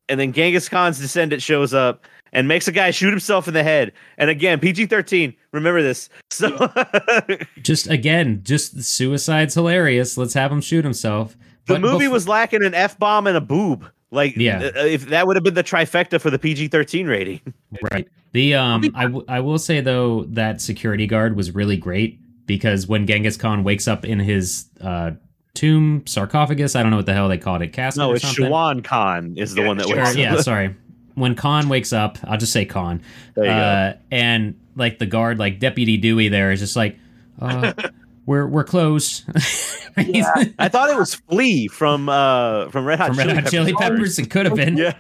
[0.08, 3.62] and then Genghis Khan's descendant shows up and makes a guy shoot himself in the
[3.62, 3.92] head.
[4.18, 5.34] And again, PG thirteen.
[5.52, 6.08] Remember this.
[6.30, 6.70] So
[7.62, 10.16] Just again, just suicide's hilarious.
[10.18, 11.36] Let's have him shoot himself.
[11.66, 13.86] the But movie bef- was lacking an f bomb and a boob.
[14.10, 14.70] Like, Yeah.
[14.74, 17.40] uh, if that would have been the trifecta for the PG thirteen rating.
[17.92, 18.08] right.
[18.32, 22.86] The um, I, w- I will say though that security guard was really great because
[22.86, 25.12] when Genghis Khan wakes up in his uh
[25.54, 28.44] tomb sarcophagus, I don't know what the hell they called it, casket No, it's something.
[28.46, 29.96] Shiwan Khan is the Yeah, one that Shiwan.
[29.96, 30.16] wakes Or, up.
[30.16, 30.74] yeah, sorry.
[31.18, 33.02] When Khan wakes up, I'll just say Khan.
[33.34, 33.56] There you go.
[33.56, 36.96] uh, and like the guard, like Deputy Dewey, there is just like,
[37.40, 37.72] uh,
[38.26, 39.24] we're we're closed.
[39.96, 40.26] He's-
[40.58, 44.18] I thought it was Flea from uh from Red Hot from Red Hot Chili Peppers,
[44.18, 44.76] it could have been.
[44.76, 44.94] Yeah.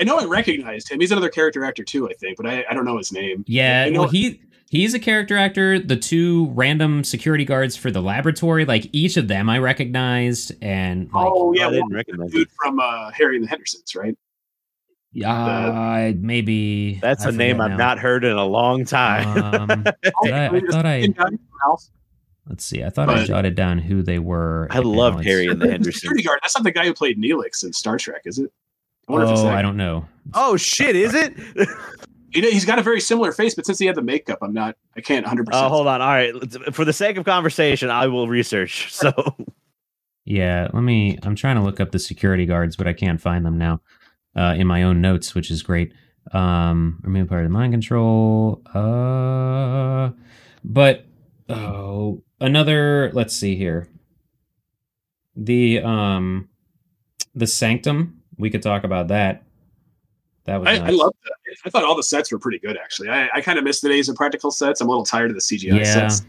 [0.00, 1.00] I know I recognized him.
[1.00, 3.44] He's another character actor too, I think, but I, I don't know his name.
[3.48, 4.40] Yeah, know- well, he
[4.70, 5.80] he's a character actor.
[5.80, 11.12] The two random security guards for the laboratory, like each of them, I recognized, and
[11.12, 12.48] like, oh yeah, I didn't one recognize dude it.
[12.62, 14.16] from uh, Harry and the Hendersons, right?
[15.24, 17.76] Uh, maybe That's I a name I've now.
[17.76, 19.42] not heard in a long time.
[19.42, 19.84] Um,
[20.24, 21.90] I, I thought I the guy from House.
[22.48, 22.82] let's see.
[22.84, 24.68] I thought I But- jotted down who they were.
[24.70, 25.96] I loved Harry and the The Hendersons.
[26.02, 26.40] security guard.
[26.42, 28.52] That's not the guy who played Neelix in Star Trek, is it?
[29.08, 30.06] I wonder if it's Oh, I don't know.
[30.34, 31.34] Oh shit, is it?
[32.30, 34.52] You know, he's got a very similar face, but since he had the makeup, I'm
[34.52, 34.76] not.
[34.94, 35.46] I can't 100.
[35.46, 36.02] percent Oh, hold on.
[36.02, 36.34] All right,
[36.74, 38.92] for the sake of conversation, I will research.
[38.92, 39.12] So
[40.26, 41.18] Yeah, let me.
[41.22, 43.80] I'm trying to look up the security guards, but I can't find them now
[44.38, 45.92] uh, in my own notes, which is great.
[46.32, 48.62] Um, remove part of the mind control.
[48.72, 50.10] Uh,
[50.62, 51.04] but
[51.48, 53.10] oh, another.
[53.12, 53.88] Let's see here.
[55.34, 56.48] The um,
[57.34, 58.22] the sanctum.
[58.36, 59.42] We could talk about that.
[60.44, 60.68] That was.
[60.68, 60.96] I, I nuts.
[60.96, 61.32] love that.
[61.64, 63.08] I thought all the sets were pretty good, actually.
[63.08, 64.80] I, I kind of missed the days of practical sets.
[64.80, 65.84] I'm a little tired of the CGI Yeah.
[65.84, 66.22] sets.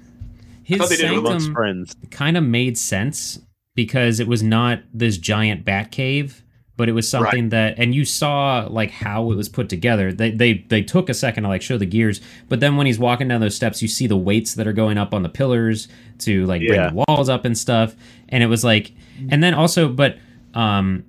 [0.64, 3.40] His thought they did it sanctum friends, kind of made sense
[3.76, 6.44] because it was not this giant bat cave
[6.80, 10.14] but it was something that and you saw like how it was put together.
[10.14, 12.98] They, they they took a second to like show the gears but then when he's
[12.98, 15.90] walking down those steps you see the weights that are going up on the pillars
[16.20, 17.98] to like bring the walls up and stuff
[18.30, 18.94] and it was like
[19.30, 20.18] and then also but
[20.54, 21.04] um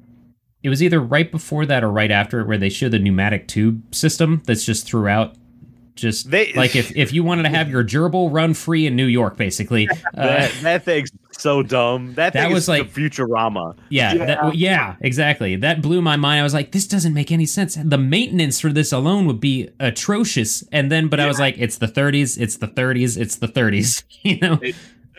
[0.64, 3.46] it was either right before that or right after it where they show the pneumatic
[3.46, 5.36] tube system that's just throughout
[6.00, 9.06] just They- like if if you wanted to have your gerbil run free in New
[9.06, 9.88] York, basically.
[10.16, 12.14] Uh, that, that thing's so dumb.
[12.14, 13.76] That, That thing was is like- the Futurama.
[13.88, 14.24] Yeah, Yeah.
[14.26, 15.56] That, yeah, exactly.
[15.56, 16.40] That blew my mind.
[16.40, 17.76] I was like, this doesn't make any sense.
[17.82, 20.64] The maintenance for this alone would be atrocious.
[20.72, 24.04] And then, but I was like, it's the 30s, it's the 30s, it's the 30s.
[24.22, 24.58] You know?
[24.62, 24.76] It's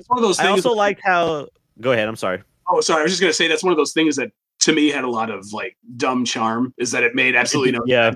[0.08, 0.66] one of those I things.
[0.66, 1.48] also liked how.
[1.80, 2.08] Go ahead.
[2.08, 2.42] I'm sorry.
[2.68, 3.00] oh, sorry.
[3.02, 5.10] I was just gonna say that's one of those things that to me had a
[5.10, 6.74] lot of like dumb charm.
[6.78, 8.12] Is that it made absolutely no Yeah,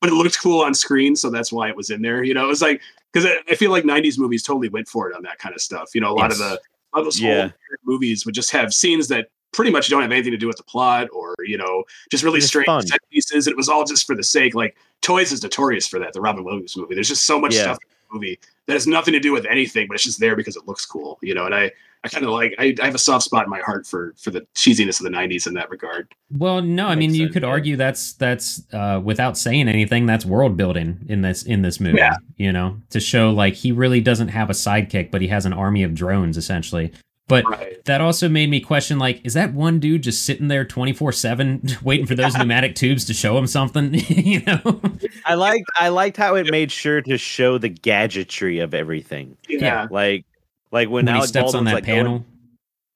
[0.00, 2.22] but it looked cool on screen, so that's why it was in there.
[2.24, 2.80] You know, it was like
[3.12, 5.60] because I, I feel like '90s movies totally went for it on that kind of
[5.60, 5.90] stuff.
[5.94, 7.50] You know, a lot of the a lot of those Yeah.
[7.84, 10.62] movies would just have scenes that pretty much don't have anything to do with the
[10.64, 12.86] plot, or you know, just really It's strange fun.
[12.86, 13.46] set pieces.
[13.46, 14.54] And it was all just for the sake.
[14.54, 16.12] Like Toys is notorious for that.
[16.12, 16.94] The Robin Williams movie.
[16.94, 17.62] There's just so much Yeah.
[17.62, 20.36] stuff in the movie that has nothing to do with anything, but it's just there
[20.36, 21.18] because it looks cool.
[21.22, 21.72] You know, and I.
[22.02, 22.54] I kind of like.
[22.58, 25.10] I, I have a soft spot in my heart for for the cheesiness of the
[25.10, 26.12] '90s in that regard.
[26.30, 27.48] Well, no, I mean, you sense, could yeah.
[27.48, 31.98] argue that's, that's, uh, without saying anything, that's world building in this, in this movie,
[31.98, 32.14] Yeah.
[32.36, 35.52] you know, to show like he really doesn't have a sidekick, but he has an
[35.52, 36.92] army of drones essentially.
[37.26, 37.84] But Right.
[37.84, 42.06] that also made me question like is that one dude just sitting there 24/7 waiting
[42.06, 44.80] for those pneumatic tubes to show him something you know
[45.24, 45.70] I liked.
[45.78, 49.36] I liked how it made sure to show the gadgetry of everything.
[49.48, 49.86] Yeah.
[49.90, 50.24] Like,
[50.72, 52.24] like when, when he Alec steps on Baldwin's that like panel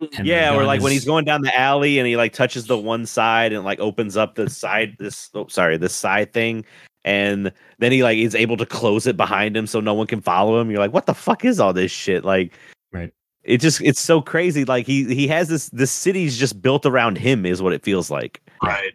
[0.00, 2.32] and the yeah, or gun like when he's going down the alley and he like
[2.32, 6.32] touches the one side and like opens up the side this oh sorry, this side
[6.32, 6.64] thing
[7.04, 10.20] and then he like is able to close it behind him so no one can
[10.20, 10.70] follow him.
[10.70, 12.24] You're like, what the fuck is all this shit?
[12.24, 12.52] Like
[12.92, 13.12] Right.
[13.42, 14.64] It just it's so crazy.
[14.64, 18.10] Like he he has this this city's just built around him is what it feels
[18.10, 18.40] like.
[18.62, 18.94] Right.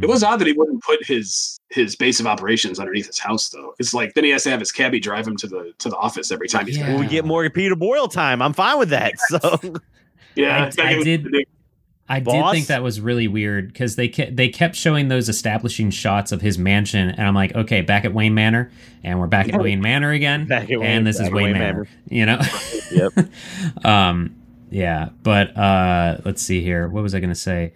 [0.00, 3.48] It was odd that he wouldn't put his his base of operations underneath his house
[3.50, 3.74] though.
[3.78, 5.96] It's like then he has to have his cabbie drive him to the to the
[5.96, 6.86] office every time he's Yeah.
[6.86, 6.94] there.
[6.96, 9.14] When we get more Peter Boyle time, I'm fine with that.
[9.28, 9.58] So
[10.34, 11.26] Yeah, I- I did-
[12.10, 12.32] I Boss?
[12.52, 16.32] did think that was really weird because they kept, they kept showing those establishing shots
[16.32, 18.70] of his mansion, and I'm like, okay, back at Wayne Manor,
[19.04, 21.34] and we're back at Wayne Manor again, Back at Wayne- and this is back at
[21.34, 22.40] Wayne, Wayne Manor, you know.
[22.92, 23.12] Yep.
[23.84, 24.34] um,
[24.70, 26.88] yeah, but uh, let's see here.
[26.88, 27.74] What was I going to say?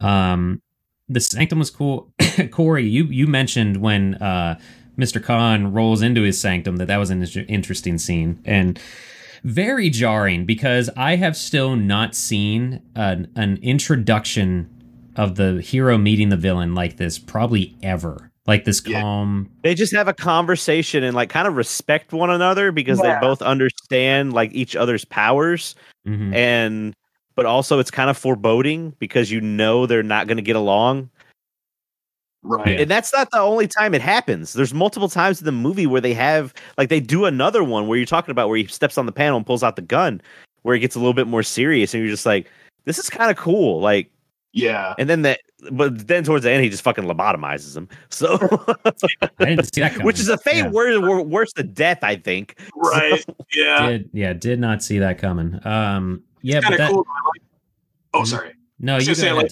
[0.00, 0.62] Um,
[1.08, 2.10] the sanctum was cool.
[2.50, 4.58] Corey, you you mentioned when uh,
[4.98, 5.22] Mr.
[5.22, 8.78] Khan rolls into his sanctum that that was an interesting scene and
[9.42, 14.70] very jarring because I have still not seen an, an introduction
[15.16, 18.30] of the hero meeting the villain like this probably ever.
[18.46, 19.00] Like this Yeah.
[19.00, 19.50] calm.
[19.62, 23.14] they just have a conversation and like kind of respect one another because Yeah.
[23.20, 25.74] they both understand like each other's powers
[26.06, 26.34] Mhm.
[26.34, 26.94] and
[27.36, 31.10] but also it's kind of foreboding because you know they're not going to get along.
[32.42, 32.80] Right.
[32.80, 34.52] And that's not the only time it happens.
[34.52, 37.96] There's multiple times in the movie where they have like they do another one where
[37.96, 40.20] you're talking about where he steps on the panel and pulls out the gun,
[40.62, 42.50] where it gets a little bit more serious, and you're just like,
[42.84, 43.80] this is kind of cool.
[43.80, 44.10] Like,
[44.52, 44.92] Yeah.
[44.98, 45.40] and then that,
[45.72, 47.88] but then towards the end, he just fucking lobotomizes him.
[48.10, 48.36] So,
[49.38, 50.04] I didn't see that coming.
[50.06, 50.68] which is a fate Yeah.
[50.68, 52.58] worse, worse than death, I think.
[52.76, 53.24] Right.
[53.54, 53.88] Yeah.
[53.88, 55.58] Did, yeah, did not see that coming.
[55.66, 57.06] Um, yeah, but kind of cool.
[57.08, 57.42] I like-
[58.14, 58.26] Oh, Mhm.
[58.28, 58.52] sorry.
[58.78, 59.50] no, you say, like.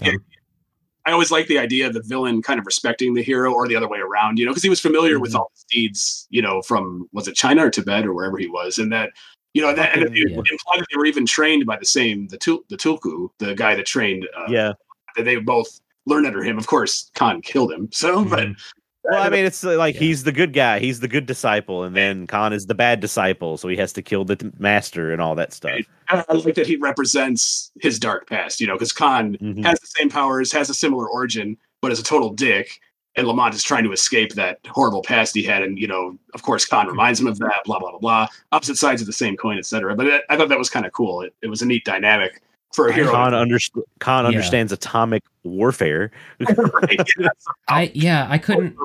[1.05, 3.75] I always like the idea of the villain kind of respecting the hero or the
[3.75, 5.41] other way around, you know, because he was familiar with Mhm.
[5.41, 8.79] all the deeds, you know, from was it China or Tibet or wherever he was,
[8.79, 9.11] and that
[9.53, 10.37] you know that and it Yeah.
[10.37, 13.75] implied that they were even trained by the same the Tul- the Tulku, the guy
[13.75, 14.29] that trained.
[14.37, 14.73] Uh, Yeah.
[15.17, 16.57] that they both learned under him.
[16.57, 17.89] Of course, Khan killed him.
[17.91, 18.57] So, but Mhm.
[19.05, 20.01] Well, I mean, it's uh, like Yeah.
[20.01, 23.57] he's the good guy, he's the good disciple, and then Khan is the bad disciple,
[23.57, 25.73] so he has to kill the t- master and all that stuff.
[26.09, 29.65] I I like that he represents his dark past, you know, because Khan Mhm.
[29.65, 32.79] has the same powers, has a similar origin, but is a total dick.
[33.15, 35.63] And Lamont is trying to escape that horrible past he had.
[35.63, 38.27] And, you know, of course, Khan reminds him of that, blah, blah, blah, blah.
[38.53, 39.95] Opposite sides of the same coin, etc.
[39.95, 41.21] But it, I thought that was kind of cool.
[41.21, 42.41] It, it was a neat dynamic
[42.75, 43.11] for a hero.
[43.11, 43.71] Khan, underst-
[44.01, 44.29] Khan Yeah.
[44.29, 46.11] understands atomic warfare.
[46.41, 47.29] Right, yeah,
[47.69, 48.77] I yeah, I couldn't.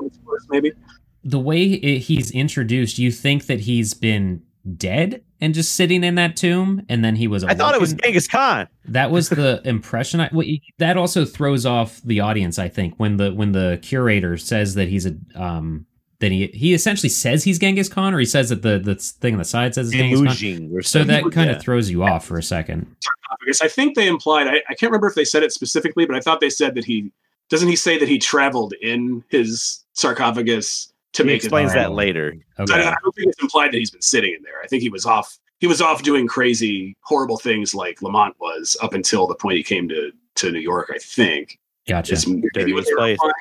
[0.50, 0.72] maybe.
[1.24, 4.42] The way it, he's introduced, you think that he's been
[4.76, 7.44] dead and just sitting in that tomb, and then he was.
[7.44, 8.04] I thought it was awoken.
[8.10, 8.68] Genghis Khan.
[8.86, 10.20] That was the impression.
[10.20, 10.46] I well,
[10.78, 12.58] that also throws off the audience.
[12.58, 15.86] I think when the when the curator says that he's a um
[16.20, 19.34] that he he essentially says he's Genghis Khan, or he says that the the thing
[19.34, 20.82] on the side says it's Genghis Khan.
[20.82, 21.60] So that kind of Yeah.
[21.62, 22.86] throws you off for a second.
[23.40, 26.16] Because I think they implied, I, I can't remember if they said it specifically, but
[26.16, 27.12] I thought they said that he,
[27.50, 32.34] doesn't he say that he traveled in his sarcophagus to he make explains that later.
[32.58, 32.74] I, Okay.
[32.74, 34.60] I don't think it's implied that he's been sitting in there.
[34.62, 35.38] I think he was off.
[35.60, 39.62] He was off doing crazy, horrible things like Lamont was up until the point he
[39.62, 40.90] came to to New York.
[40.94, 41.58] I think.
[41.88, 42.12] Gotcha.
[42.14, 43.12] It's maybe Dirty what they were place.
[43.14, 43.32] implying.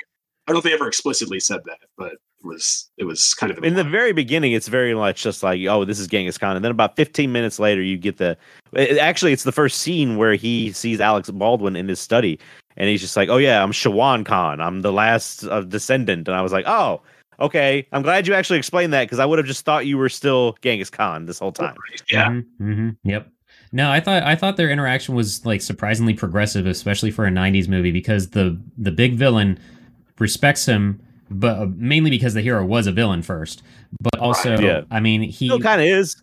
[0.48, 3.52] I don't know if they ever explicitly said that, but it was it was kind
[3.52, 6.56] of In the very beginning, it's very much just like, oh, this is Genghis Khan,
[6.56, 8.38] and then about 15 minutes later, you get the.
[8.74, 12.40] it- actually, it's the first scene where he sees Alex Baldwin in his study,
[12.78, 16.36] and he's just like, oh yeah, I'm Shiwan Khan, I'm the last uh, descendant, and
[16.36, 17.02] I was like, oh,
[17.40, 20.10] okay, I'm glad you actually explained that because I would have just thought you were
[20.10, 21.76] still Genghis Khan this whole time.
[22.12, 22.30] yeah.
[22.30, 23.30] mm-hmm Yep.
[23.74, 27.68] No, I thought I thought their interaction was like surprisingly progressive, especially for a '90s
[27.68, 29.60] movie, because the the big villain
[30.20, 33.64] respects him, but uh, mainly because the hero was a villain first.
[34.02, 34.82] But also, Right, yeah.
[34.92, 36.16] I mean, he Still kind of is.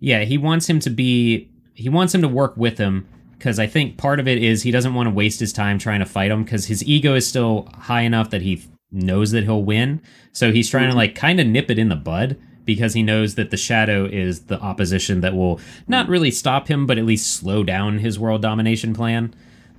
[0.00, 3.06] yeah, he wants him to be he wants him to work with him
[3.38, 6.00] because I think part of it is he doesn't want to waste his time trying
[6.00, 9.64] to fight him because his ego is still high enough that he knows that he'll
[9.64, 10.00] win.
[10.32, 13.34] So he's trying to like kind of nip it in the bud because he knows
[13.36, 15.58] that the shadow is the opposition that will
[15.88, 19.34] not really stop him, but at least slow down his world domination plan.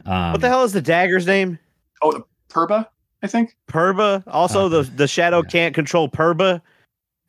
[0.05, 1.59] Um, What the hell is the dagger's name?
[2.01, 2.88] Oh, the Phurba,
[3.24, 3.55] I think.
[3.69, 4.24] Phurba.
[4.28, 5.49] Also, Uh, the the shadow yeah.
[5.49, 6.61] can't control Phurba,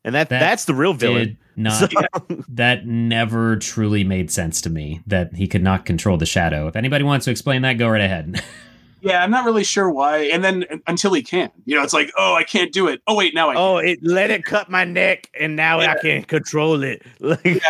[0.04, 1.24] and that, That that's the real villain.
[1.28, 6.16] Did not So- that never truly made sense to me that he could not control
[6.16, 6.66] the shadow.
[6.66, 8.42] If anybody wants to explain that, go right ahead.
[9.00, 10.20] Yeah, I'm not really sure why.
[10.32, 13.02] And then until he can, you know, it's like, oh, I can't do it.
[13.06, 13.54] Oh wait, now I.
[13.54, 17.02] oh, it let it cut my neck, and now I can't control it.
[17.20, 17.60] Like,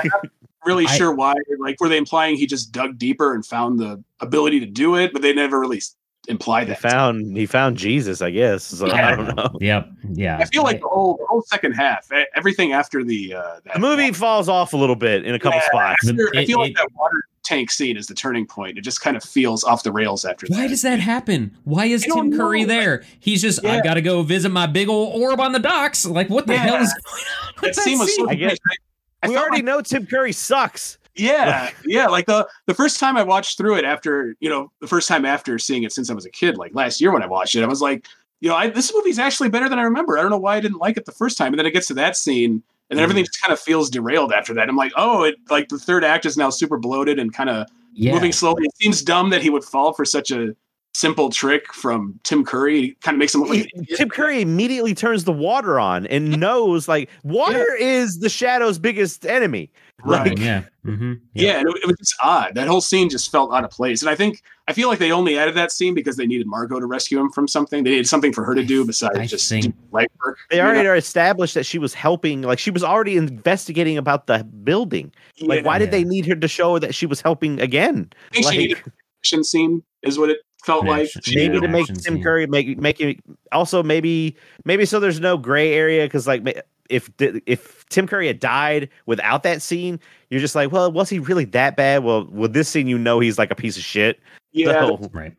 [0.65, 1.35] really I- sure why.
[1.59, 5.13] Like, were they implying he just dug deeper and found the ability to do it?
[5.13, 5.81] But they never really
[6.25, 8.65] s- implied he found he found Jesus, I guess.
[8.65, 9.51] So I don't know.
[9.61, 9.89] Yep.
[10.13, 10.39] Yeah.
[10.39, 13.79] I feel like the whole, the whole second half, everything after the uh, that The
[13.81, 15.67] movie falls off a little bit in a couple Yeah.
[15.67, 16.09] spots.
[16.09, 18.79] after- I It- feel like it- that water tank scene is the turning point.
[18.79, 20.69] It just kind of feels off the rails after Why that.
[20.69, 21.55] does that happen?
[21.65, 22.69] Why is Tim Curry know.
[22.69, 23.05] there?
[23.21, 23.73] He's just, Yeah.
[23.75, 26.07] I've got to go visit my big old orb on the docks.
[26.07, 26.61] Like, what the Yeah.
[26.61, 27.53] hell is going on?
[27.61, 30.33] that with scene was so I guess- I, I we already like- know Tim Curry
[30.33, 30.97] sucks.
[31.17, 32.07] Yeah, yeah.
[32.07, 35.25] Like the the first time I watched through it after you know the first time
[35.25, 37.63] after seeing it since I was a kid, like last year when I watched it,
[37.63, 38.07] I was like,
[38.41, 40.19] you know, I, this movie's actually better than I remember.
[40.19, 41.87] I don't know why I didn't like it the first time, and then it gets
[41.89, 43.03] to that scene, and then mm-hmm.
[43.03, 44.69] everything just kind of feels derailed after that.
[44.69, 47.67] I'm like, oh, it like the third act is now super bloated and kind of
[47.93, 48.13] Yeah.
[48.13, 48.65] moving slowly.
[48.65, 50.55] It seems dumb that he would fall for such a
[50.95, 52.85] simple trick from Tim Curry.
[52.85, 53.99] It kind of makes him look like idiot.
[53.99, 59.27] Tim Curry immediately turns the water on and knows like water is the shadow's biggest
[59.27, 59.71] enemy.
[60.05, 60.29] Right.
[60.31, 60.65] Like, yeah.
[60.85, 61.15] Mm-hmm.
[61.33, 62.55] Yeah, and it, it was just odd.
[62.55, 64.03] That whole scene just felt out of place.
[64.03, 66.79] And I think I feel like they only added that scene because they needed Margot
[66.79, 67.85] to rescue him from something.
[67.85, 70.39] They needed something for her to do besides I just think- do light work.
[70.51, 70.69] They you know?
[70.69, 75.13] already are established that she was helping, like she was already investigating about the building.
[75.41, 75.67] Like, Yeah.
[75.67, 78.11] why did they need her to show that she was helping again?
[78.31, 78.93] I think like- she needed an
[79.23, 81.09] action scene, is what it felt An like.
[81.23, 82.23] She maybe needed to make Tim scene.
[82.23, 83.21] Curry make make it
[83.53, 84.37] also maybe
[84.67, 86.53] maybe so there's no gray area because like ma-
[86.91, 89.99] if if Tim Curry had died without that scene,
[90.31, 92.05] you're just like, well, was he really that bad?
[92.05, 94.21] Well, with this scene, you know he's like a piece of shit.
[94.53, 95.33] Yeah, So- Right.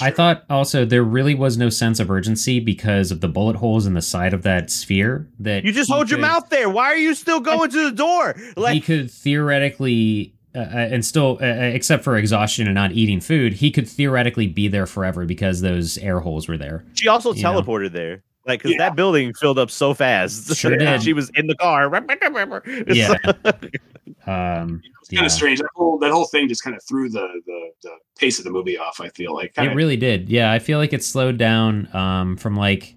[0.00, 3.84] I thought also there really was no sense of urgency because of the bullet holes
[3.84, 5.28] in the side of that sphere.
[5.40, 6.70] That you just he hold your mouth there.
[6.70, 8.36] Why are you still going to the door?
[8.70, 13.20] he could theoretically, uh, uh, and still, uh, uh, except for exhaustion and not eating
[13.20, 16.84] food, he could theoretically be there forever because those air holes were there.
[16.94, 17.60] she also you know.
[17.60, 18.22] teleported there.
[18.46, 18.78] Like, because Yeah.
[18.78, 20.54] that building filled up so fast.
[20.56, 21.02] Sure And did.
[21.02, 21.88] she was in the car.
[22.88, 23.14] Yeah.
[24.24, 25.24] Um, It's kind yeah.
[25.24, 25.58] of strange.
[25.58, 28.50] That whole that whole thing just kind of threw the, the the pace of the
[28.52, 29.00] movie off.
[29.00, 30.28] I feel like kind It really did.
[30.28, 32.94] Yeah, I feel like it slowed down um, from like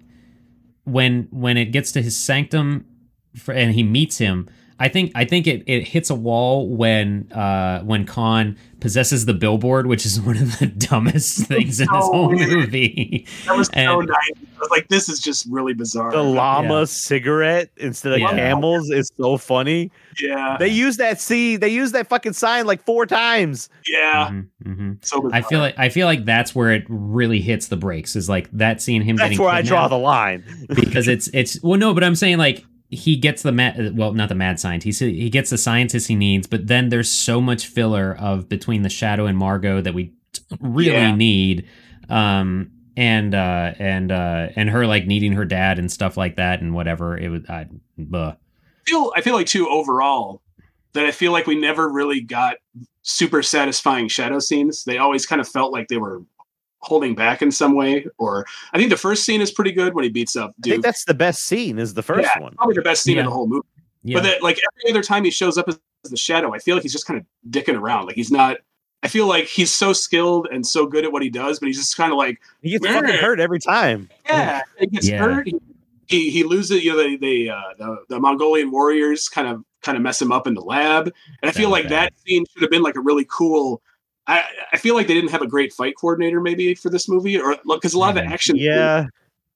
[0.84, 2.84] when when it gets to his sanctum
[3.36, 4.48] for, and he meets him.
[4.78, 9.32] I think I think it, it hits a wall when uh, when Khan possesses the
[9.32, 13.26] billboard, which is one of the dumbest things in this so whole movie.
[13.46, 14.46] that was so and- nice.
[14.56, 16.10] I was like, this is just really bizarre.
[16.10, 18.30] the llama cigarette instead of Yeah.
[18.32, 19.90] camels is so funny.
[20.20, 23.68] yeah, They use that see, they use that fucking sign like four times.
[23.88, 24.28] yeah.
[24.30, 25.04] Mhm, mhm.
[25.04, 25.38] So bizarre.
[25.38, 28.14] I feel like I feel like that's where it really hits the brakes.
[28.16, 30.44] Is like that scene him That's getting where I draw the line.
[30.68, 34.28] because it's it's well no but i'm saying like he gets the mad well not
[34.28, 37.66] the mad scientist he, he gets the scientist he needs but then there's so much
[37.66, 40.12] filler of between the shadow and margot that we
[40.60, 41.14] really Yeah.
[41.14, 41.68] need
[42.08, 46.60] um and uh and uh and her like needing her dad and stuff like that
[46.60, 47.66] and whatever it was I,
[47.98, 48.34] buh.
[48.86, 50.42] feel I feel like too overall
[50.92, 52.56] that I feel like we never really got
[53.02, 54.84] super satisfying shadow scenes.
[54.84, 56.22] They always kind of felt like they were
[56.86, 58.06] holding back in some way.
[58.18, 60.82] Or I think the first scene is pretty good when he beats up I think
[60.84, 62.54] that's the best scene is the first Yeah, one.
[62.54, 63.20] Probably the best scene Yeah.
[63.22, 63.66] in the whole movie.
[64.04, 66.76] yeah But that like every other time he shows up as the shadow, I feel
[66.76, 68.06] like he's just kind of dicking around.
[68.06, 68.58] Like he's not.
[69.02, 71.76] I feel like he's so skilled and so good at what he does, but he's
[71.76, 73.00] just kind of like He gets Yeah.
[73.00, 74.08] fucking hurt every time.
[74.26, 75.18] yeah, he gets Yeah.
[75.18, 75.46] hurt.
[75.46, 75.54] He,
[76.08, 76.84] he he loses.
[76.84, 80.32] You know, the the, uh, the the Mongolian warriors kind of kind of mess him
[80.32, 81.12] up in the lab,
[81.42, 81.92] and I feel was like bad.
[81.92, 83.82] that scene should have been like a really cool.
[84.26, 87.38] I I feel like they didn't have a great fight coordinator maybe for this movie,
[87.38, 88.32] or because a lot of the Mhm.
[88.32, 89.06] action Yeah.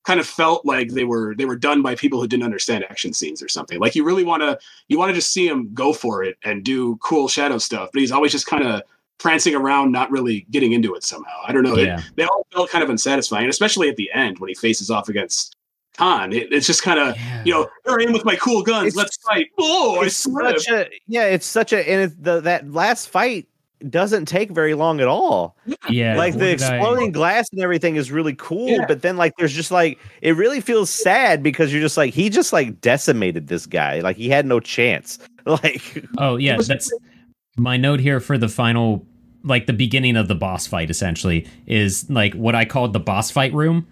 [0.05, 3.13] kind of felt like they were they were done by people who didn't understand action
[3.13, 3.79] scenes or something.
[3.81, 4.59] Like you really want to
[4.89, 8.01] you want to just see him go for it and do cool shadow stuff, but
[8.01, 8.83] he's always just kind of
[9.19, 11.37] prancing around, not really getting into it somehow.
[11.47, 11.77] I don't know.
[11.77, 14.91] It- yeah they all felt kind of unsatisfying, especially at the end when he faces
[14.91, 15.55] off against
[15.99, 16.33] Khan.
[16.33, 18.87] It, it's just kind of yeah you know, here I am with my cool guns.
[18.95, 19.49] It's- Let's fight.
[19.59, 23.47] Oh, it's such a yeah, it's such a and it, the that last fight
[23.89, 25.57] doesn't take very long at all.
[25.89, 28.85] yeah like the did I- exploding glass and everything is really cool, Yeah.
[28.87, 32.29] but then like there's just like it really feels sad because you're just like he
[32.29, 34.01] just like decimated this guy.
[34.01, 35.19] Like he had no chance.
[35.47, 36.93] Like Oh yeah, was- that's
[37.57, 39.07] my note here for the final,
[39.43, 40.91] like the beginning of the boss fight.
[40.91, 43.87] Essentially, is like what I called the boss fight room,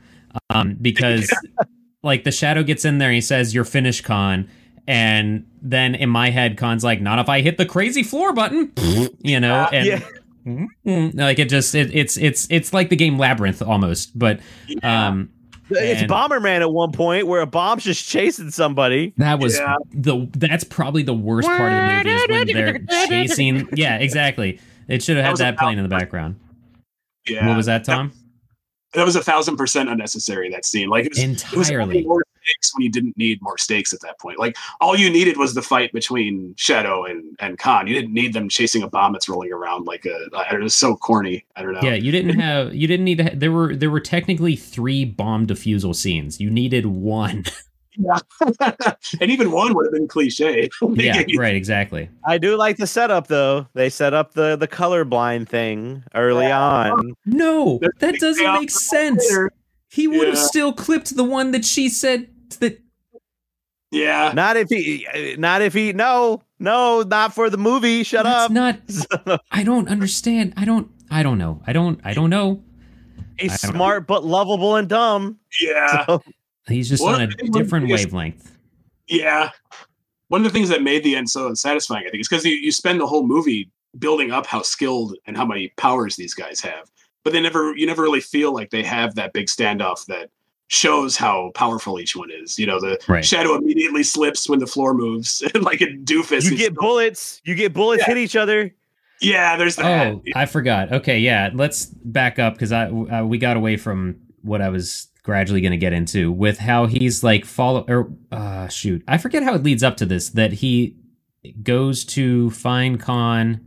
[0.51, 1.33] um, because
[2.03, 4.47] like the shadow gets in there, and he says, "You're finished, Khan,"
[4.89, 8.73] and then in my head, Khan's like, "Not if I hit the crazy floor button,"
[9.21, 10.01] you know, and yeah.
[10.47, 15.07] mm, like it just it, it's it's it's like the game Labyrinth almost, but Yeah.
[15.09, 15.29] um,
[15.71, 19.13] it's and- Bomberman at one point where a bomb's just chasing somebody.
[19.19, 19.77] That was Yeah.
[19.93, 22.47] the that's probably the worst part of the movie is when
[22.87, 23.69] they're chasing.
[23.75, 24.59] Yeah, exactly.
[24.89, 26.37] It should have had was a that playing in the background.
[27.29, 27.47] yeah.
[27.47, 28.13] What was that, Tom?
[28.95, 30.49] That was a thousand percent unnecessary.
[30.51, 31.29] That scene, like it was, it
[31.59, 32.07] was Entirely.
[32.07, 34.39] more stakes when you didn't need more stakes at that point.
[34.39, 37.87] Like all you needed was the fight between Shadow and and Khan.
[37.87, 40.17] You didn't need them chasing a bomb that's rolling around like a.
[40.37, 41.45] I don't know, so corny.
[41.57, 41.81] I don't know.
[41.83, 43.25] Yeah, you didn't have you didn't need to.
[43.25, 46.41] Ha- there were there were technically three bomb defusal scenes.
[46.41, 47.45] You needed one.
[48.01, 48.19] Yeah.
[49.21, 50.71] and even one would have been cliche.
[50.95, 52.09] yeah, right, exactly.
[52.25, 53.67] I do like the setup though.
[53.75, 56.61] They set up the the colorblind thing early Yeah.
[56.63, 57.15] on.
[57.27, 59.29] No, that doesn't make sense.
[59.29, 59.51] later.
[59.91, 62.81] He would have still clipped the one that she said that.
[63.91, 64.33] Yeah.
[64.35, 65.07] Not if he
[65.39, 68.03] not if he no, no, not for the movie.
[68.03, 69.27] Shut That's up.
[69.27, 69.41] not.
[69.51, 70.53] I don't understand.
[70.57, 70.91] I don't.
[71.11, 71.63] I don't know.
[71.67, 71.99] I don't.
[72.05, 72.63] I don't know.
[73.39, 73.77] He's don't know.
[73.77, 75.39] smart but lovable and dumb.
[75.63, 76.05] Yeah.
[76.07, 76.23] So,
[76.67, 78.57] He's just One on a the things- one of the different biggest- wavelength.
[79.07, 79.51] Yeah.
[80.29, 82.53] One of the things that made the end so unsatisfying, I think, is because you,
[82.57, 86.61] you spend the whole movie building up how skilled and how many powers these guys
[86.61, 86.91] have.
[87.25, 90.29] But they never you never really feel like they have that big standoff that
[90.69, 92.59] shows how powerful each one is.
[92.59, 93.25] You know, the Right.
[93.25, 96.45] shadow immediately slips when the floor moves, like a doofus.
[96.45, 97.41] you get still- bullets.
[97.45, 98.15] You get bullets Yeah.
[98.15, 98.75] hit each other.
[99.21, 100.13] yeah, there's that.
[100.13, 100.93] Oh, I forgot.
[100.93, 105.09] Okay, yeah, let's back up because I uh, we got away from what I was
[105.25, 109.43] gradually going to get into with how he's like follow or uh shoot, I forget
[109.43, 110.97] how it leads up to this that he
[111.63, 113.61] goes to find Khan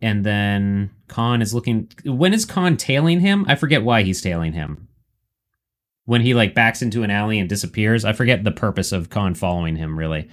[0.00, 3.44] and then Khan is looking when is Khan tailing him?
[3.48, 4.87] I forget why he's tailing him.
[6.08, 8.06] When he like backs into an alley and disappears.
[8.06, 10.26] I forget the purpose of Khan following him really.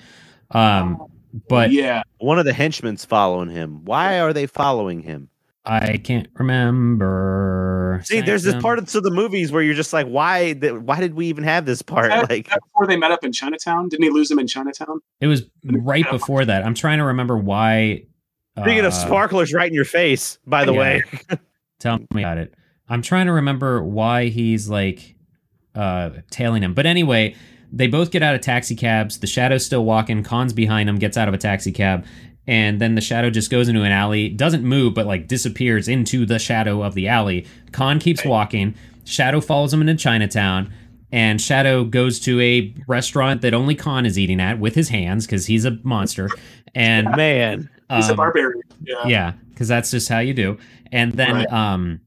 [0.52, 1.06] Um,
[1.50, 3.84] but yeah, One of the henchmen's following him.
[3.84, 5.28] Why are they following him?
[5.66, 8.00] I can't remember.
[8.06, 10.54] See, there's this part of the movies where you're just like, why?
[10.54, 12.10] th- Why did we even have this part?
[12.10, 15.02] That- Like, that before they met up in Chinatown, didn't he lose him in Chinatown?
[15.20, 16.64] It was right before that.
[16.66, 18.04] I'm trying to remember why.
[18.58, 20.80] speaking of uh, sparklers right in your face, by the yeah.
[20.80, 21.04] way.
[21.80, 22.54] Tell me about it.
[22.88, 25.15] I'm trying to remember why he's like
[25.76, 26.74] uh tailing him.
[26.74, 27.36] But anyway,
[27.72, 29.20] they both get out of taxi cabs.
[29.20, 30.24] The shadow's still walking.
[30.24, 32.06] Khan's behind him, gets out of a taxi cab,
[32.48, 36.26] and then the shadow just goes into an alley, doesn't move, but like disappears into
[36.26, 37.46] the shadow of the alley.
[37.72, 38.76] Khan keeps walking.
[39.04, 40.72] Shadow follows him into Chinatown.
[41.12, 45.26] And Shadow goes to a restaurant that only Khan is eating at with his hands
[45.26, 46.30] because he's a monster.
[46.74, 48.62] And Man, He's a um, barbarian.
[48.84, 49.08] Yeah.
[49.08, 50.58] yeah, because that's just how you do.
[50.92, 51.54] And then Right.
[51.54, 52.02] um,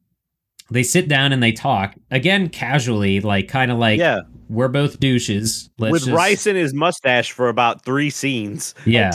[0.71, 5.01] they sit down and they talk again casually, like kind of like yeah, we're both
[5.01, 5.71] douches.
[5.79, 8.75] Let's with just- rice in his mustache for about three scenes.
[8.85, 9.13] Yeah,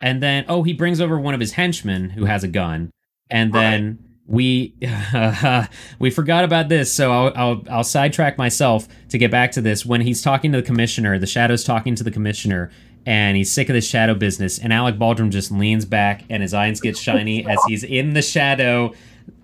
[0.00, 2.90] and then oh, he brings over one of his henchmen who has a gun,
[3.30, 4.74] and then we
[5.98, 6.92] we forgot about this.
[6.92, 9.84] So I'll, I'll I'll sidetrack myself to get back to this.
[9.84, 12.70] When he's talking to the commissioner, the shadow's talking to the commissioner.
[13.06, 14.58] And he's sick of this shadow business.
[14.58, 18.20] And Alec Baldwin just leans back and his eyes get shiny as he's in the
[18.20, 18.92] shadow.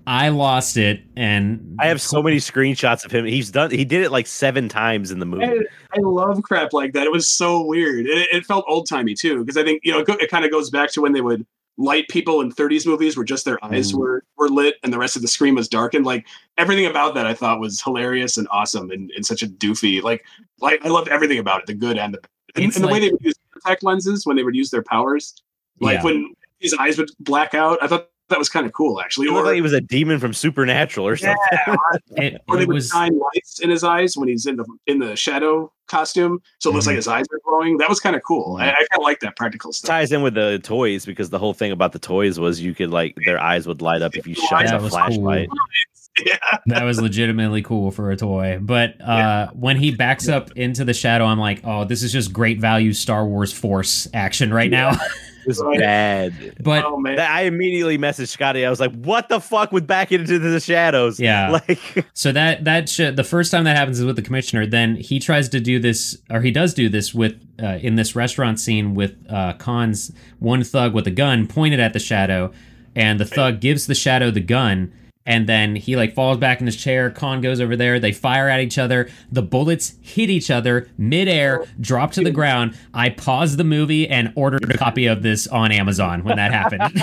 [0.06, 3.24] I lost it, and I have so many screenshots of him.
[3.24, 3.70] He's done.
[3.72, 5.44] He did it like seven times in the movie.
[5.44, 5.58] I,
[5.96, 7.04] I love crap like that.
[7.06, 8.06] It was so weird.
[8.06, 10.50] It, it felt old timey too, because I think you know it, it kind of
[10.52, 11.44] goes back to when they would
[11.78, 13.98] light people in 30s movies where just their eyes Mm.
[13.98, 16.06] were were lit and the rest of the screen was darkened.
[16.06, 16.26] Like
[16.56, 20.02] everything about that, I thought was hilarious and awesome and, and such a doofy.
[20.02, 20.24] Like
[20.60, 22.28] like I loved everything about it, the good and the bad.
[22.54, 24.82] And, It's and the way they would use contact lenses when they would use their
[24.84, 25.34] powers,
[25.80, 26.04] like Yeah.
[26.04, 27.82] when his eyes would black out.
[27.82, 29.26] I thought that was kind of cool actually.
[29.28, 31.36] He looked Or, like he was a demon from Supernatural or something.
[32.16, 34.64] it, or they it would was shine lights in his eyes when he's in the
[34.86, 36.88] in the shadow costume, so it looks Mhm.
[36.88, 37.76] like his eyes are glowing.
[37.78, 38.56] That was kind of cool.
[38.58, 39.88] I, I kind of like that practical stuff.
[39.88, 42.90] Ties in with the toys because the whole thing about the toys was you could
[42.90, 45.48] like their eyes would light up if you shine That a was flashlight.
[46.24, 48.58] Yeah, that was legitimately cool for a toy.
[48.58, 52.32] But uh, when he backs up into the shadow, I'm like, oh, this is just
[52.32, 54.92] great value Star Wars Force action right now.
[55.46, 55.78] It was Right.
[55.78, 56.54] bad.
[56.60, 58.66] but oh man, I immediately messaged Scotty.
[58.66, 62.64] I was like, "What the fuck with back into the shadows?" yeah, like so that
[62.64, 64.66] that sh- the first time that happens is with the commissioner.
[64.66, 68.16] Then he tries to do this, or he does do this with uh, in this
[68.16, 72.52] restaurant scene with uh, Khan's one thug with a gun pointed at the shadow,
[72.96, 74.92] and the thug gives the shadow the gun.
[75.26, 77.10] And then he like falls back in his chair.
[77.10, 77.98] Khan goes over there.
[77.98, 79.08] They fire at each other.
[79.30, 82.78] The bullets hit each other midair, drop to the ground.
[82.94, 87.02] I paused the movie and ordered a copy of this on Amazon when that happened.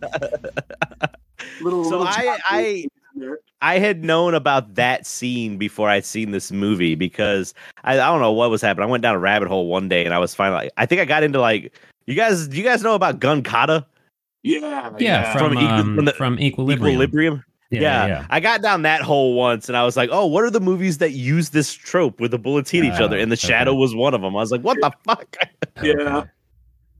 [1.60, 2.86] little, so little I I.
[3.62, 7.54] I had known about that scene before I'd seen this movie because
[7.84, 8.88] I, I don't know what was happening.
[8.88, 11.06] I went down a rabbit hole one day and I was finally I think I
[11.06, 11.72] got into like
[12.06, 13.86] you guys do you guys know about Gun Kata
[14.42, 16.94] yeah, yeah, from From equi- um, from the- from Equilibrium.
[16.94, 17.44] Equilibrium?
[17.70, 20.60] Yeah, I got down that hole once and I was like, oh, what are the
[20.60, 23.16] movies that use this trope with the bullets hit each other?
[23.16, 23.48] Ah, and the okay.
[23.48, 24.36] shadow was one of them.
[24.36, 25.36] I was like, what the fuck?
[25.82, 26.26] yeah.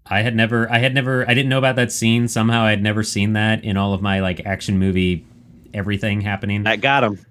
[0.07, 2.29] I had never, I had never, I didn't know about that scene.
[2.29, 5.27] Somehow, I had never seen that in all of my like action movie,
[5.73, 6.65] everything happening.
[6.65, 7.25] That got him.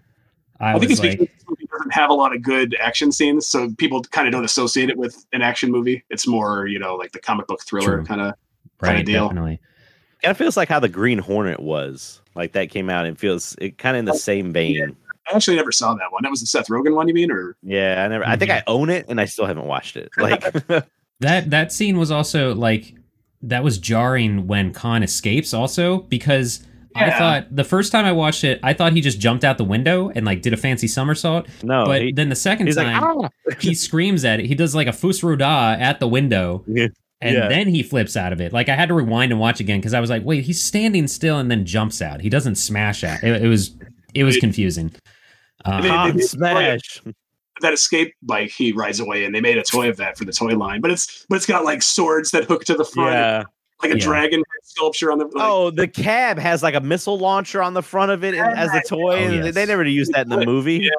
[0.59, 2.75] I, I, think was it's because like, this movie doesn't have a lot of good
[2.79, 6.03] action scenes, so people kind of don't associate it with an action movie.
[6.09, 8.05] It's more, you know, like the comic book thriller True.
[8.05, 8.33] kind of.
[8.81, 9.27] right, deal.
[9.27, 9.59] definitely.
[10.23, 12.21] Kind of feels like how the Green Hornet was.
[12.35, 14.95] Like that came out and feels it kind of in the same vein.
[15.31, 16.23] I actually never saw that one.
[16.23, 17.31] That was the Seth Rogen one, you mean?
[17.31, 18.25] Or Yeah, I never.
[18.27, 18.57] I think Mhm.
[18.57, 20.09] I own it, and I still haven't watched it.
[20.17, 20.43] Like,
[21.19, 22.93] That that scene was also like
[23.43, 26.65] that was jarring when Khan escapes, also because.
[26.95, 29.63] I thought the first time I watched it, I thought he just jumped out the
[29.63, 31.47] window and like did a fancy somersault.
[31.63, 33.29] no, but he- then the second he's like, time, ah!
[33.59, 34.45] he screams at it.
[34.45, 36.89] He does like a fus roda at the window, Yeah.
[37.23, 37.47] And Yeah.
[37.47, 38.53] then he flips out of it.
[38.53, 41.07] Like I had to rewind and watch again because I was like, wait, he's standing
[41.07, 42.21] still and then jumps out.
[42.21, 43.23] He doesn't smash out.
[43.23, 43.75] It, it was
[44.13, 44.91] it was confusing.
[45.65, 47.01] Uh, They- Khan they- smash.
[47.61, 50.31] that escape bike he rides away, and they made a toy of that for the
[50.33, 50.81] toy line.
[50.81, 53.43] But it's but it's got like swords that hook to the front, Yeah.
[53.81, 54.03] like a Yeah.
[54.03, 55.25] dragon sculpture on the.
[55.25, 58.57] Like, Oh, the cab has like a missile launcher on the front of it and-
[58.57, 59.13] as a toy.
[59.13, 59.55] Oh, and yes.
[59.55, 60.79] They never used that in the movie.
[60.83, 60.89] Yeah.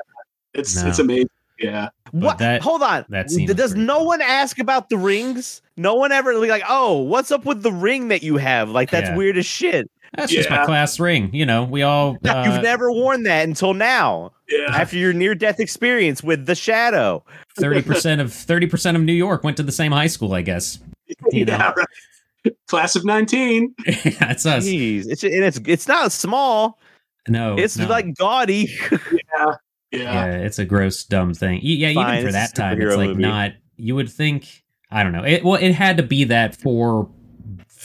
[0.55, 0.89] it's No.
[0.89, 1.29] it's amazing.
[1.59, 2.39] Yeah, What?
[2.39, 3.05] that- Hold on.
[3.10, 4.06] that Does no cool.
[4.06, 5.62] one ask about the rings?
[5.76, 8.70] No one ever like, oh, what's up with the ring that you have?
[8.70, 9.16] Like that's Yeah.
[9.16, 9.90] weird as shit.
[10.16, 11.31] that's just my class ring.
[11.32, 14.66] You know, we all uh, You've never worn that until now, yeah.
[14.76, 17.24] after your near-death experience with the Shadow.
[17.56, 20.32] thirty percent of thirty percent of New York went to the same high school.
[20.35, 20.78] I guess
[21.32, 21.52] you know.
[21.52, 22.55] yeah right.
[22.68, 23.74] Class of nineteen.
[24.18, 24.64] that's us.
[24.66, 26.78] Jeez, it's and it's it's not small.
[27.26, 27.86] No, It's no.
[27.86, 28.70] like gaudy.
[28.93, 29.55] Yeah,
[29.99, 30.27] Yeah.
[30.27, 31.61] Yeah, it's a gross, dumb thing.
[31.62, 33.23] Yeah, Fine, even for that time, it's like movie.
[33.23, 33.53] not.
[33.77, 34.62] You would think.
[34.91, 35.25] I don't know.
[35.25, 37.11] It, well, it had to be that for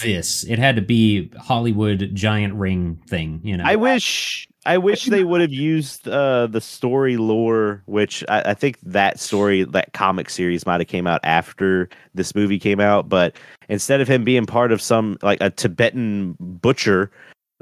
[0.01, 0.43] this.
[0.43, 3.41] It had to be Hollywood giant ring thing.
[3.43, 3.63] You know.
[3.65, 8.53] I wish I wish they would have used uh, the story lore, which I, I
[8.53, 13.07] think that story, that comic series, might have came out after this movie came out.
[13.07, 13.35] But
[13.69, 17.09] instead of him being part of some like a Tibetan butcher,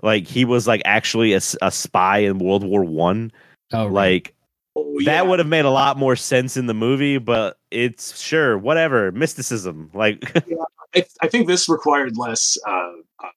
[0.02, 3.32] like he was like actually a, a spy in World War One.
[3.74, 3.94] oh, right.
[3.94, 4.34] Like
[4.80, 5.12] Oh, yeah.
[5.14, 7.18] that would have made a lot more sense in the movie.
[7.18, 9.90] But it's sure whatever mysticism.
[9.94, 10.32] Like
[10.96, 12.92] I, I think this required less uh,
[13.24, 13.30] uh,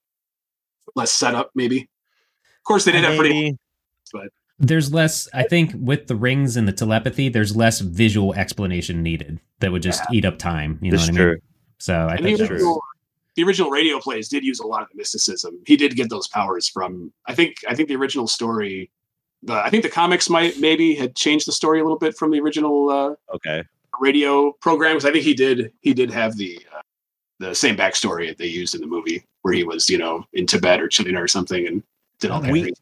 [0.95, 1.81] less setup, maybe.
[1.83, 3.57] Of course, they did have pretty.
[4.13, 4.29] maybe.
[4.59, 5.29] there's less.
[5.33, 9.83] I think with the rings and the telepathy, there's less visual explanation needed that would
[9.83, 10.79] just eat up time.
[10.83, 11.33] You know That's what I mean?
[11.35, 11.41] true.
[11.79, 12.83] So I And think that was, original,
[13.37, 15.59] the original radio plays did use a lot of the mysticism.
[15.67, 17.13] He did get those powers from.
[17.27, 17.57] I think.
[17.67, 18.91] I think the original story.
[19.43, 22.31] The, I think the comics might maybe had changed the story a little bit from
[22.31, 23.65] the original uh, Okay.
[24.01, 24.97] radio program.
[24.97, 25.73] Because I think he did.
[25.81, 26.81] He did have the uh,
[27.39, 30.47] the same backstory that they used in the movie, where he was, you know, in
[30.47, 31.83] Tibet or China or something, and
[32.21, 32.53] did all that.
[32.53, 32.73] We-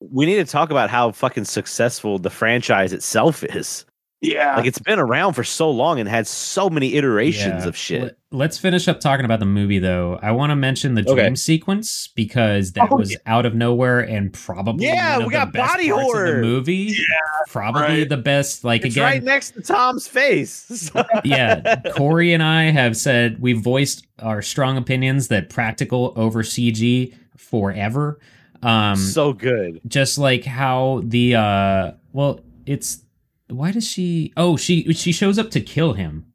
[0.00, 3.84] We need to talk about how fucking successful the franchise itself is.
[4.20, 7.68] Yeah, Like it's been around for so long and had so many iterations Yeah.
[7.68, 8.18] of shit.
[8.30, 10.18] Let, us finish up talking about the movie, though.
[10.20, 11.22] I want to mention the Okay.
[11.22, 15.32] dream sequence because that Oh, was out of nowhere and probably Yeah, one of we
[15.34, 16.32] the got best body horror.
[16.36, 16.74] the movie.
[16.90, 16.94] Yeah,
[17.48, 18.08] probably right.
[18.08, 18.64] the best.
[18.64, 20.90] Like It's again, right next to Tom's face.
[21.24, 21.80] yeah.
[21.94, 28.18] Corey and I have said we've voiced our strong opinions that practical over CG forever.
[28.62, 29.80] Um, so good.
[29.86, 33.04] just like how the uh, well, it's
[33.48, 34.32] why does she?
[34.36, 36.26] Oh, she she shows up to kill him.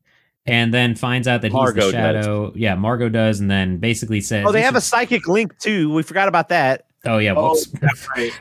[0.45, 1.91] And then finds out that he's Margot the does.
[1.93, 2.51] shadow.
[2.53, 5.93] Yeah, Margot does, and then basically says, Oh, they "You have a psychic link too.
[5.93, 6.85] We forgot about that.
[7.05, 8.33] Oh yeah, Oh, that's right.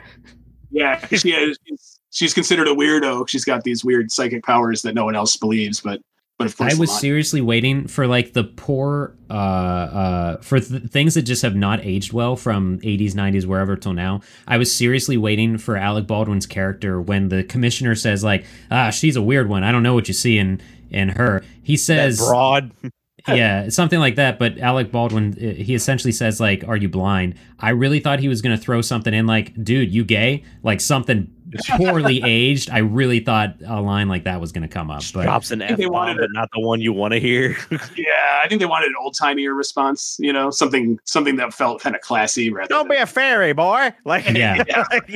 [0.69, 1.57] Yeah, she is.
[1.65, 3.29] She's, she's considered a weirdo.
[3.29, 6.01] She's got these weird psychic powers that no one else believes, but
[6.37, 10.83] but of course, I was seriously waiting for like the poor uh uh for th-
[10.83, 14.21] things that just have not aged well from 80s 90s wherever till now.
[14.47, 19.15] I was seriously waiting for Alec Baldwin's character when the commissioner says like ah she's
[19.15, 19.63] a weird one.
[19.63, 21.43] I don't know what you see in in her.
[21.61, 22.71] He That says broad.
[23.27, 24.37] yeah, something like that.
[24.37, 28.27] But Alec Baldwin, uh, he essentially says like, "Are you blind?" I really thought he
[28.27, 31.31] was gonna throw something in like, "Dude, you gay?" Like something
[31.77, 32.69] poorly aged.
[32.69, 35.03] I really thought a line like that was gonna come up.
[35.13, 37.19] But Drops an think F they bomb, wanted but not the one you want to
[37.19, 37.55] hear.
[37.95, 40.17] Yeah, I think they wanted an old timey response.
[40.19, 42.67] You know, something something that felt kind of classy rather.
[42.67, 43.91] Don't than, be a fairy, boy.
[44.05, 44.63] Like Yeah.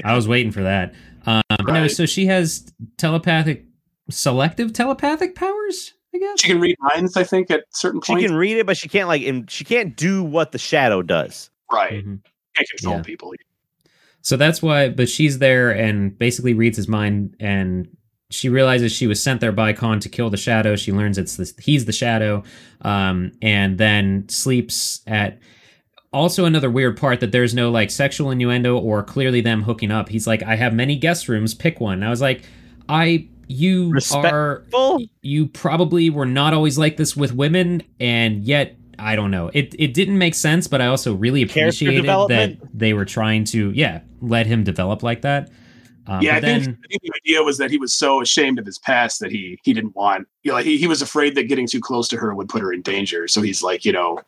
[0.04, 0.94] I was waiting for that.
[1.26, 3.66] Um, but no, so she has telepathic,
[4.10, 5.94] selective telepathic powers.
[6.16, 6.40] I guess.
[6.42, 7.18] She can read minds.
[7.18, 9.22] I think at certain points she can read it, but she can't like.
[9.24, 11.50] and She can't do what the shadow does.
[11.72, 12.06] right.
[12.06, 12.22] Mhm.
[12.56, 13.02] Can't control Yeah.
[13.04, 13.34] people.
[14.28, 17.88] So that's why, but she's there and basically reads his mind, and
[18.30, 20.76] she realizes she was sent there by Khan to kill the Shadow.
[20.76, 22.44] She learns it's the, he's the Shadow,
[22.82, 25.40] um, and then sleeps at.
[26.12, 30.10] Also, another weird part that there's no like sexual innuendo or clearly them hooking up.
[30.10, 31.94] He's like, I have many guest rooms, pick one.
[31.94, 32.44] And I was like,
[32.90, 34.66] I you Respect- are
[35.22, 39.50] you probably were not always like this with women, and yet I don't know.
[39.54, 43.72] It it didn't make sense, but I also really appreciated that they were trying to
[43.72, 45.50] yeah let him develop like that.
[46.08, 48.22] Um, yeah, I but think, then I think the idea was that he was so
[48.22, 50.28] ashamed of his past that he he didn't want.
[50.44, 52.72] You know, he he was afraid that getting too close to her would put her
[52.72, 53.28] in danger.
[53.28, 54.20] So he's like, you know,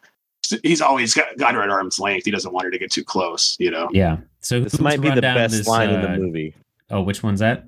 [0.64, 2.26] he's always got, got her at arm's length.
[2.26, 3.56] He doesn't want her to get too close.
[3.60, 3.88] You know.
[3.92, 6.54] yeah, so This might be the best this, line in uh, the movie.
[6.90, 7.66] Oh, which one's that?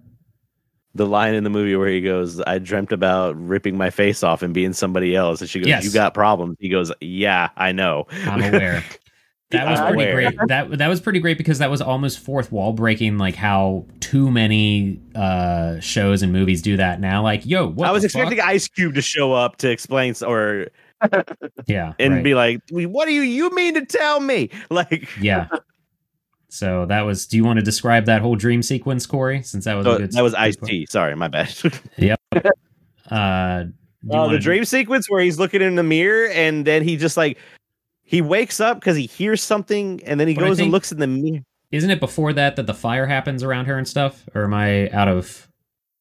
[0.94, 4.42] The line in the movie where he goes, "I dreamt about ripping my face off
[4.42, 5.86] and being somebody else," and she goes, Yes.
[5.86, 8.84] "You got problems." He goes, "Yeah, I know." I'm aware.
[9.52, 10.32] That was I'm pretty aware.
[10.32, 10.48] great.
[10.48, 13.18] That that was pretty great because that was almost fourth wall breaking.
[13.18, 17.22] Like how too many uh shows and movies do that now.
[17.22, 18.48] Like, yo, what I was the expecting fuck?
[18.48, 20.68] Ice Cube to show up to explain or
[21.68, 22.24] yeah, and right.
[22.24, 25.48] be like, "What do you you mean to tell me?" Like, yeah.
[26.54, 27.26] So that was.
[27.28, 29.42] Do you want to describe that whole dream sequence, Corey?
[29.42, 30.12] Since that was a oh, good.
[30.12, 30.56] that was good Ice.
[30.58, 30.86] T.
[30.90, 31.54] Sorry, my bad.
[33.10, 33.70] Uh, do
[34.04, 36.98] you Oh, wanna- the dream sequence where he's looking in the mirror and then he
[36.98, 37.38] just like
[38.04, 40.92] he wakes up because he hears something and then he But I goes and looks
[40.92, 41.44] in the mirror.
[41.72, 44.28] Isn't it before that that the fire happens around her and stuff?
[44.34, 45.48] Or am I out of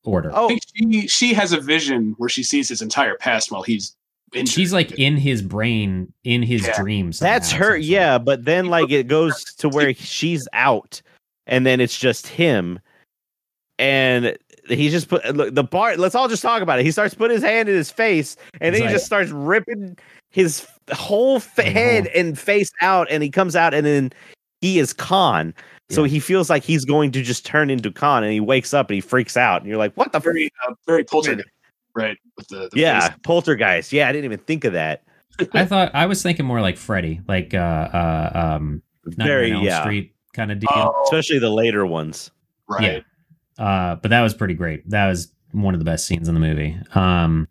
[0.04, 0.32] order?
[0.32, 3.62] I Oh, think she she has a vision where she sees his entire past while
[3.62, 3.94] he's.
[4.34, 4.52] Injured.
[4.52, 6.76] She's like in his brain, in his Yeah.
[6.80, 7.18] dreams.
[7.18, 7.76] that's her.
[7.76, 7.92] essentially.
[7.92, 11.00] Yeah, but then like it goes to where she's out
[11.46, 12.78] and then it's just him
[13.78, 14.36] and
[14.68, 15.96] he just put look the bar.
[15.96, 18.74] let's all just talk about it he starts putting his hand in his face and
[18.74, 19.96] then It's he like- just starts ripping
[20.30, 24.12] his whole fa- head and face out and he comes out and then
[24.60, 25.54] he is Khan
[25.88, 26.10] So Yeah.
[26.10, 28.94] he feels like he's going to just turn into Khan, and he wakes up and
[28.94, 30.22] he freaks out, and you're like, "What the?" F-?
[30.22, 31.48] Very, uh, very poltergeist,
[31.94, 32.16] right?
[32.36, 33.18] With the, the Yeah, face.
[33.22, 33.92] poltergeist.
[33.92, 35.02] Yeah, I didn't even think of that.
[35.52, 39.56] I thought I was thinking more like Freddy, like uh, uh um, Nightmare Very on
[39.58, 40.68] Elm yeah, Street kind of deal.
[40.70, 42.30] Oh, especially the later ones.
[42.68, 43.04] right.
[43.58, 43.64] Yeah.
[43.64, 44.88] Uh, but that was pretty great.
[44.88, 46.78] That was one of the best scenes in the movie.
[46.94, 47.48] Um,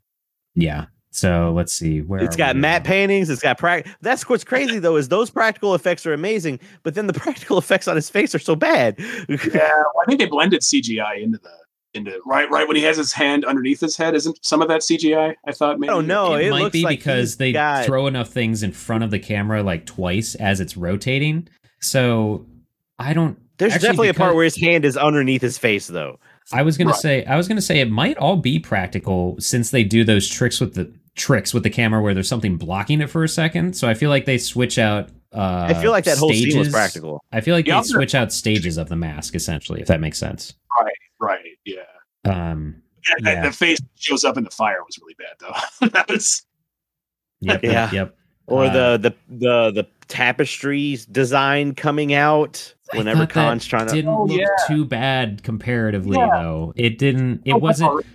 [0.55, 0.85] yeah.
[1.11, 2.89] So let's see where it's got we matte now?
[2.89, 3.29] paintings.
[3.29, 3.87] It's got prac.
[4.01, 7.87] That's what's crazy though is those practical effects are amazing, but then the practical effects
[7.87, 8.97] on his face are so bad.
[9.29, 11.51] Yeah, well, I think they blended CGI into the
[11.93, 14.13] into right right when he has his hand underneath his head.
[14.15, 15.35] Isn't some of that CGI?
[15.47, 15.91] I thought maybe.
[15.91, 18.71] oh no it, it might looks be like because they got- throw enough things in
[18.71, 21.47] front of the camera like twice as it's rotating.
[21.81, 22.45] So
[22.97, 23.39] I don't.
[23.57, 26.19] There's Actually, definitely a part where his hand is underneath his face though.
[26.51, 26.99] I was gonna Right.
[26.99, 27.25] say.
[27.25, 30.75] I was gonna say it might all be practical since they do those tricks with
[30.75, 33.75] the tricks with the camera where there's something blocking it for a second.
[33.75, 35.09] So I feel like they switch out.
[35.33, 37.23] Uh, I feel like that whole scene was practical.
[37.31, 39.87] I feel like Yeah, they I'm gonna- switch out stages of the mask essentially, if
[39.87, 40.53] that makes sense.
[40.81, 40.93] Right.
[41.75, 42.51] Yeah.
[42.51, 43.41] Um, Yeah, Yeah.
[43.43, 45.87] The face shows up in the fire was really bad though.
[45.93, 46.43] that was
[47.41, 47.71] yep, Yeah.
[47.71, 48.15] yep, yep.
[48.47, 48.97] Or Uh, the
[49.29, 53.93] the the the tapestries design coming out whenever Khan's trying to.
[53.93, 54.47] didn't Oh, look yeah.
[54.67, 56.29] too bad comparatively Yeah.
[56.33, 56.73] though.
[56.75, 57.41] It didn't.
[57.45, 58.05] It Oh, wasn't.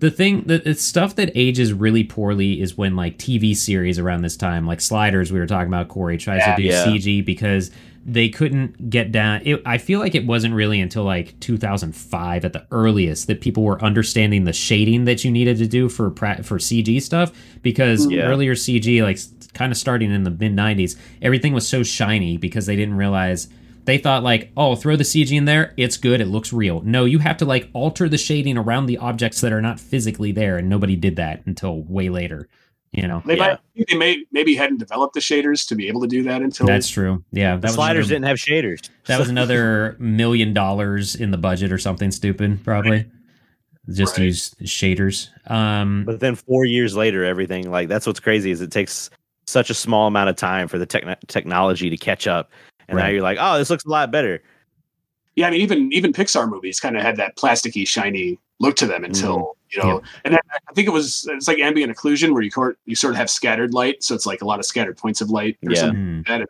[0.00, 4.22] the thing the, the stuff that ages really poorly is when like TV series around
[4.22, 5.88] this time, like Sliders, we were talking about.
[5.88, 6.56] Corey tries Yeah.
[6.56, 6.84] to do Yeah.
[6.84, 7.70] CG because
[8.08, 9.42] they couldn't get down.
[9.44, 13.64] It, I feel like it wasn't really until like 2005 at the earliest that people
[13.64, 17.32] were understanding the shading that you needed to do for for CG stuff.
[17.62, 18.12] Because hmm.
[18.12, 18.22] Yeah.
[18.22, 19.18] earlier CG, like
[19.54, 23.48] kind of starting in the mid 90s, everything was so shiny because they didn't realize
[23.86, 26.82] they thought like, oh, throw the CG in there, it's good, it looks real.
[26.82, 30.30] No, you have to like alter the shading around the objects that are not physically
[30.30, 32.48] there, and nobody did that until way later.
[32.96, 33.58] You know, They Yeah.
[33.76, 36.66] might they may maybe hadn't developed the shaders to be able to do that until
[36.66, 37.22] that's true.
[37.30, 38.88] Yeah, that the was sliders another, didn't have shaders.
[39.06, 43.04] that was another million dollars in the budget or something stupid, probably.
[43.90, 44.24] Just Right.
[44.24, 45.28] use shaders.
[45.50, 49.10] Um, But then four years later, everything like that's what's crazy is it takes
[49.46, 52.50] such a small amount of time for the techn technology to catch up,
[52.88, 54.42] and now you're like, oh, this looks a lot better.
[55.36, 58.86] yeah, I mean even even Pixar movies kind of had that plasticky, shiny look to
[58.86, 60.02] them until you know.
[60.24, 63.18] And I think it was it's like ambient occlusion where you court, you sort of
[63.18, 65.56] have scattered light, so it's like a lot of scattered points of light.
[65.64, 65.80] or Yeah.
[65.80, 66.48] something hmm, like that.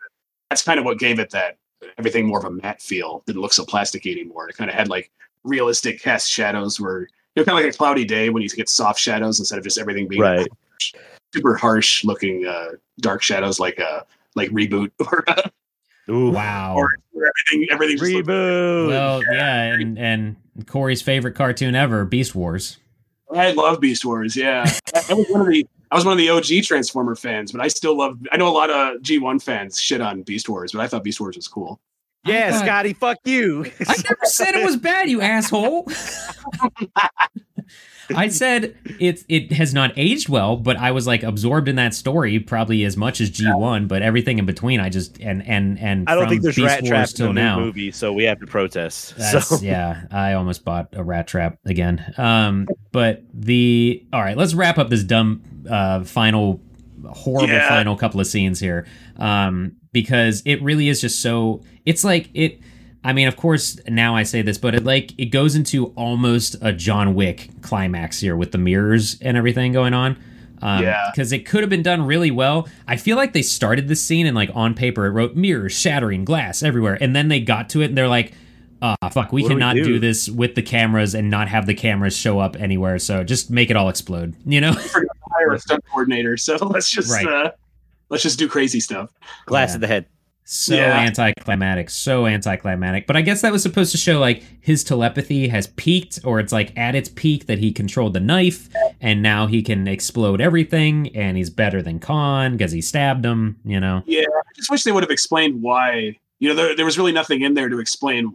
[0.49, 1.57] That's kind of what gave it that
[1.97, 3.23] everything more of a matte feel.
[3.25, 4.49] Didn't look so plasticky anymore.
[4.49, 5.11] It kind of had like
[5.43, 7.07] realistic cast shadows where you
[7.37, 9.77] know kind of like a cloudy day when you get soft shadows instead of just
[9.77, 10.47] everything being Right.
[11.33, 14.01] super harsh looking uh, dark shadows like uh
[14.35, 15.41] like reboot or uh,
[16.09, 16.73] Ooh, wow.
[16.75, 18.87] or, or everything everything just looked- reboot.
[18.87, 20.35] well, yeah, and and
[20.65, 22.77] Corey's favorite cartoon ever, Beast Wars.
[23.33, 24.35] I love Beast Wars.
[24.35, 24.63] Yeah,
[24.95, 27.61] I, I was one of the I was one of the OG Transformer fans, but
[27.61, 28.17] I still love.
[28.31, 31.19] I know a lot of G1 fans shit on Beast Wars, but I thought Beast
[31.19, 31.79] Wars was cool.
[32.25, 33.65] yeah, thought- Scotty, fuck you.
[33.87, 35.87] I never said it was bad, you asshole.
[38.15, 41.93] I said it it has not aged well, but I was like absorbed in that
[41.93, 45.77] story probably as much as G one, but everything in between, I just and and
[45.79, 47.59] and I don't from think there's Beast rat Wars traps till now.
[47.59, 49.15] movie, so we have to protest.
[49.41, 52.13] So yeah, I almost bought a rat trap again.
[52.17, 56.61] Um, but the all right, let's wrap up this dumb uh, final,
[57.09, 57.67] horrible Yeah.
[57.69, 58.85] final couple of scenes here,
[59.17, 61.61] um, because it really is just so.
[61.85, 62.59] It's like it.
[63.07, 66.57] I mean, of course, now I say this, but it like it goes into almost
[66.61, 70.17] a John Wick climax here with the mirrors and everything going on.
[70.61, 71.09] Um, Yeah.
[71.13, 72.67] because it could have been done really well.
[72.87, 76.25] I feel like they started this scene and like on paper it wrote mirrors shattering
[76.25, 78.33] glass everywhere, and then they got to it and they're like,
[78.81, 79.99] "Ah, fuck, we What do we cannot do?" do?
[79.99, 82.99] this with the cameras and not have the cameras show up anywhere.
[82.99, 84.73] So just make it all explode." You know?
[84.73, 87.25] Hire a stunt coordinator, so let's just Right.
[87.27, 87.51] uh,
[88.09, 89.11] let's just do crazy stuff.
[89.45, 89.73] glass Yeah.
[89.75, 90.05] to the head.
[90.49, 90.97] So Yeah.
[91.01, 93.05] anticlimactic, so anticlimactic.
[93.05, 96.53] But I guess that was supposed to show like his telepathy has peaked, or it's
[96.53, 98.69] like at its peak that he controlled the knife,
[99.01, 103.57] and now he can explode everything, and he's better than Khan because he stabbed him.
[103.65, 104.03] You know?
[104.05, 106.17] Yeah, I just wish they would have explained why.
[106.39, 108.33] You know, there, there was really nothing in there to explain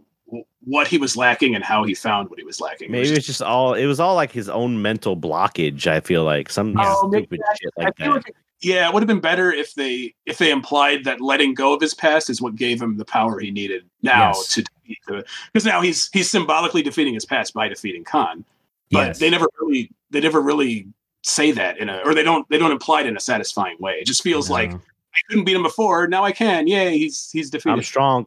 [0.65, 2.89] what he was lacking and how he found what he was lacking.
[2.89, 3.73] It Maybe was it's just all.
[3.73, 5.87] It was all like his own mental blockage.
[5.87, 8.25] I feel like some Oh, stupid that- shit I like feel that.
[8.27, 11.73] like, yeah, it would have been better if they if they implied that letting go
[11.73, 14.47] of his past is what gave him the power he needed now Yes.
[14.53, 18.43] to defeat the because now he's he's symbolically defeating his past by defeating Khan.
[18.91, 19.19] But Yes.
[19.19, 20.87] they never really they never really
[21.23, 23.93] say that in a or they don't they don't imply it in a satisfying way.
[24.01, 26.67] It just feels like I couldn't beat him before, now I can.
[26.67, 27.73] Yay, he's he's defeated.
[27.73, 28.25] I'm strong.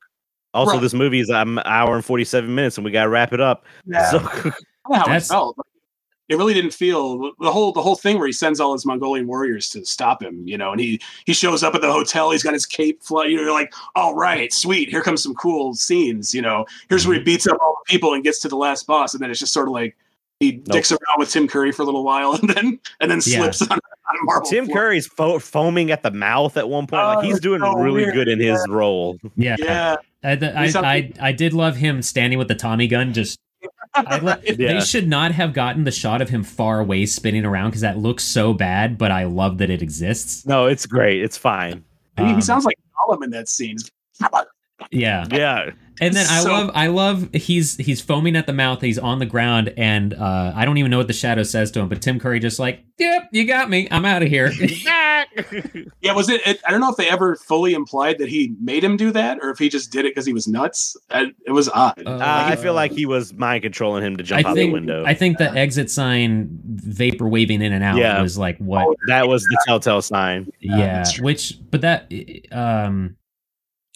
[0.54, 0.80] Also, Right.
[0.80, 3.40] this movie is um, an hour and 47 minutes, and we got to wrap it
[3.40, 3.66] up.
[3.84, 4.52] Yeah, So, I don't know
[4.90, 5.58] how it That's- felt.
[6.28, 9.26] It really didn't feel the whole the whole thing where he sends all his Mongolian
[9.26, 12.42] warriors to stop him, you know, and he he shows up at the hotel, he's
[12.42, 15.74] got his cape fly, you know, you're like, all right, sweet, here comes some cool
[15.74, 16.66] scenes, you know.
[16.88, 17.24] Here's where he Mm-hmm.
[17.26, 19.52] beats up all the people and gets to the last boss, and then it's just
[19.52, 19.96] sort of like
[20.40, 23.50] he dicks around with Tim Curry for a little while and then and then Yeah.
[23.50, 24.48] slips on, on a marble.
[24.50, 24.76] Tim floor.
[24.76, 27.02] Curry's fo- foaming at the mouth at one point.
[27.02, 28.14] Oh, like he's doing so really weird.
[28.14, 29.18] good in his role.
[29.36, 29.56] Yeah.
[29.58, 29.96] Yeah.
[30.24, 33.12] I, I, I, I did love him standing with the Tommy gun.
[33.14, 33.38] Just
[33.94, 34.74] I lo- Yeah.
[34.74, 37.98] they should not have gotten the shot of him far away spinning around because that
[37.98, 38.98] looks so bad.
[38.98, 40.44] But I love that it exists.
[40.46, 41.22] No, it's great.
[41.22, 41.84] It's fine.
[42.18, 42.78] Um, he sounds like
[43.08, 43.76] Gollum in that scene.
[44.90, 45.70] Yeah, Yeah.
[46.00, 48.80] and then I love I love he's he's foaming at the mouth.
[48.82, 51.80] He's on the ground, and uh, I don't even know what the shadow says to
[51.80, 51.88] him.
[51.88, 53.88] But Tim Curry just like, yep, you got me.
[53.90, 54.52] I'm out of here.
[56.00, 56.60] Yeah, was it, it?
[56.66, 59.50] I don't know if they ever fully implied that he made him do that, or
[59.50, 60.96] if he just did it because he was nuts.
[61.10, 62.02] I, it was odd.
[62.06, 64.68] Uh, Uh, I feel like he was mind controlling him to jump I out think
[64.70, 65.04] the window.
[65.04, 68.20] I think the exit sign vapor waving in and out Yeah.
[68.22, 70.50] was like what Oh, that was the telltale sign.
[70.60, 71.24] yeah that's true.
[71.24, 72.10] which but that
[72.52, 73.16] um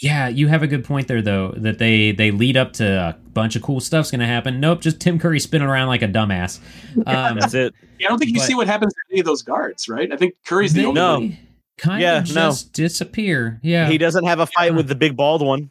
[0.01, 3.17] yeah you have a good point there though that they they lead up to a
[3.33, 6.59] bunch of cool stuff's gonna happen nope just tim curry spinning around like a dumbass
[7.07, 7.75] um That's it.
[7.99, 10.11] Yeah, I don't think you But- see what happens to any of those guards, right?
[10.11, 11.13] I think Curry's the they only No.
[11.21, 11.39] one.
[11.77, 12.49] kind Yeah, of no.
[12.49, 14.77] just disappear yeah He doesn't have a fight Yeah.
[14.77, 15.69] with the big bald one.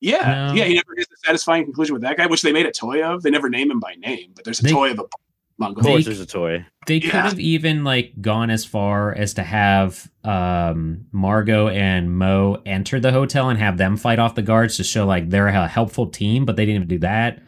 [0.00, 0.54] Yeah, No.
[0.54, 0.64] yeah.
[0.64, 3.22] He never gets a satisfying conclusion with that guy, which they made a toy of.
[3.22, 5.04] They never name him by name, but there's a They- toy of a
[5.52, 5.92] Of Mongolian.
[5.94, 6.64] course, They- there's a toy.
[6.86, 12.60] they could have even like gone as far as to have um margot and mo
[12.66, 15.68] enter the hotel and have them fight off the guards to show like they're a
[15.68, 17.40] helpful team but they didn't even do that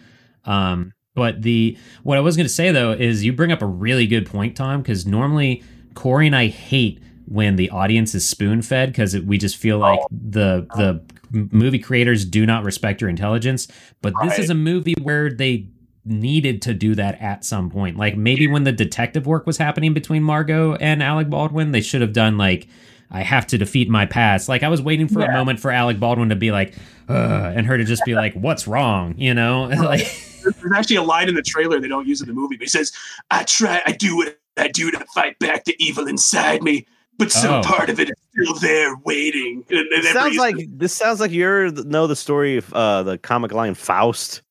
[0.45, 3.67] um but the what i was going to say though is you bring up a
[3.67, 5.63] really good point tom because normally
[5.95, 9.99] corey and i hate when the audience is spoon fed because we just feel like
[10.11, 11.03] the the
[11.51, 13.67] movie creators do not respect your intelligence
[14.03, 15.67] but this is a movie where they
[16.05, 17.97] needed to do that at some point.
[17.97, 22.01] Like maybe when the detective work was happening between Margot and Alec Baldwin, they should
[22.01, 22.69] have done like
[23.11, 24.49] I have to defeat my past.
[24.49, 26.75] Like I was waiting for a moment for Alec Baldwin to be like,
[27.09, 30.01] Ugh, and her to just be like, "What's wrong?" You know, like
[30.43, 32.69] There's actually a line in the trailer they don't use in the movie, but he
[32.69, 32.93] says,
[33.31, 36.87] "I try, I do what I do to fight back the evil inside me,
[37.19, 37.63] but some Oh.
[37.63, 41.31] part of it is still there, waiting." And, and It sounds like this sounds like
[41.31, 44.43] you know the story of uh, the comic line Faust.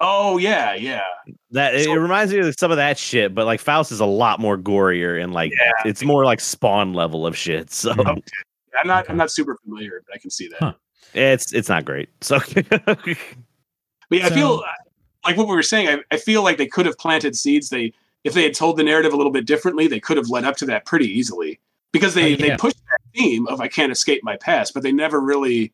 [0.00, 1.02] Oh yeah, yeah,
[1.50, 4.00] That it, So- it reminds me of some of that shit, but like Faust is
[4.00, 5.72] a lot more gorier and like Yeah.
[5.84, 7.70] it's more like Spawn level of shit.
[7.70, 8.22] So Mhm.
[8.80, 9.12] I'm not, Okay.
[9.12, 10.58] I'm not super familiar, but I can see that.
[10.60, 10.72] Huh.
[11.14, 12.08] it's it's not great.
[12.20, 12.38] So
[12.86, 14.62] But yeah, I feel
[15.24, 15.88] like what we were saying.
[15.88, 17.68] I, I feel like they could have planted seeds.
[17.68, 17.92] They,
[18.24, 20.56] if they had told the narrative a little bit differently, they could have led up
[20.58, 21.60] to that pretty easily.
[21.92, 22.46] Because they Uh, yeah.
[22.50, 25.72] they pushed that theme of I can't escape my past, but they never really.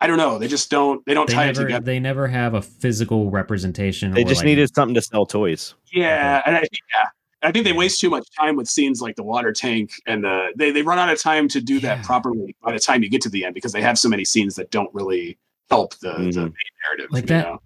[0.00, 0.38] I don't know.
[0.38, 1.04] They just don't.
[1.06, 1.84] They don't they tie it never together.
[1.84, 4.12] they never have a physical representation.
[4.12, 5.74] they or, just like- needed something to sell toys.
[5.92, 7.08] Yeah, and I think yeah,
[7.48, 10.48] I think they waste too much time with scenes like the water tank, and the
[10.56, 13.22] they they run out of time to do that properly by the time you get
[13.22, 15.38] to the end because they have so many scenes that don't really
[15.70, 16.34] help the, the Mhm.
[16.36, 16.52] main
[16.88, 17.08] narrative.
[17.10, 17.62] Like that- know?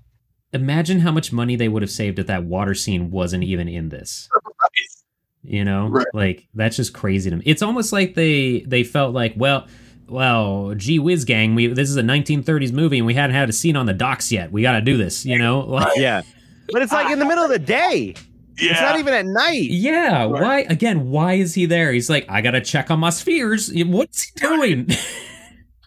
[0.53, 3.89] Imagine how much money they would have saved if that water scene wasn't even in
[3.89, 4.29] this.
[5.43, 6.07] You know, Right.
[6.13, 7.43] like that's just crazy to me.
[7.47, 9.67] It's almost like they they felt like, well,
[10.11, 13.53] well, gee whiz, gang, we this is a 1930s movie and we hadn't had a
[13.53, 14.51] scene on the docks yet.
[14.53, 15.61] We got to do this, you know?
[15.61, 16.23] Like, Yeah,
[16.73, 18.15] but it's like in the middle of the day.
[18.59, 19.71] Yeah, It's not even at night.
[19.71, 20.25] yeah.
[20.25, 20.31] Right.
[20.31, 21.11] Why again?
[21.11, 21.93] Why is he there?
[21.93, 23.73] He's like, I got to check on my spheres.
[23.75, 24.87] What's he doing?
[24.91, 24.95] I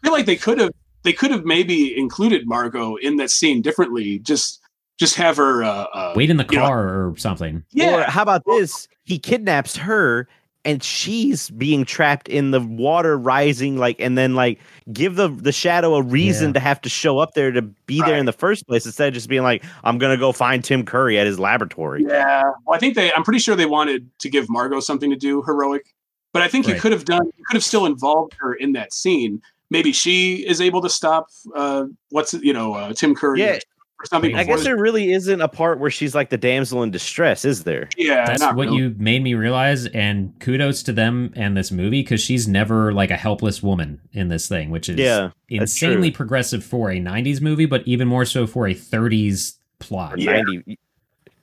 [0.02, 0.72] feel like they could have
[1.04, 4.20] they could have maybe included Margot in that scene differently.
[4.20, 4.60] Just
[5.00, 5.64] just have her.
[5.64, 7.58] Uh, uh, Wait in the you know, car or something.
[7.58, 8.88] Or yeah, how about this?
[9.04, 10.28] He kidnaps her
[10.66, 14.60] and she's being trapped in the water rising like and then like
[14.94, 16.54] give the the shadow a reason Yeah.
[16.54, 19.14] to have to show up there to be there in the first place instead of
[19.14, 22.06] just being like I'm going to go find Tim Curry at his laboratory.
[22.08, 22.44] yeah.
[22.66, 23.12] Well, I think they.
[23.14, 25.94] I'm pretty sure they wanted to give Margot something to do heroic,
[26.32, 27.26] but I think you could have done.
[27.26, 29.42] You could have still involved her in that scene.
[29.70, 31.28] Maybe she is able to stop.
[31.56, 33.60] Uh, what's you know uh, Tim Curry Yeah.
[34.04, 34.36] Or something.
[34.36, 37.46] I I guess there really isn't a part where she's like the damsel in distress,
[37.46, 37.90] is there?
[37.98, 38.78] yeah, That's what really.
[38.78, 43.12] you made me realize, and kudos to them and this movie because she's never like
[43.12, 46.18] a helpless woman in this thing, which is Yeah, insanely true.
[46.18, 50.20] progressive for a '90s movie, but even more so for a '30s plot.
[50.20, 50.42] Yeah.
[50.42, 50.78] 90.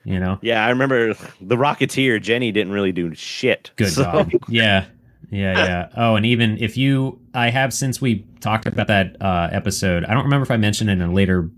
[0.04, 1.12] You know, Yeah, I remember
[1.42, 3.70] the Rocketeer Jenny didn't really do shit.
[3.76, 4.86] good So- God, yeah,
[5.30, 5.88] yeah, yeah.
[5.94, 10.04] Oh, and even if you, I have since we talked about that uh, episode.
[10.06, 11.50] I don't remember if I mentioned it in a later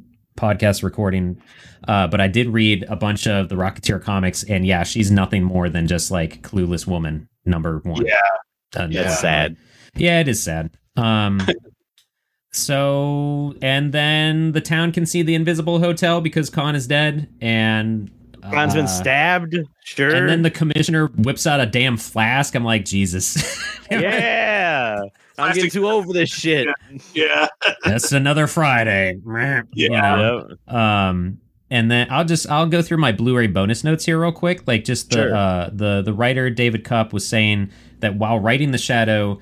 [0.42, 1.40] podcast recording,
[1.86, 5.44] uh, but I did read a bunch of the Rocketeer comics, and yeah, she's nothing
[5.44, 8.04] more than just like clueless woman number one.
[8.04, 8.14] Yeah.
[8.76, 9.02] Uh, Yeah.
[9.04, 9.56] That's sad.
[9.94, 10.70] Yeah, it is sad.
[10.96, 11.40] Um
[12.52, 18.10] so and then the town can see the invisible hotel because Khan is dead and
[18.50, 19.56] been Uh, stabbed.
[19.84, 20.14] Sure.
[20.14, 22.54] And then the commissioner whips out a damn flask.
[22.54, 23.36] I'm like, Jesus.
[23.90, 25.00] yeah.
[25.38, 26.68] I'm getting Plastic- too over this shit.
[27.14, 27.48] Yeah.
[27.84, 29.18] That's another Friday.
[29.72, 30.16] You Yeah.
[30.16, 30.46] know?
[30.68, 30.74] Yep.
[30.76, 31.38] Um,
[31.70, 34.66] and then I'll just I'll go through my Blu-ray bonus notes here real quick.
[34.66, 35.34] Like just the Sure.
[35.34, 39.40] uh, the the writer David Koepp was saying that while writing The Shadow,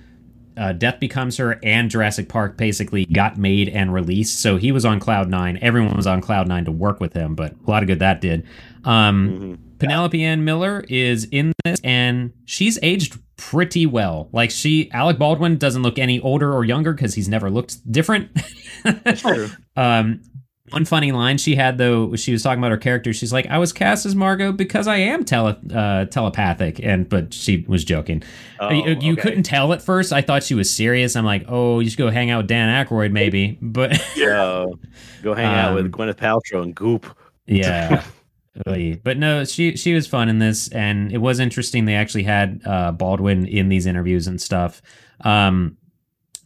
[0.56, 4.40] uh, Death Becomes Her and Jurassic Park basically got made and released.
[4.40, 5.58] So he was on cloud nine.
[5.60, 8.20] Everyone was on cloud nine to work with him, but a lot of good that
[8.20, 8.44] did.
[8.84, 9.58] Um, Mhm.
[9.80, 14.28] Penelope Ann Miller is in this, and she's aged pretty well.
[14.32, 18.30] Like she, Alec Baldwin doesn't look any older or younger because he's never looked different.
[19.16, 19.48] True.
[19.76, 20.20] um,
[20.70, 23.12] one funny line she had though, she was talking about her character.
[23.12, 27.34] She's like, "I was cast as Margot because I am tele- uh, telepathic," and but
[27.34, 28.22] she was joking.
[28.60, 29.22] Oh, you you okay.
[29.22, 30.12] couldn't tell at first.
[30.12, 31.16] I thought she was serious.
[31.16, 34.78] I'm like, "Oh, you should go hang out with Dan Aykroyd, maybe." But Oh,
[35.22, 37.06] go hang out with Um, Gwyneth Paltrow and Goop.
[37.46, 38.04] Yeah.
[39.02, 41.84] But no, she she was fun in this, and it was interesting.
[41.84, 44.82] They actually had uh, Baldwin in these interviews and stuff.
[45.22, 45.76] Um,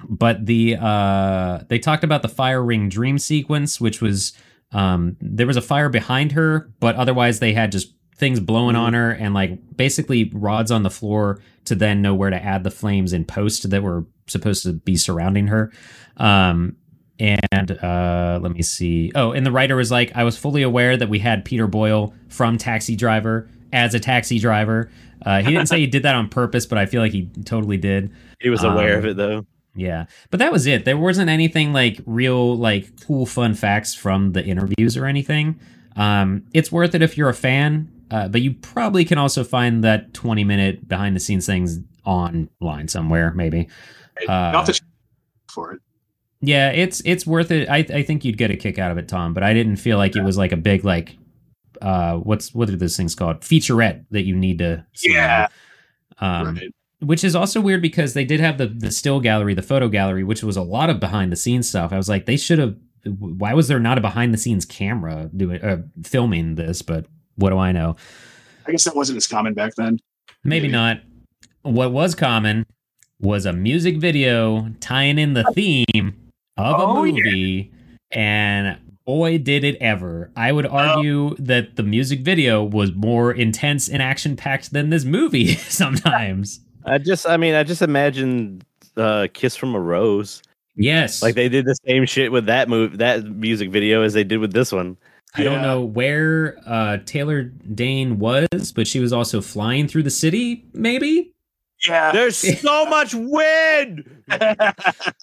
[0.09, 4.33] but the uh, they talked about the fire ring dream sequence, which was
[4.73, 8.95] um, there was a fire behind her, but otherwise they had just things blowing on
[8.95, 12.71] her and like basically rods on the floor to then know where to add the
[12.71, 15.73] flames in post that were supposed to be surrounding her.
[16.17, 16.77] Um,
[17.19, 19.13] and uh, let me see.
[19.15, 22.15] Oh, and the writer was like, I was fully aware that we had Peter Boyle
[22.29, 24.91] from Taxi Driver as a taxi driver.
[25.25, 27.77] Uh, he didn't say he did that on purpose, but I feel like he totally
[27.77, 28.13] did.
[28.41, 29.47] He was aware of Um, it though.
[29.77, 30.85] Yeah, but that was it.
[30.85, 35.59] There wasn't anything like real, like cool, fun facts from the interviews or anything.
[35.97, 39.83] Um, it's worth it if you're a fan, uh, but you probably can also find
[39.83, 43.69] that 20 minute behind the scenes things online somewhere, maybe.
[44.29, 44.81] Uh, I'll to
[45.51, 45.81] for it.
[46.47, 47.69] Yeah, it's it's worth it.
[47.69, 49.33] I I think you'd get a kick out of it, Tom.
[49.33, 51.17] But I didn't feel like it was like a big like,
[51.81, 53.41] uh, what's what are those things called?
[53.41, 54.85] Featurette that you need to.
[54.93, 55.15] see.
[55.15, 55.49] Yeah.
[56.19, 56.75] Um, right.
[57.01, 60.23] which is also weird because they did have the the still gallery, the photo gallery,
[60.23, 61.93] which was a lot of behind the scenes stuff.
[61.93, 62.77] I was like, they should have.
[63.19, 66.83] Why was there not a behind the scenes camera doing uh, filming this?
[66.83, 67.07] But
[67.37, 67.97] what do I know?
[68.67, 69.99] I guess that wasn't as common back then.
[70.43, 70.73] Maybe Maybe.
[70.73, 71.01] not.
[71.63, 72.67] What was common
[73.21, 76.24] was a music video tying in the theme
[76.57, 77.13] of a Oh, yeah.
[77.13, 77.73] movie,
[78.11, 80.31] and boy, did it ever!
[80.37, 85.05] I would argue that the music video was more intense and action packed than this
[85.05, 86.61] movie sometimes.
[86.85, 88.63] I just, I mean, I just imagine
[88.97, 90.43] uh, "Kiss from a Rose."
[90.77, 94.25] Yes, Like they did the same shit with that move, that music video as they
[94.25, 94.97] did with this one.
[95.37, 100.11] I don't know where uh, Taylor Dayne was, but she was also flying through the
[100.11, 100.65] city.
[100.73, 101.33] Maybe.
[101.89, 102.13] Yeah.
[102.13, 104.11] There's so much wind.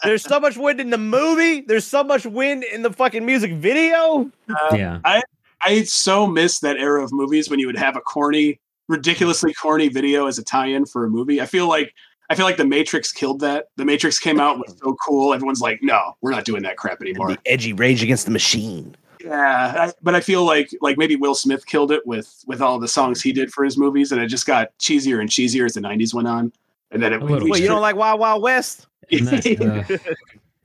[0.03, 1.61] There's so much wind in the movie.
[1.61, 4.31] There's so much wind in the fucking music video.
[4.49, 4.99] Uh, yeah.
[5.05, 5.21] I
[5.61, 9.89] I so miss that era of movies when you would have a corny, ridiculously corny
[9.89, 11.41] video as a tie-in for a movie.
[11.41, 11.93] I feel like
[12.29, 13.65] I feel like The Matrix killed that.
[13.75, 15.33] The Matrix came out was so cool.
[15.33, 18.95] Everyone's like, "No, we're not doing that crap anymore." The edgy Rage Against the Machine.
[19.23, 22.79] Yeah, I, but I feel like like maybe Will Smith killed it with with all
[22.79, 25.73] the songs he did for his movies, and it just got cheesier and cheesier as
[25.73, 26.51] the '90s went on.
[26.91, 28.87] And then it A little you don't like Wild Wild West?
[29.09, 30.01] That,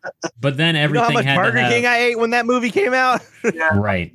[0.05, 0.11] uh,
[0.41, 2.47] but then You know how much had Burger to have, King I ate when that
[2.47, 3.23] movie came out?
[3.55, 4.13] yeah, right.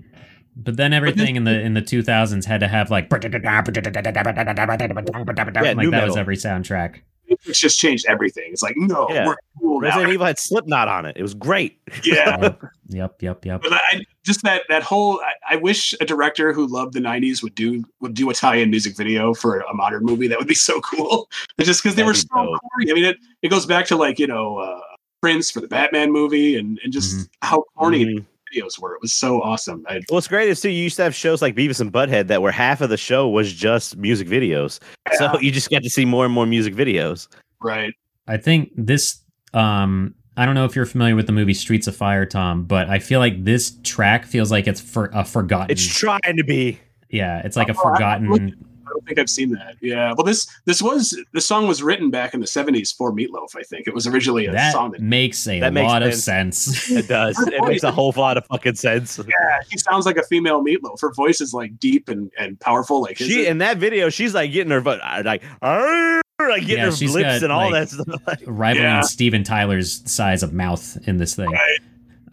[0.55, 3.09] But then everything in the in the 2000s had to have like
[5.77, 6.07] like that metal.
[6.07, 7.01] was every soundtrack.
[7.45, 8.49] It's just changed everything.
[8.51, 9.27] It's like, no, Yeah.
[9.27, 9.87] we're cool now.
[9.87, 11.15] Resident Evil had Slipknot on it.
[11.17, 11.79] It was great.
[12.03, 13.61] Yeah, Yep, yep, yep, yep.
[13.61, 15.19] but I just that that whole.
[15.21, 18.69] I, I wish a director who loved the '90s would do would do a tie-in
[18.69, 20.27] music video for a modern movie.
[20.27, 21.29] That would be so cool.
[21.59, 22.61] Just because they were That'd so be dope.
[22.61, 22.91] corny.
[22.91, 24.79] I mean, it it goes back to like you know uh,
[25.21, 27.29] Prince for the Batman movie, and and just Mhm.
[27.41, 28.25] how corny Mhm.
[28.55, 28.93] Videos were.
[28.95, 29.83] It was so awesome.
[29.87, 32.41] I, What's great is too, you used to have shows like Beavis and Butthead that
[32.41, 34.79] where half of the show was just music videos.
[35.17, 37.27] So you just got to see more and more music videos.
[37.61, 37.93] right.
[38.27, 39.19] I think this
[39.53, 42.89] um I don't know if you're familiar with the movie Streets of Fire, Tom, but
[42.89, 45.69] I feel like this track feels like it's for a forgotten.
[45.71, 46.79] It's trying to be.
[47.09, 48.65] yeah, it's like a Oh, I- forgotten.
[48.91, 49.75] I don't think I've seen that.
[49.81, 50.13] Yeah.
[50.17, 53.55] Well, this this was the song was written back in the '70s for Meatloaf.
[53.55, 56.13] I think it was originally a That song that makes a That makes lot of
[56.13, 56.57] sense.
[56.59, 56.91] sense.
[57.01, 57.39] It does.
[57.47, 59.17] It makes a whole lot of fucking sense.
[59.17, 60.99] yeah, she sounds like a female Meatloaf.
[61.01, 63.01] Her voice is like deep and, and powerful.
[63.01, 63.27] Like his.
[63.29, 66.83] She in that video, she's like getting her, but uh, like, "Arr!" like getting Yeah,
[66.85, 68.21] her lips got, and all like- that stuff.
[68.27, 69.01] Like, Rivaling Yeah.
[69.01, 71.49] Steven Tyler's size of mouth in this thing.
[71.51, 71.79] Right.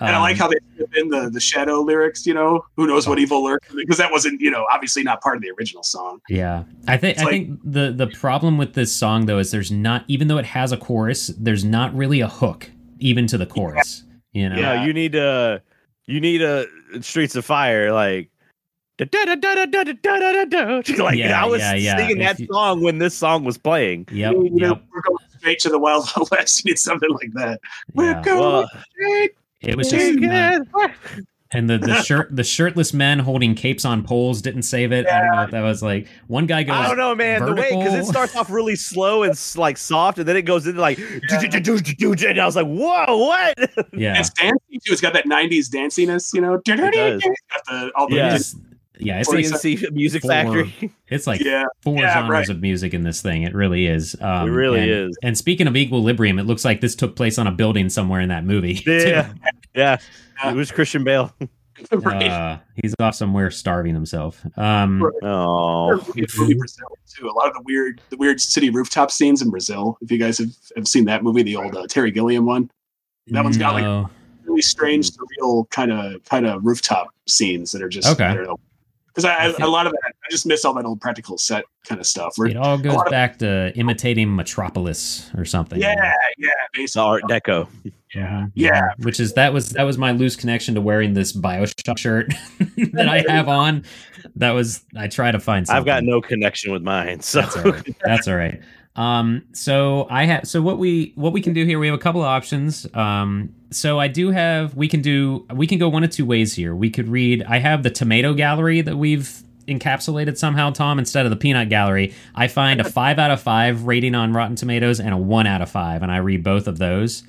[0.01, 2.27] And I Um, like how they slip in the the shadow lyrics.
[2.27, 5.37] You know, who knows what evil lurks because that wasn't you know obviously not part
[5.37, 6.21] of the original song.
[6.29, 9.51] Yeah, I think It's I like- think the the problem with this song though is
[9.51, 12.71] there's not even though it has a chorus, there's not really a hook
[13.01, 14.05] even to the chorus.
[14.33, 14.85] You know, you know, Yeah.
[14.85, 15.63] you need a,
[16.07, 16.67] you need a
[17.01, 17.93] Streets of Fire.
[17.93, 18.31] Like.
[19.01, 19.15] Like
[21.17, 21.97] Yeah, I was yeah, yeah.
[21.97, 24.09] singing If that you- song when this song was playing.
[24.11, 24.33] Yep.
[24.33, 24.83] you know, Yep.
[24.93, 26.65] we're going straight to the Wild Wild West.
[26.65, 27.61] You need something like that.
[27.95, 29.33] We're going Well, straight.
[29.61, 30.61] It was just Take uh,
[31.51, 35.07] and the the shirt the shirtless men holding capes on poles didn't save it.
[35.07, 36.77] I don't know if that was like one guy goes.
[36.77, 37.45] I don't know, man.
[37.45, 40.67] The way because it starts off really slow and like soft, and then it goes
[40.67, 43.59] into like, and I was like, "Whoa, what?"
[43.93, 44.19] Yeah.
[44.19, 44.93] It's dancing too.
[44.93, 46.59] It's got that '90s danciness, you know.
[46.59, 47.23] does.
[47.25, 48.17] It's got the, all the
[49.01, 49.21] Yeah.
[49.21, 50.93] It's, yeah, it's like Music four- Factory.
[51.09, 51.65] it's like yeah.
[51.83, 52.49] four Yeah, genres right.
[52.49, 53.43] of music in this thing.
[53.43, 54.17] It really is.
[54.21, 55.19] Um, It really and- is.
[55.23, 58.29] And speaking of equilibrium, it looks like this took place on a building somewhere in
[58.31, 58.75] that movie.
[58.75, 58.93] too.
[59.07, 59.33] Yeah,
[59.75, 59.99] yeah.
[60.45, 61.33] It was Christian Bale.
[61.93, 62.29] right.
[62.29, 64.45] Uh, he's off somewhere starving himself.
[64.57, 65.13] Um, Right.
[65.23, 67.29] Oh, It's Brazil too.
[67.29, 69.97] A lot of the weird, the weird city rooftop scenes in Brazil.
[70.01, 72.69] If you guys have, have seen that movie, the old uh, Terry Gilliam one,
[73.29, 74.11] That one's got, like,
[74.45, 78.37] really strange, surreal kind of kind of rooftop scenes that are just Okay.
[79.25, 79.53] I don't know.
[79.53, 81.65] Because I, I, a lot of that, I just miss all that old practical set
[81.87, 82.35] kind of stuff.
[82.37, 85.81] Where, it all goes lot of- back to imitating Metropolis or something.
[85.81, 85.95] yeah,
[86.39, 87.03] yeah, it's basically.
[87.03, 87.69] Art Deco.
[88.15, 88.51] Mhm.
[88.55, 88.89] Yeah.
[89.03, 92.33] Which is that was that was my loose connection to wearing this Bioshock shirt
[92.95, 93.85] that I have on.
[94.37, 95.67] That was I try to find.
[95.67, 95.79] Something.
[95.79, 97.97] I've got no connection with mine, so That's all right.
[98.03, 98.61] That's all right.
[98.99, 101.79] Um, so I have so what we what we can do here.
[101.79, 102.85] We have a couple of options.
[102.95, 106.55] Um, so I do have we can do we can go one of two ways
[106.55, 106.75] here.
[106.75, 107.45] We could read.
[107.45, 112.13] I have the tomato gallery that we've encapsulated somehow, Tom, instead of the peanut gallery.
[112.35, 115.63] I find a five out of five rating on Rotten Tomatoes and a one out
[115.63, 117.23] of five, and I read both of those.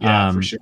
[0.00, 0.60] yeah, um, for sure.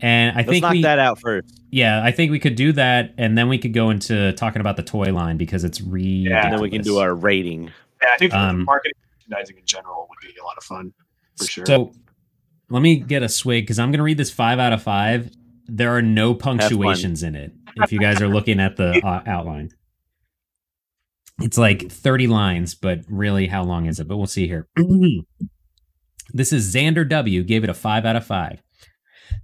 [0.00, 2.72] And I let's think knock we, that out first, yeah, I think we could do
[2.72, 6.44] that, and then we could go into talking about the toy line because it's ridiculous.
[6.44, 7.70] and then we can do our rating.
[8.00, 8.94] Yeah, I think the um, marketing,
[9.30, 10.92] merchandising in general would be a lot of fun
[11.36, 11.66] for sure.
[11.66, 11.92] So
[12.68, 15.30] let me get a swig because I'm going to read this five out of five.
[15.66, 17.52] There are no punctuations in it.
[17.76, 19.70] If you guys are looking at the uh, outline,
[21.40, 24.08] it's like 30 lines, but really, how long is it?
[24.08, 24.68] But we'll see here.
[26.32, 27.42] this is Xander W.
[27.44, 28.62] Gave it a five out of five.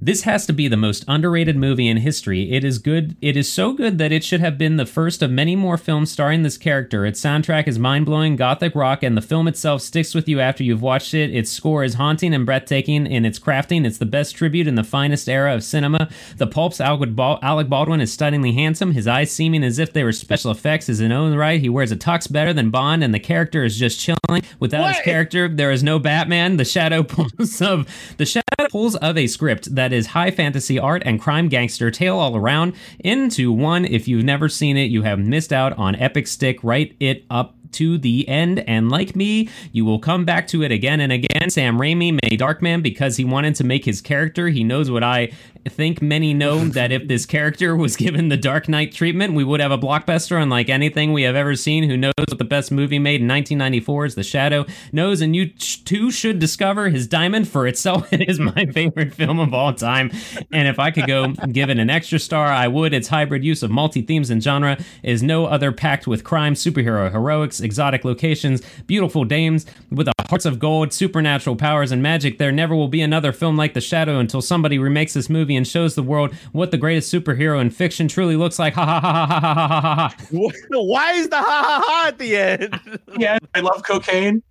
[0.00, 2.52] This has to be the most underrated movie in history.
[2.52, 3.16] It is good.
[3.20, 6.10] It is so good that it should have been the first of many more films
[6.10, 7.06] starring this character.
[7.06, 10.82] Its soundtrack is mind-blowing gothic rock and the film itself sticks with you after you've
[10.82, 11.34] watched it.
[11.34, 13.86] Its score is haunting and breathtaking in its crafting.
[13.86, 16.08] It's the best tribute in the finest era of cinema.
[16.36, 18.92] The pulp's Alec Baldwin is stunningly handsome.
[18.92, 21.60] His eyes seeming as if they were special effects is in own right.
[21.60, 24.42] He wears a tux better than Bond and the character is just chilling.
[24.60, 26.56] Without his character, there is no Batman.
[26.56, 27.86] The shadow pulls of
[28.18, 32.18] the shadow pulls of a script that is high fantasy art and crime gangster tale
[32.18, 33.84] all around into one.
[33.84, 36.62] If you've never seen it, you have missed out on epic stick.
[36.62, 40.72] Write it up to the end, and like me, you will come back to it
[40.72, 41.50] again and again.
[41.50, 44.48] Sam Raimi made Darkman because he wanted to make his character.
[44.48, 45.32] He knows what I
[45.68, 49.60] think many know that if this character was given the Dark Knight treatment, we would
[49.60, 51.84] have a blockbuster unlike anything we have ever seen.
[51.84, 55.46] Who knows what the best movie made in 1994 is The Shadow knows, and you
[55.46, 58.12] too should discover his diamond for itself.
[58.16, 60.10] It is my favorite film of all time,
[60.50, 62.94] and if I could go give it an extra star, I would.
[62.94, 67.10] Its hybrid use of multi themes and genre is no other, packed with crime, superhero
[67.10, 72.38] heroics, exotic locations, beautiful dames with hearts of gold, supernatural powers, and magic.
[72.38, 75.66] There never will be another film like The Shadow until somebody remakes this movie and
[75.66, 78.74] shows the world what the greatest superhero in fiction truly looks like.
[78.74, 80.16] Ha ha ha ha ha ha ha ha.
[80.70, 82.80] Why is the ha ha ha at the end?
[83.18, 84.42] yeah, I love cocaine.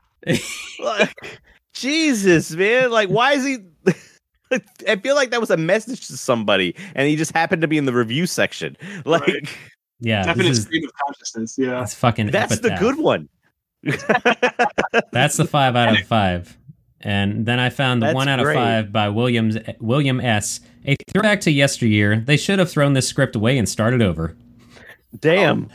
[0.79, 1.41] like,
[1.73, 2.89] Jesus, man!
[2.89, 3.57] Like, why is he?
[4.87, 7.77] I feel like that was a message to somebody, and he just happened to be
[7.77, 8.77] in the review section.
[9.05, 9.27] Like.
[9.27, 9.49] Right
[10.05, 11.55] yeah, Definite is stream of consciousness.
[11.57, 11.79] Yeah.
[11.79, 12.27] that's fucking.
[12.27, 13.27] that's the good one.
[15.11, 16.57] That's the five out of five.
[17.01, 18.55] And then I found the That's one out of great.
[18.55, 20.59] five by Williams William S.
[20.87, 22.19] A throwback to yesteryear.
[22.19, 24.35] They should have thrown this script away and started over.
[25.19, 25.69] Damn.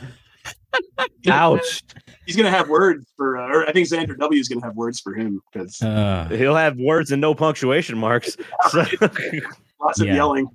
[1.29, 1.83] Ouch.
[2.25, 4.99] He's gonna have words for, uh, or I think Xander W is gonna have words
[4.99, 8.35] for him because Uh, He'll have words and no punctuation marks.
[8.69, 8.83] So,
[9.81, 10.15] lots of Yeah.
[10.15, 10.47] yelling.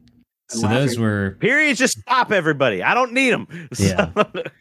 [0.53, 2.83] And so those were periods just stop everybody.
[2.83, 3.69] I don't need them.
[3.79, 4.11] Yeah.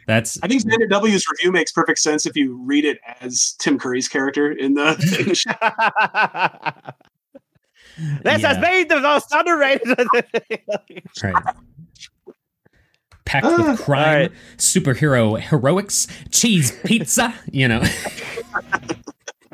[0.07, 3.77] that's I think Xander W's review makes perfect sense if you read it as Tim
[3.77, 4.89] Curry's character in the.
[5.19, 5.51] In the show.
[8.23, 8.61] this has Yeah.
[8.61, 9.87] made the most underrated.
[11.23, 11.43] right.
[13.25, 14.31] Packed with uh, crime, All right.
[14.57, 17.33] superhero heroics, cheese pizza.
[17.51, 17.83] You know.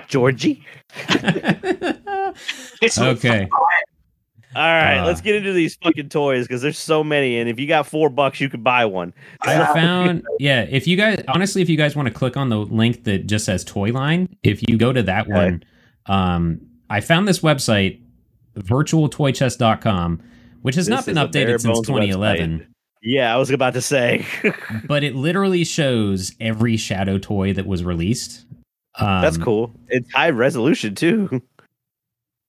[0.08, 0.64] Georgie.
[2.82, 3.48] It's so okay.
[4.56, 5.06] All right, Uh.
[5.06, 8.10] let's get into these fucking toys because there's so many, and if you got four
[8.10, 9.14] bucks, you could buy one.
[9.42, 10.68] I found yeah.
[10.70, 13.46] If you guys honestly, if you guys want to click on the link that just
[13.46, 15.34] says toy line, if you go to that Okay.
[15.34, 15.64] one,
[16.08, 16.60] um,
[16.90, 18.02] I found this website,
[18.58, 20.22] virtualtoychest.com,
[20.62, 22.68] which has not been is a bare updated since bones 2011.
[23.04, 24.26] Yeah, I was about to say.
[24.86, 28.46] but it literally shows every Shadow toy that was released.
[29.00, 29.74] Um, That's cool.
[29.88, 31.42] It's high resolution too.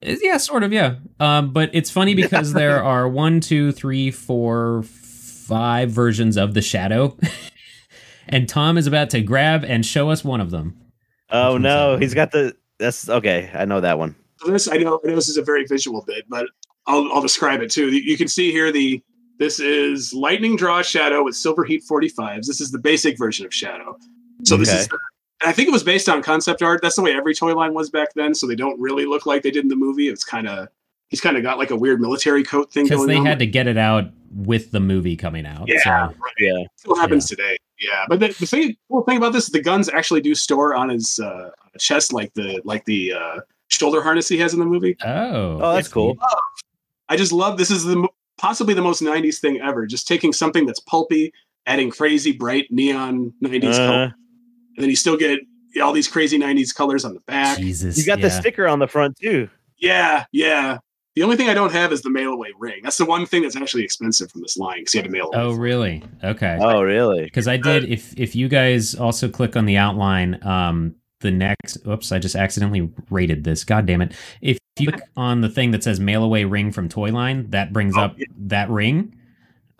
[0.02, 0.96] Yeah, sort of, yeah.
[1.20, 6.62] Um, but it's funny because there are one, two, three, four, five versions of the
[6.62, 7.16] Shadow,
[8.28, 10.78] and Tom is about to grab and show us one of them.
[11.30, 12.54] Oh one's no, he's got the.
[12.78, 13.50] That's okay.
[13.54, 14.14] I know that one.
[14.46, 16.46] This I know, I know this is a very visual bit, but
[16.86, 17.90] I'll, I'll describe it too.
[17.90, 19.00] You can see here the
[19.38, 22.46] this is lightning draw shadow with silver heat 45s.
[22.46, 23.96] This is the basic version of shadow.
[24.44, 24.78] So this Okay.
[24.80, 25.00] is the, and
[25.44, 26.80] I think it was based on concept art.
[26.82, 28.34] That's the way every toy line was back then.
[28.34, 30.08] So they don't really look like they did in the movie.
[30.08, 30.68] It's kind of
[31.08, 33.26] he's kind of got like a weird military coat thing Because going they on.
[33.26, 34.04] had to get it out
[34.34, 35.64] with the movie coming out.
[35.68, 36.32] yeah, so- right.
[36.38, 36.64] Yeah.
[36.76, 37.56] still happens today.
[37.78, 40.88] Yeah, but the, the thing, cool thing about this, the guns actually do store on
[40.88, 44.96] his uh, chest like the like the uh, shoulder harness he has in the movie.
[45.04, 46.16] Oh, Oh, that's cool.
[47.08, 48.08] I just love this is the
[48.38, 49.84] possibly the most '90s thing ever.
[49.86, 51.32] Just taking something that's pulpy,
[51.66, 54.14] adding crazy bright neon '90s Uh, color,
[54.76, 55.40] and then you still get
[55.82, 57.58] all these crazy '90s colors on the back.
[57.58, 57.96] Jesus.
[57.98, 59.48] you got the sticker on the front too.
[59.78, 60.78] Yeah, yeah.
[61.14, 62.80] The only thing I don't have is the mail away ring.
[62.82, 65.26] That's the one thing that's actually expensive from this line because you had to mail
[65.26, 65.38] away.
[65.42, 66.02] Oh, really?
[66.24, 66.56] Okay.
[66.58, 67.24] Oh, really?
[67.24, 67.84] Because I did.
[67.84, 71.78] If if you guys also click on the outline, um, the next.
[71.86, 73.64] Oops, I just accidentally rated this.
[73.64, 74.12] God damn it!
[74.40, 77.96] If you click on the thing that says "mail away ring" from Toyline, that brings
[77.96, 79.14] Oh, up that ring,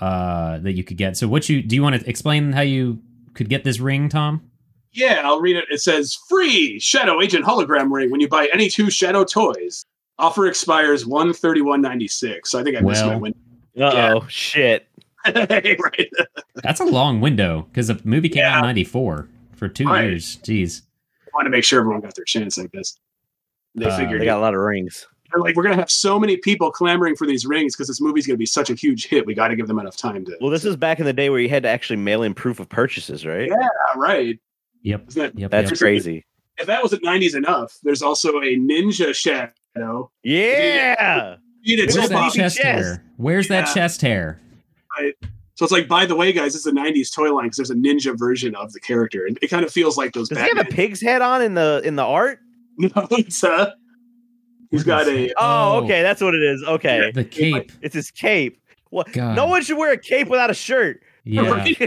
[0.01, 1.17] uh, that you could get.
[1.17, 3.01] So, what you do you want to explain how you
[3.35, 4.51] could get this ring, Tom?
[4.93, 5.65] Yeah, I'll read it.
[5.71, 9.85] It says free Shadow Agent hologram ring when you buy any two Shadow toys.
[10.19, 12.51] Offer expires one thirty one ninety six.
[12.51, 13.39] So I think I missed my window.
[13.81, 14.87] Uh oh, shit.
[15.35, 16.11] right.
[16.63, 20.05] That's a long window because the movie came out in '94 for two Right.
[20.11, 20.37] years.
[20.39, 20.83] Jeez.
[21.27, 22.59] I want to make sure everyone got their chance.
[22.59, 22.99] I guess
[23.75, 25.07] they Uh, figured They got a lot of rings.
[25.33, 28.27] they're like we're gonna have so many people clamoring for these rings because this movie's
[28.27, 29.25] gonna be such a huge hit.
[29.25, 30.37] We got to give them enough time to.
[30.41, 32.61] Well, this is back in the day where you had to actually mail in proof
[32.61, 33.49] of purchases, right?
[33.49, 34.39] Yeah, right.
[34.83, 35.09] Yep.
[35.09, 35.51] Isn't that- Yep.
[35.51, 35.79] That's yep.
[35.79, 36.25] crazy.
[36.59, 40.11] if that wasn't nineties enough, there's also a Ninja Shadow.
[40.23, 41.37] Yeah.
[41.63, 42.59] You need a Where's that chest, chest.
[42.63, 43.05] hair?
[43.17, 44.41] Where's that chest hair?
[45.55, 47.75] So it's like, by the way, guys, it's a '90s toy line because there's a
[47.75, 50.29] ninja version of the character, and it kind of feels like those.
[50.29, 52.39] Does he have a pig's head on in the in the art?
[52.79, 53.71] No, it's uh,
[54.71, 55.29] he's got a.
[55.37, 55.85] Oh, Oh.
[55.85, 56.63] okay, that's what it is.
[56.65, 57.71] Okay, The cape.
[57.83, 58.59] it's his cape.
[58.91, 59.13] What?
[59.13, 59.37] God.
[59.37, 61.03] No one should wear a cape without a shirt.
[61.25, 61.65] Yeah.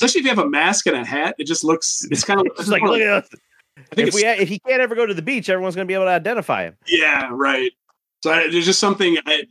[0.00, 2.06] Especially if you have a mask and a hat, it just looks.
[2.10, 3.28] It's kind of It's like, look at us.
[3.78, 5.94] I think If we if he can't ever go to the beach, everyone's gonna be
[5.94, 6.76] able to identify him.
[6.86, 7.72] yeah, right.
[8.22, 9.18] So I, there's just something.
[9.26, 9.44] I,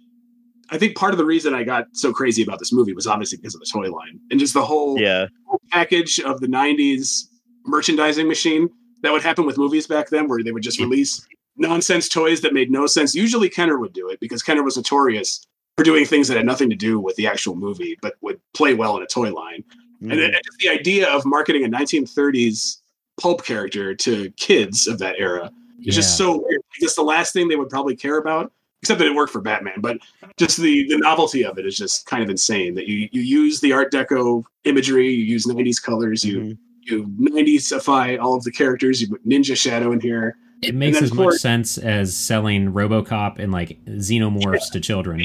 [0.72, 3.38] I think part of the reason I got so crazy about this movie was obviously
[3.38, 5.28] because of the toy line and just the whole Yeah,
[5.72, 7.26] package of the '90s
[7.66, 8.70] merchandising machine
[9.04, 11.26] that would happen with movies back then, where they would just release
[11.58, 13.14] nonsense toys that made no sense.
[13.16, 15.46] Usually, Kenner would do it because Kenner was notorious
[15.78, 18.74] for doing things that had nothing to do with the actual movie, but would play
[18.74, 19.64] well in a toy line.
[20.02, 20.18] And, Mhm.
[20.18, 22.82] it, and just the idea of marketing a 1930s
[23.22, 25.52] pulp character to kids of that era
[25.84, 26.62] is just so weird.
[26.76, 28.52] I guess the last thing they would probably care about,
[28.82, 29.98] except that it worked for Batman, but
[30.38, 32.76] just the the novelty of it is just kind of insane.
[32.76, 36.58] That you you use the Art Deco imagery, you use 90s colors, you Mhm.
[36.82, 39.02] you 90sify all of the characters.
[39.02, 40.36] You put Ninja Shadow in here.
[40.62, 45.22] It makes as of much sense as selling RoboCop and like xenomorphs to children.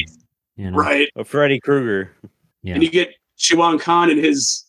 [0.56, 0.76] You know?
[0.76, 1.08] Right.
[1.16, 2.12] Oh, Freddy Krueger.
[2.62, 2.74] Yeah.
[2.74, 4.64] And you get Shiwan Khan and his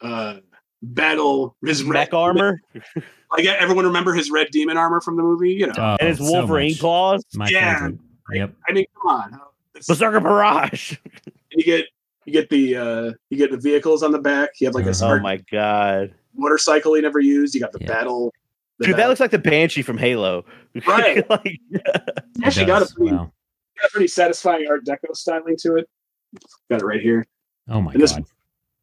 [0.00, 0.38] uh
[0.82, 2.60] battle his Mech red armor
[3.30, 5.74] Like everyone remember his red demon armor from the movie, you know.
[5.76, 6.80] Oh, and his so Wolverine much.
[6.80, 7.24] claws.
[7.34, 7.74] My Yeah.
[7.74, 7.98] favorite.
[8.32, 8.54] Yep.
[8.68, 9.34] I mean, come on.
[9.74, 10.96] It's- Berserker Barrage.
[11.52, 11.84] you get
[12.24, 14.50] you get the uh you get the vehicles on the back.
[14.60, 14.94] You have like a.
[15.02, 17.54] Oh my god, motorcycle he never used.
[17.54, 17.88] You got the Yeah.
[17.88, 18.32] battle.
[18.78, 20.44] the dude, that looks like the Banshee from Halo.
[20.86, 21.28] Right.
[21.28, 21.82] like, It
[22.44, 23.32] actually got a pretty, Wow.
[23.80, 25.88] got a pretty satisfying Art Deco styling to it.
[26.70, 27.26] Got it right here.
[27.68, 28.24] Oh my And this- god.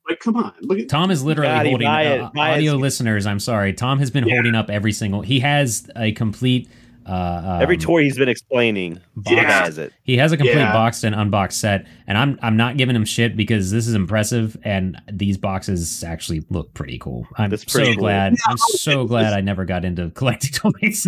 [0.08, 2.54] Like, come on, look at Tom is literally Gotti, holding buy it, uh, buy it.
[2.58, 3.26] audio listeners.
[3.26, 3.74] I'm sorry.
[3.74, 4.36] Tom has been Yeah.
[4.36, 5.22] holding up every single.
[5.22, 6.70] He has a complete.
[7.08, 9.48] Uh, every um, toy he's been explaining, he box.
[9.48, 9.94] has it.
[10.04, 10.74] He has a complete Yeah.
[10.74, 14.56] boxed and unboxed set, and I'm I'm not giving him shit because this is impressive,
[14.64, 17.28] and these boxes actually look pretty cool.
[17.38, 17.96] I'm That's so cool.
[17.96, 18.36] glad.
[18.48, 21.08] I'm so glad I never got into collecting toys.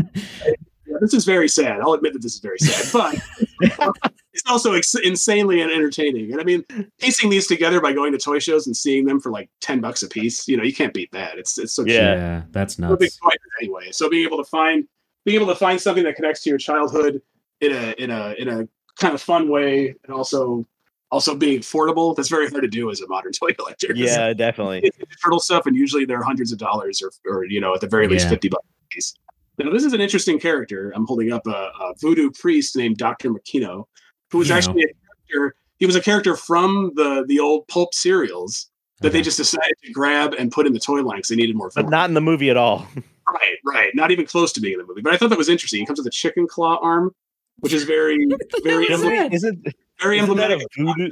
[0.90, 1.82] Yeah, this is very sad.
[1.82, 3.94] I'll admit that this is very sad, but um,
[4.34, 6.32] it's also ex- insanely entertaining.
[6.32, 6.64] And I mean,
[7.00, 10.02] piecing these together by going to toy shows and seeing them for like ten bucks
[10.04, 11.38] a piece, you know, you can't beat that.
[11.38, 11.94] It's it's so cheap.
[11.96, 12.44] Yeah.
[12.52, 13.18] that's We're big nuts.
[13.18, 13.92] toys anyway.
[13.92, 14.86] So being able to find
[15.26, 17.22] being able to find something that connects to your childhood
[17.60, 18.68] in a in a in a
[19.00, 20.66] kind of fun way, and also
[21.12, 22.16] also being affordable.
[22.16, 23.94] That's very hard to do as a modern toy collector.
[23.94, 24.90] Yeah, definitely.
[25.24, 28.08] turtle stuff, and usually they're hundreds of dollars, or or you know, at the very
[28.08, 28.30] least Yeah.
[28.32, 29.14] fifty bucks.
[29.58, 29.66] A piece.
[29.68, 30.92] Now, this is an interesting character.
[30.96, 33.30] I'm holding up a, a voodoo priest named Dr.
[33.30, 33.86] Mocquino,
[34.32, 34.58] who was You know.
[34.58, 34.88] actually a
[35.32, 38.70] character he was a character from the the old pulp serials
[39.02, 41.56] that they just decided to grab and put in the toy line because they needed
[41.56, 41.70] more.
[41.76, 41.92] but fun.
[41.92, 42.88] not in the movie at all.
[43.32, 45.02] right, right, not even close to being in the movie.
[45.02, 45.80] But I thought that was interesting.
[45.82, 47.12] He comes with a chicken claw arm,
[47.60, 48.28] which is very,
[48.64, 49.34] very, hell is emblem- that?
[49.36, 49.68] Isn't,
[50.02, 50.68] very isn't that a emblematic.
[50.76, 51.12] voodoo?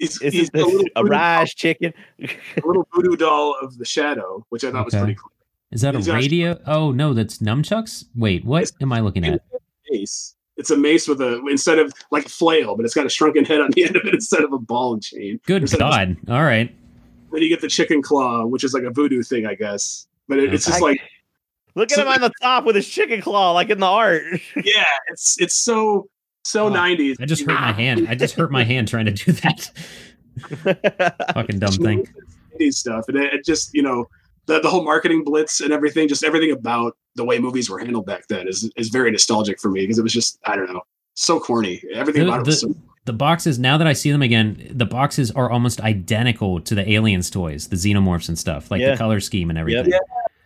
[0.00, 1.94] He's, he's Isn't a little, this a voodoo, rise chicken?
[2.20, 2.26] a
[2.66, 5.30] little voodoo doll of the shadow, which I thought was pretty cool.
[5.72, 6.60] Is that a He's actually- radio?
[6.66, 8.04] Oh no, that's nunchucks.
[8.14, 9.42] Wait, what am I looking at?
[9.90, 10.34] Mace.
[10.56, 13.44] It's a mace with a instead of like a flail, but it's got a shrunken
[13.44, 15.40] head on the end of it instead of a ball and chain.
[15.46, 16.16] Good Instead of- God!
[16.28, 16.74] All right,
[17.32, 20.06] Then you get the chicken claw, which is like a voodoo thing, I guess.
[20.28, 20.92] But it, it's just Okay.
[20.92, 21.00] like,
[21.74, 24.22] Look at him on the top with his chicken claw, like in the art.
[24.64, 26.08] yeah, it's it's so
[26.44, 27.18] so Oh, nineties.
[27.20, 28.06] I just hurt my hand.
[28.08, 29.70] I just hurt my hand trying to do that.
[31.34, 32.06] Fucking dumb thing.
[32.70, 34.06] stuff, and it, it just you know
[34.46, 38.06] the the whole marketing blitz and everything, just everything about the way movies were handled
[38.06, 40.82] back then is is very nostalgic for me because it was just I don't know
[41.14, 41.82] so corny.
[41.94, 42.74] Everything The- about it was the- so
[43.06, 43.58] The boxes.
[43.58, 47.68] Now that I see them again, the boxes are almost identical to the aliens toys,
[47.68, 48.90] the xenomorphs and stuff, like Yeah.
[48.92, 49.90] the color scheme and everything.
[49.92, 49.98] yeah,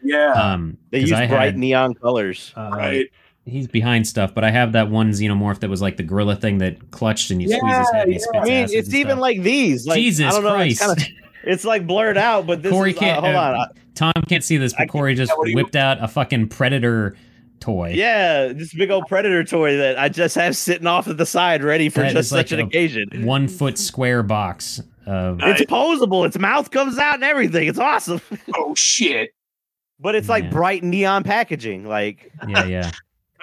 [0.02, 0.32] yeah.
[0.32, 2.52] Um, they 'cause use I bright had, neon colors.
[2.56, 3.06] uh, right.
[3.46, 6.58] He's behind stuff, but I have that one xenomorph that was like the gorilla thing
[6.58, 8.94] that clutched and you squeeze his head and he Yeah, spits I mean, it's and
[8.94, 9.20] even stuff.
[9.20, 9.86] like these.
[9.86, 10.50] Like, Jesus I don't know.
[10.50, 10.82] Christ!
[10.84, 12.98] It's, kinda, it's like blurred out, but this Corey is.
[12.98, 13.18] can't.
[13.18, 13.54] uh, hold uh, on.
[13.56, 16.08] I- Tom can't see this, I but Corey just what do you- whipped out a
[16.08, 17.16] fucking predator
[17.58, 17.92] toy.
[17.94, 21.62] Yeah, this big old predator toy that I just have sitting off to the side,
[21.62, 23.08] ready for That just is like such an occasion.
[23.26, 26.24] one foot square box of It's posable.
[26.26, 27.68] Its mouth comes out and everything.
[27.68, 28.20] It's awesome.
[28.54, 29.30] Oh shit!
[29.98, 31.84] But it's like bright neon packaging.
[31.86, 32.90] Like, yeah, yeah.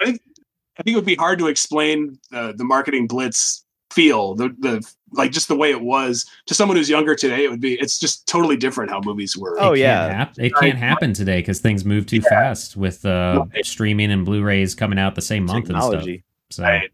[0.00, 3.64] I think it would be hard to explain uh, the marketing blitz
[3.98, 4.74] feel the the
[5.12, 7.44] like just the way it was to someone who's younger today.
[7.44, 9.58] It would be it's just totally different how movies were.
[9.60, 10.12] Oh, It can't yeah.
[10.14, 14.74] hap- it can't happen today because things move too fast with uh, streaming and Blu-rays
[14.74, 16.12] coming out the same month technology.
[16.14, 16.56] and stuff.
[16.56, 16.90] So Right.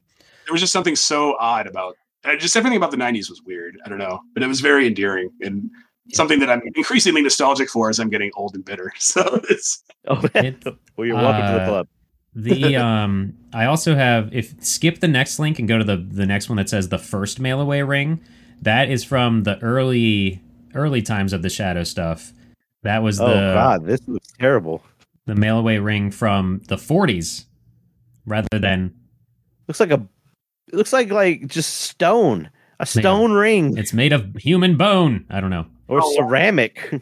[0.47, 3.77] There was just something so odd about uh, just everything about the '90s was weird.
[3.85, 5.71] I don't know, but it was very endearing and
[6.13, 8.93] something that I'm increasingly nostalgic for as I'm getting old and bitter.
[8.99, 10.65] So it's Oh, It-
[10.97, 11.87] well, you're welcome to the uh, club.
[12.35, 16.27] The um, I also have if skip the next link and go to the the
[16.27, 18.21] next one that says the first mail away ring.
[18.63, 20.41] That is from the early
[20.75, 22.33] early times of the shadow stuff.
[22.83, 24.83] That was Oh the God, this looks terrible.
[25.27, 27.45] the mail away ring from the 40s
[28.27, 28.95] rather than
[29.69, 30.03] Looks like a.
[30.73, 32.51] It looks like like just stone,
[32.81, 35.25] a stone ring it's made of human bone.
[35.31, 35.67] I don't know.
[35.89, 36.15] or Oh, wow.
[36.29, 37.01] ceramic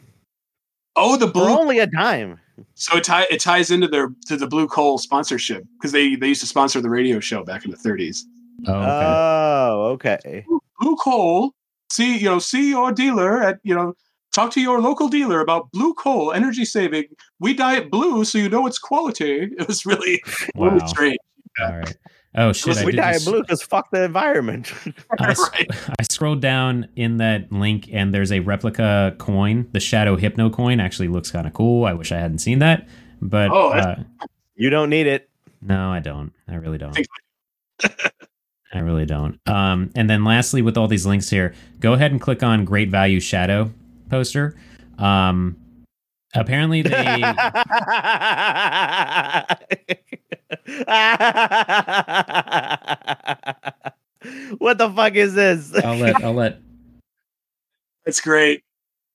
[0.97, 1.49] oh the for blue.
[1.49, 2.39] only a dime.
[2.75, 6.29] So it, tie, it ties into their to the Blue Coal sponsorship because they they
[6.29, 8.23] used to sponsor the radio show back in the 30s.
[8.67, 9.05] Oh, okay.
[9.05, 10.47] Oh, okay.
[10.81, 11.53] Blue Coal,
[11.91, 13.95] see you know see your dealer at you know
[14.33, 17.05] talk to your local dealer about Blue Coal energy saving.
[17.39, 19.51] We dye it blue so you know it's quality.
[19.59, 20.23] It was really
[20.55, 20.87] really wow.
[20.87, 21.19] strange.
[21.61, 21.97] All right.
[22.35, 22.79] Oh shit!
[22.79, 24.73] I we did dye just- blue because fuck the environment.
[25.21, 25.71] I, Right.
[26.01, 29.69] I scrolled down in that link and there's a replica coin.
[29.73, 31.85] The Shadow Hypno coin actually looks kind of cool.
[31.85, 32.89] I wish I hadn't seen that,
[33.21, 34.03] but Oh, uh,
[34.55, 35.29] you don't need it.
[35.61, 36.33] no, I don't.
[36.49, 36.99] I really don't.
[38.75, 39.39] I really don't.
[39.47, 42.89] Um, and then lastly, with all these links here, go ahead and click on Great
[42.91, 43.71] Value Shadow
[44.09, 44.57] poster.
[44.99, 45.57] Um,
[46.35, 47.23] apparently they
[54.59, 55.75] what the fuck is this?
[55.85, 56.59] I'll let I'll let
[58.07, 58.63] It's great.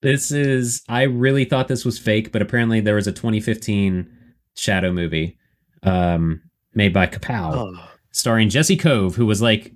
[0.00, 0.82] This is.
[0.88, 4.08] I really thought this was fake, but apparently there was a 2015
[4.56, 5.38] Shadow movie,
[5.82, 6.42] um,
[6.74, 9.72] made by Kapow, Oh, starring Jesse Cove, who was like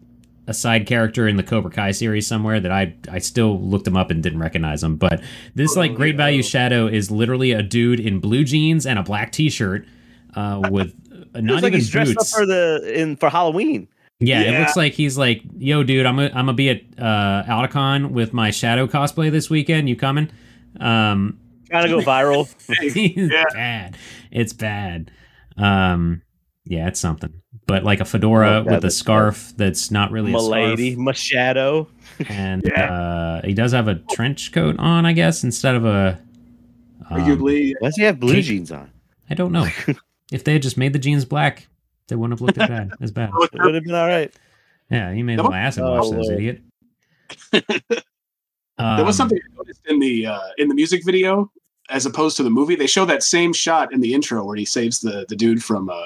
[0.47, 3.97] a side character in the Cobra Kai series somewhere that I I still looked him
[3.97, 4.97] up and didn't recognize him.
[4.97, 5.23] But
[5.55, 6.43] this like Oh, Great Value.
[6.43, 9.87] Shadow is literally a dude in blue jeans and a black T-shirt,
[10.35, 10.95] uh, with
[11.35, 12.33] not looks like even he's dressed boots.
[12.35, 13.89] up for the in for Halloween.
[14.21, 17.43] Yeah, it looks like he's like, "Yo, dude, I'm gonna I'm gonna be at uh,
[17.45, 19.89] Alticon with my Shadow cosplay this weekend.
[19.89, 20.31] You coming?"
[20.79, 21.39] Um,
[21.73, 22.53] of go viral.
[22.69, 23.45] it's Yeah.
[23.53, 23.97] bad.
[24.31, 25.11] It's bad.
[25.57, 26.23] Um,
[26.65, 27.42] yeah, it's something.
[27.73, 31.05] But like a fedora Oh, with a that's scarf that's not really a Milady, scarf,
[31.07, 31.89] my shadow.
[32.29, 32.93] and Yeah.
[32.93, 36.21] uh, he does have a trench coat on, I guess, instead of a.
[37.09, 38.91] um, Arguably, Why does he have blue Kate- jeans on?
[39.31, 39.67] I don't know.
[40.33, 41.67] if they had just made the jeans black,
[42.09, 42.91] they wouldn't have looked as bad.
[43.01, 43.31] As bad.
[43.55, 44.31] It would have been all right.
[44.91, 46.35] Yeah, he made my That little acid Oh, wash those Lord.
[46.35, 46.61] idiot.
[47.53, 47.63] there
[48.79, 51.51] was Um, something I noticed in the uh, in the music video
[51.89, 52.75] as opposed to the movie.
[52.77, 55.89] They show that same shot in the intro where he saves the the dude from
[55.89, 55.97] uh,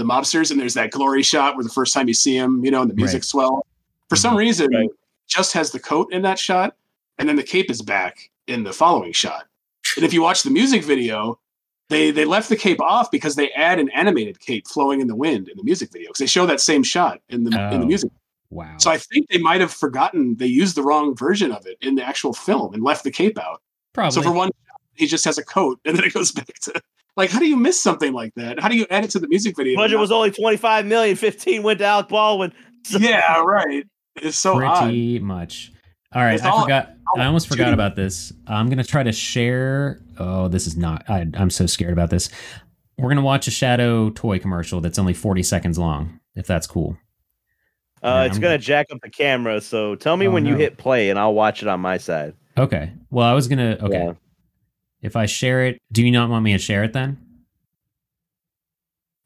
[0.00, 2.70] the mobsters, and there's that glory shot where the first time you see him, you
[2.70, 3.24] know, and the music Right.
[3.24, 3.66] swell.
[4.08, 4.38] For some mm-hmm.
[4.38, 4.88] reason, Right.
[5.28, 6.74] just has the coat in that shot,
[7.18, 9.44] and then the cape is back in the following shot.
[9.96, 11.38] And if you watch the music video,
[11.88, 15.16] they they left the cape off because they add an animated cape flowing in the
[15.16, 17.78] wind in the music video because they show that same shot in the in Oh.
[17.80, 18.10] the music.
[18.50, 18.76] Wow.
[18.78, 21.94] So I think they might have forgotten they used the wrong version of it in
[21.94, 23.62] the actual film and left the cape out.
[23.92, 24.10] Probably.
[24.12, 24.50] So for one,
[24.94, 26.80] he just has a coat, and then it goes back to
[27.16, 28.60] like, how do you miss something like that?
[28.60, 29.76] How do you add it to the music video?
[29.76, 32.52] Budget was only 25 million, 15 went to Alec Baldwin.
[32.84, 33.84] So- yeah, right.
[34.16, 34.82] It's so odd.
[34.82, 35.72] pretty much.
[36.14, 36.90] All right, It's I all- forgot.
[37.14, 37.74] all I almost forgot shooting.
[37.74, 38.32] about this.
[38.46, 40.00] I'm gonna try to share.
[40.18, 41.08] Oh, this is not.
[41.08, 42.28] I, I'm so scared about this.
[42.98, 46.18] We're gonna watch a Shadow toy commercial that's only 40 seconds long.
[46.34, 46.96] If that's cool.
[48.02, 49.60] Uh, Yeah, it's I'm gonna jack up the camera.
[49.60, 52.34] So tell me Oh, when you hit play, and I'll watch it on my side.
[52.58, 52.92] Okay.
[53.10, 53.78] Well, I was gonna.
[53.80, 54.04] Okay.
[54.06, 54.12] Yeah.
[55.02, 57.18] If I share it, do you not want me to share it then?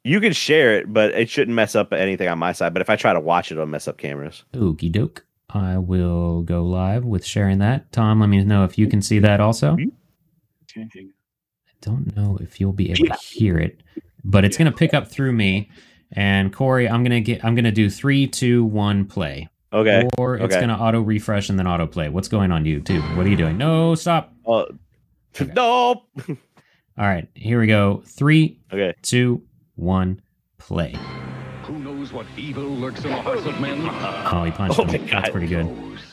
[0.04, 2.74] You can share it, but it shouldn't mess up anything on my side.
[2.74, 4.44] But if I try to watch it, it'll mess up cameras.
[4.52, 5.24] Okie doke.
[5.48, 7.90] I will go live with sharing that.
[7.90, 9.72] Tom, let me know if you can see that also.
[9.72, 9.86] Okay,
[10.74, 11.12] hang on.
[11.66, 13.82] I don't know if you'll be able to hear it,
[14.24, 15.70] but it's gonna pick up through me.
[16.12, 17.44] And Corey, I'm gonna get.
[17.44, 19.48] I'm gonna do three, two, one, play.
[19.72, 20.08] Okay.
[20.18, 20.60] Or it's okay.
[20.60, 22.08] gonna auto refresh and then auto play.
[22.08, 23.00] What's going on, you too?
[23.16, 23.56] What are you doing?
[23.58, 24.32] No, stop.
[24.46, 24.64] Uh,
[25.40, 25.52] Okay.
[25.54, 26.04] Nope.
[26.96, 28.02] All right, here we go.
[28.06, 28.94] Three, Okay.
[29.02, 29.42] two,
[29.74, 30.20] one,
[30.58, 30.94] play.
[31.64, 33.80] Who knows what evil lurks in the hearts of men?
[34.32, 35.02] Oh, he punched Oh him.
[35.02, 35.66] my That's pretty good.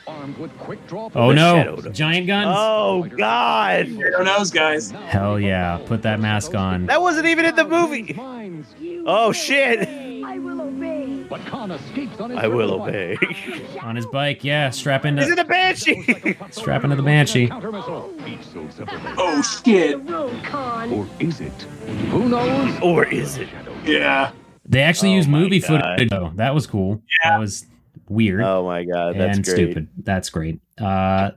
[0.07, 1.09] Armed with quick draw.
[1.15, 2.55] Oh no, giant guns.
[2.57, 3.85] Oh God.
[3.87, 4.91] Who knows, guys?
[4.91, 6.87] Hell yeah, put that mask on.
[6.87, 8.15] That wasn't even in the movie.
[9.05, 9.87] Oh shit.
[11.31, 11.43] I will obey.
[11.43, 13.17] But Khan escapes on his I will obey.
[13.21, 13.83] bike.
[13.83, 14.69] On his bike, yeah.
[14.69, 15.23] Strap into.
[15.23, 16.03] He's in a banshee.
[16.51, 17.47] Strap into the Banshee.
[17.47, 18.13] Counter missile.
[18.27, 18.97] Each so simple.
[19.17, 19.99] Oh shit!
[20.11, 21.51] Or is it?
[22.11, 22.79] Who knows?
[22.81, 23.49] or is it?
[23.85, 24.31] Yeah,
[24.67, 25.67] They actually Oh used movie God.
[25.97, 26.09] footage.
[26.09, 26.31] though.
[26.35, 27.01] that was cool.
[27.23, 27.65] That was
[28.09, 28.41] weird.
[28.41, 29.55] Oh my God, that's and great.
[29.55, 29.87] stupid.
[29.97, 30.59] That's great.
[30.79, 31.31] Uh,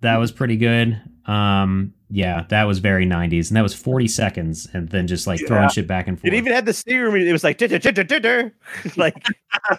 [0.00, 1.00] that was pretty good.
[1.26, 5.44] Um, yeah, that was very 90s, and that was 40 seconds, and then just like
[5.46, 6.32] throwing shit back and forth.
[6.32, 7.26] It even had the steering wheel.
[7.26, 8.54] It was like, "Titter, titter, titter."
[8.96, 9.16] like,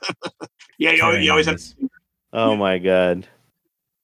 [0.77, 0.91] yeah.
[0.91, 1.61] You, always- you always have
[2.33, 3.25] oh my god.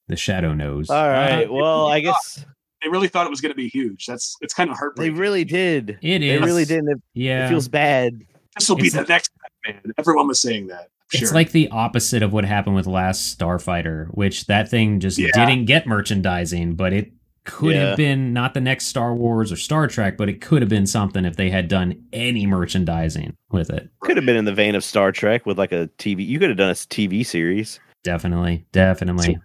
[0.07, 0.89] the shadow knows.
[0.89, 1.43] All right.
[1.47, 2.45] Uh, Well, I guess
[2.81, 4.05] they really thought it was going to be huge.
[4.05, 5.13] That's it's kind of heartbreaking.
[5.13, 5.99] they really did.
[6.01, 6.41] It They is.
[6.41, 6.85] really did.
[6.87, 8.21] It, Yeah, it feels bad.
[8.57, 9.31] this will be it's the like- next
[9.65, 9.91] Batman.
[9.97, 10.87] Everyone was saying that.
[11.13, 11.23] Sure.
[11.23, 15.27] It's like the opposite of what happened with Last Starfighter, which that thing just Yeah.
[15.33, 17.11] didn't get merchandising, but it
[17.43, 17.87] could Yeah.
[17.89, 20.85] have been not the next Star Wars or Star Trek, but it could have been
[20.85, 23.89] something if they had done any merchandising with it.
[24.01, 26.25] Could have been in the vein of Star Trek with like a TV.
[26.25, 27.79] You could have done a TV series.
[28.03, 29.39] Definitely, definitely.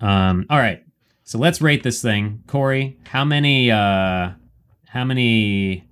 [0.00, 0.84] Um, all right.
[1.24, 2.42] So let's rate this thing.
[2.46, 4.30] Corey, how many uh
[4.86, 5.84] how many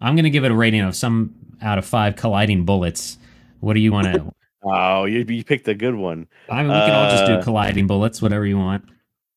[0.00, 3.18] I'm gonna give it a rating of some out of five colliding bullets.
[3.60, 4.30] What do you want to
[4.66, 6.26] Oh, you, you picked a good one.
[6.48, 8.84] I mean we can all just do Uh, colliding bullets, whatever you want.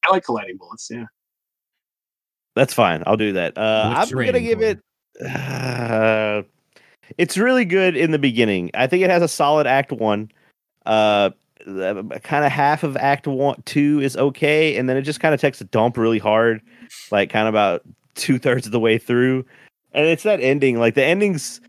[0.08, 0.90] I like colliding bullets.
[0.92, 1.06] Yeah.
[2.56, 3.04] That's fine.
[3.06, 3.58] I'll do that.
[3.58, 4.80] Uh, I'm gonna give for it.
[5.24, 6.44] Uh,
[7.18, 8.72] it's really good in the beginning.
[8.74, 10.32] I think it has a solid Act One.
[10.86, 11.32] Uh,
[11.66, 15.42] kind of half of Act One, Two is okay, and then it just kind of
[15.42, 16.62] takes a dump really hard,
[17.12, 17.84] like kind of about
[18.16, 19.46] two thirds of the way through.
[19.92, 20.80] And it's that ending.
[20.80, 21.62] Like the ending's,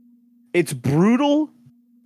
[0.55, 1.51] it's brutal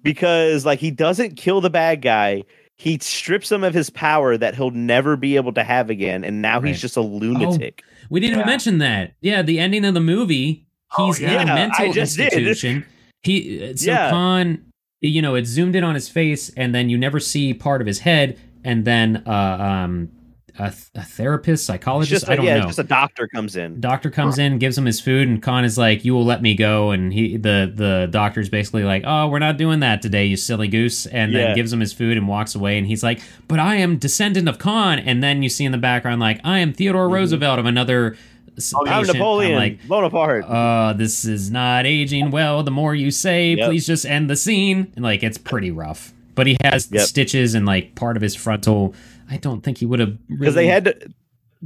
[0.02, 2.44] because like he doesn't kill the bad guy.
[2.82, 6.42] He strips him of his power that he'll never be able to have again, and
[6.42, 6.68] now Right.
[6.70, 7.84] he's just a lunatic.
[8.10, 8.44] We didn't Yeah.
[8.46, 9.12] mention that.
[9.20, 10.66] Yeah, the ending of the movie,
[10.98, 11.42] Oh, he's in yeah.
[11.42, 12.32] a mental I just did.
[12.32, 12.84] institution.
[13.22, 14.10] He uh, so Yeah.
[14.10, 14.58] Khan,
[15.00, 17.86] you know, it zoomed in on his face, and then you never see part of
[17.86, 20.08] his head, and then uh, um,
[20.58, 22.66] a, th- a therapist, psychologist, I don't yeah, know.
[22.66, 23.80] just a doctor comes in.
[23.80, 26.54] Doctor comes in, gives him his food, and Khan is like, "You will let me
[26.54, 30.36] go." And he, the the doctor's basically like, "Oh, we're not doing that today, you
[30.36, 32.76] silly goose." And then gives him his food and walks away.
[32.78, 35.78] And he's like, "But I am descendant of Khan." And then you see in the
[35.78, 37.12] background like, "I am Theodore Mhm.
[37.14, 38.16] Roosevelt of another
[38.58, 40.44] s- I'm patient." Napoleon like, Bonaparte.
[40.44, 42.62] uh, this is not aging well.
[42.62, 43.68] The more you say, Yep.
[43.68, 44.92] please just end the scene.
[44.96, 46.12] And like, it's pretty rough.
[46.34, 47.02] But he has Yep.
[47.06, 48.94] stitches and like part of his frontal.
[49.32, 51.08] I don't think he would have because really they had to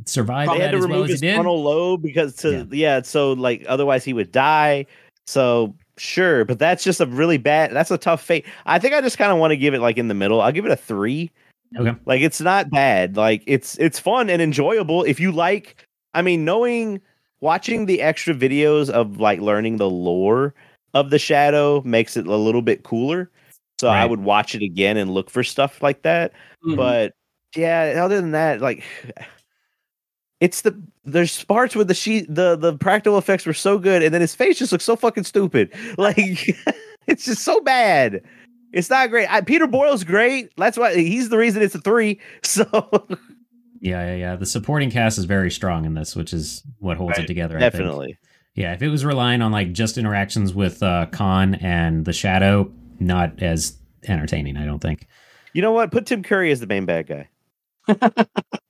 [0.04, 0.48] survive.
[0.48, 3.02] they had to as well remove as his frontal lobe because to yeah.
[3.02, 4.86] so like otherwise he would die.
[5.26, 7.72] So sure, but that's just a really bad.
[7.72, 8.46] That's a tough fate.
[8.66, 10.40] I think I just kind of want to give it like in the middle.
[10.40, 11.32] I'll give it a three.
[11.76, 11.98] Okay.
[12.04, 13.16] Like it's not bad.
[13.16, 15.84] Like it's it's fun and enjoyable if you like.
[16.14, 17.00] I mean, knowing
[17.40, 20.54] watching the extra videos of like learning the lore
[20.94, 23.28] of the shadow makes it a little bit cooler.
[23.80, 26.32] So I would watch it again and look for stuff like that.
[26.64, 26.76] Mhm.
[26.76, 27.12] But
[27.56, 28.82] yeah, other than that, like
[30.40, 34.12] it's the there's parts where the sheet the the practical effects were so good, and
[34.12, 35.72] then his face just looks so fucking stupid.
[35.98, 36.18] Like
[37.06, 38.22] it's just so bad.
[38.72, 39.32] It's not great.
[39.32, 40.50] I, Peter Boyle's great.
[40.56, 42.20] That's why he's the reason it's a three.
[42.42, 42.64] So
[43.80, 44.36] Yeah, yeah, yeah.
[44.36, 47.26] The supporting cast is very strong in this, which is what holds it Right.
[47.26, 47.56] together.
[47.56, 47.72] I think.
[47.72, 48.18] definitely,
[48.54, 52.70] Yeah, if it was relying on like just interactions with uh, Khan and the Shadow,
[53.00, 53.78] not as
[54.08, 54.56] entertaining.
[54.58, 55.06] I don't think.
[55.54, 55.90] You know what?
[55.92, 57.28] Put Tim Curry as the main bad guy.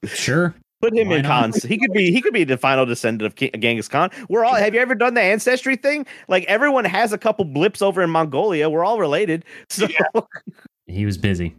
[0.05, 0.55] Sure.
[0.83, 1.41] Put him Why in not?
[1.53, 1.63] Khan's.
[1.63, 2.13] He could be.
[2.13, 4.11] He could be the final descendant of King, Genghis Khan.
[4.29, 4.55] We're all.
[4.55, 6.07] Have you ever done the ancestry thing?
[6.29, 8.69] Like everyone has a couple blips over in Mongolia.
[8.69, 9.45] We're all related.
[9.71, 9.89] So
[10.87, 11.55] He was busy.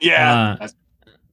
[0.00, 0.56] Yeah.
[0.60, 0.68] Uh,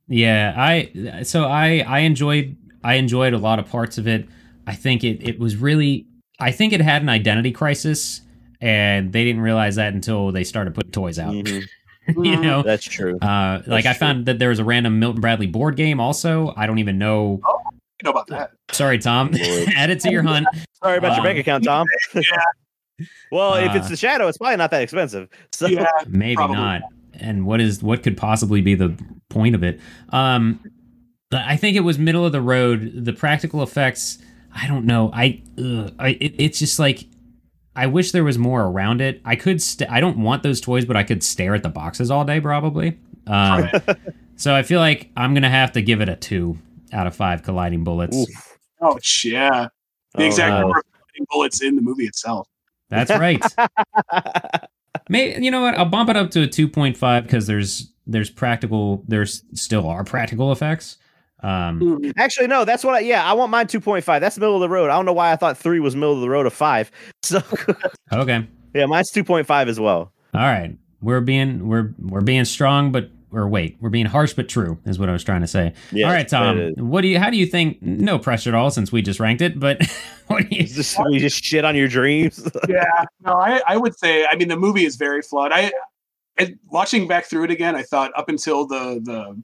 [0.08, 4.28] Yeah, I so I I enjoyed I enjoyed a lot of parts of it.
[4.66, 6.08] I think it it was really
[6.40, 8.22] I think it had an identity crisis
[8.60, 11.34] and they didn't realize that until they started putting toys out.
[11.34, 11.68] Mhm.
[12.24, 12.62] you know.
[12.64, 13.18] that's true.
[13.20, 16.54] Uh, like I That's found that there was a random Milton Bradley board game also.
[16.56, 17.42] I don't even know.
[18.02, 18.52] you know about that.
[18.72, 19.32] Sorry, Tom.
[19.32, 19.70] Lord.
[19.76, 20.48] Add it to your hunt.
[20.84, 21.88] Sorry about your um, bank account, Tom.
[22.16, 22.22] yeah.
[23.32, 25.30] well, if it's Uh, the shadow, it's probably not that expensive.
[25.52, 25.88] So Yeah.
[26.08, 26.56] Maybe Probably.
[26.56, 26.82] not.
[27.14, 28.96] And what is what could possibly be the
[29.30, 29.80] point of it?
[30.10, 30.60] Um,
[31.30, 33.06] but I think it was middle of the road.
[33.06, 34.18] The practical effects,
[34.56, 35.12] I don't know.
[35.14, 37.06] I, ugh, I it, it's just like
[37.76, 39.22] I wish there was more around it.
[39.24, 39.62] I could.
[39.62, 42.42] St- I don't want those toys, but I could stare at the boxes all day
[42.42, 42.98] probably.
[43.28, 43.70] Um,
[44.36, 46.58] so I feel like I'm gonna have to give it a two
[46.92, 48.18] out of five colliding bullets.
[48.18, 48.58] Oof.
[48.82, 49.68] Oh, yeah.
[50.16, 50.60] The Oh, exact no.
[50.62, 52.48] number of fighting bullets in the movie itself.
[52.90, 53.44] That's right.
[55.10, 55.76] May you know what?
[55.78, 59.04] I'll bump it up to a two point five because there's there's practical.
[59.08, 60.98] There's still are practical effects.
[61.42, 62.66] Um, Actually, no.
[62.66, 62.96] That's what.
[62.96, 64.22] I, yeah, I want mine two point five.
[64.22, 64.90] That's middle of the road.
[64.90, 66.92] I don't know why I thought three was middle of the road of five.
[67.22, 67.44] So
[68.12, 68.48] okay.
[68.74, 70.12] yeah, mine's two point five as well.
[70.34, 70.76] All right.
[71.02, 74.98] We're being we're we're being strong, but or wait, we're being harsh but true is
[74.98, 75.74] what I was trying to say.
[75.92, 76.74] Yeah, all right, Tom.
[76.78, 77.20] What do you?
[77.20, 77.82] How do you think?
[77.82, 79.60] No pressure at all, since we just ranked it.
[79.60, 79.82] But
[80.28, 80.64] what do you?
[80.64, 82.48] It's just, we just shit on your dreams.
[82.70, 84.26] yeah, no, I, I would say.
[84.26, 85.52] I mean, the movie is very flawed.
[85.52, 85.72] I,
[86.40, 87.76] I watching back through it again.
[87.76, 89.42] I thought up until the the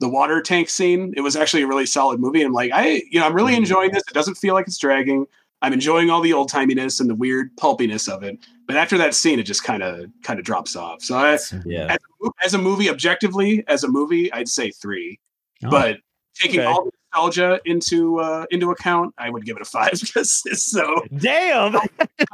[0.00, 2.42] the water tank scene, it was actually a really solid movie.
[2.42, 4.02] I'm like, I, you know, I'm really enjoying this.
[4.08, 5.26] It doesn't feel like it's dragging.
[5.62, 8.38] I'm enjoying all the old timiness and the weird pulpiness of it.
[8.66, 11.02] But after that scene, it just kind of kind of drops off.
[11.02, 11.86] So I, yeah.
[11.90, 15.18] as, a, as a movie, objectively, as a movie, I'd say three.
[15.64, 15.98] Oh, But
[16.34, 16.66] taking Okay.
[16.66, 20.64] all the nostalgia into uh, into account, I would give it a five because it's
[20.64, 21.72] so Damn.
[21.74, 21.78] how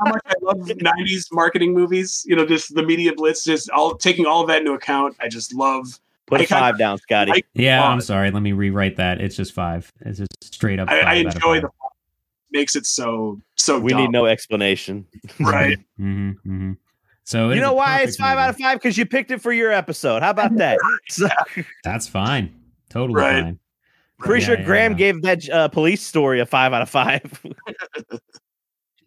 [0.06, 2.24] much I love 90s marketing movies.
[2.26, 5.14] You know, just the media blitz, just all taking all of that into account.
[5.20, 6.00] I just love.
[6.30, 7.32] Put I a five down, Scotty.
[7.32, 7.82] I- yeah.
[7.86, 8.30] I'm sorry.
[8.30, 9.20] Let me rewrite that.
[9.20, 9.90] It's just five.
[10.00, 10.88] It's just straight up.
[10.88, 11.62] I, I five out enjoy five.
[11.62, 11.70] the
[12.52, 13.78] makes it so so.
[13.78, 15.06] we need no explanation.
[15.40, 15.78] right.
[16.00, 16.72] mm-hmm, mm-hmm.
[17.24, 18.42] So You know why it's five movie.
[18.44, 18.78] out of five?
[18.78, 20.22] Because you picked it for your episode.
[20.22, 20.78] How about that?
[21.84, 22.52] That's fine.
[22.88, 23.42] Totally Right.
[23.44, 23.58] fine.
[24.18, 24.98] pretty Yeah, sure yeah, Graham yeah.
[24.98, 27.22] gave that uh, police story a five out of five.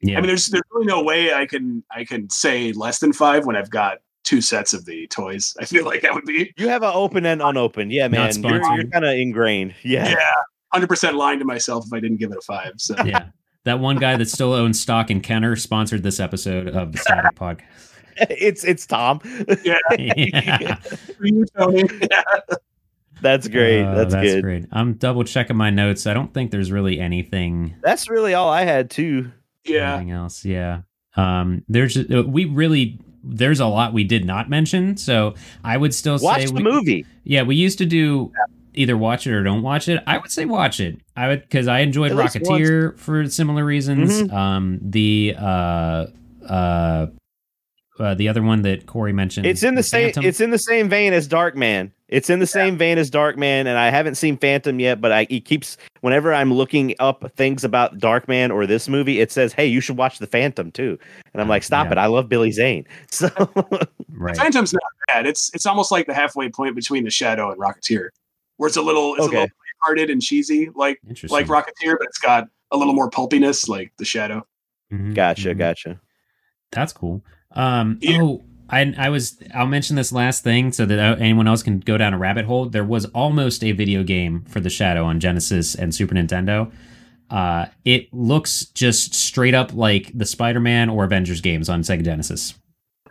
[0.05, 0.17] Yeah.
[0.17, 3.45] I mean, there's there's really no way I can I can say less than five
[3.45, 5.55] when I've got two sets of the toys.
[5.59, 7.91] I feel like that would be you have an open and unopened.
[7.91, 8.31] Yeah, man.
[8.41, 9.75] Not You're, you're kind of ingrained.
[9.83, 10.09] Yeah.
[10.09, 10.33] yeah,
[10.71, 12.73] hundred percent lying to myself if I didn't give it a five.
[12.77, 13.27] So yeah.
[13.65, 17.31] That one guy that still owns stock in Kenner sponsored this episode of the Static
[17.35, 17.63] Podcast.
[18.29, 19.21] it's it's Tom.
[19.63, 20.75] yeah, yeah.
[20.75, 21.83] For you, Tony.
[23.21, 23.83] That's great.
[23.83, 24.43] Uh, that's, good.
[24.43, 24.65] great.
[24.73, 26.07] I'm double checking my notes.
[26.07, 29.31] I don't think there's really anything That's really all I had too.
[29.63, 29.93] yeah.
[29.95, 30.43] anything else.
[30.43, 30.81] Yeah.
[31.15, 35.93] Um there's uh, we really there's a lot we did not mention, so I would
[35.93, 37.05] still Watch say the we, movie.
[37.23, 38.31] Yeah, we used to do
[38.73, 40.03] either watch it or don't watch it.
[40.07, 40.99] I would say watch it.
[41.15, 44.23] I would because I enjoyed At Rocketeer for similar reasons.
[44.23, 44.33] Mhm.
[44.33, 46.07] Um, the uh,
[46.47, 47.07] uh,
[47.99, 49.45] uh, the other one that Corey mentioned.
[49.45, 50.05] It's in the same.
[50.07, 50.25] Phantom.
[50.25, 51.91] It's in the same vein as Darkman.
[52.07, 55.01] It's in the same vein as Darkman, and I haven't seen Phantom yet.
[55.01, 59.31] But I, it keeps whenever I'm looking up things about Darkman or this movie, it
[59.31, 60.97] says, "Hey, you should watch the Phantom too."
[61.33, 61.93] And I'm like, "Stop Yeah.
[61.93, 61.97] it!
[61.97, 63.29] I love Billy Zane." So
[64.09, 64.37] right.
[64.37, 65.25] Phantom's not bad.
[65.25, 68.09] It's it's almost like the halfway point between the Shadow and Rocketeer,
[68.57, 69.37] where it's a little it's Okay.
[69.37, 70.99] a little hearted and cheesy, like
[71.29, 74.45] like Rocketeer, but it's got a little more pulpiness, like the Shadow.
[74.91, 75.57] Mhm, gotcha, mhm.
[75.57, 75.99] gotcha.
[76.71, 77.23] That's cool.
[77.53, 78.21] Um, Yeah.
[78.21, 79.37] Oh, I, I was.
[79.53, 82.45] I'll mention this last thing so that uh, anyone else can go down a rabbit
[82.45, 82.65] hole.
[82.65, 86.71] There was almost a video game for the Shadow on Genesis and Super Nintendo.
[87.29, 92.55] Uh, it looks just straight up like the Spider-Man or Avengers games on Sega Genesis.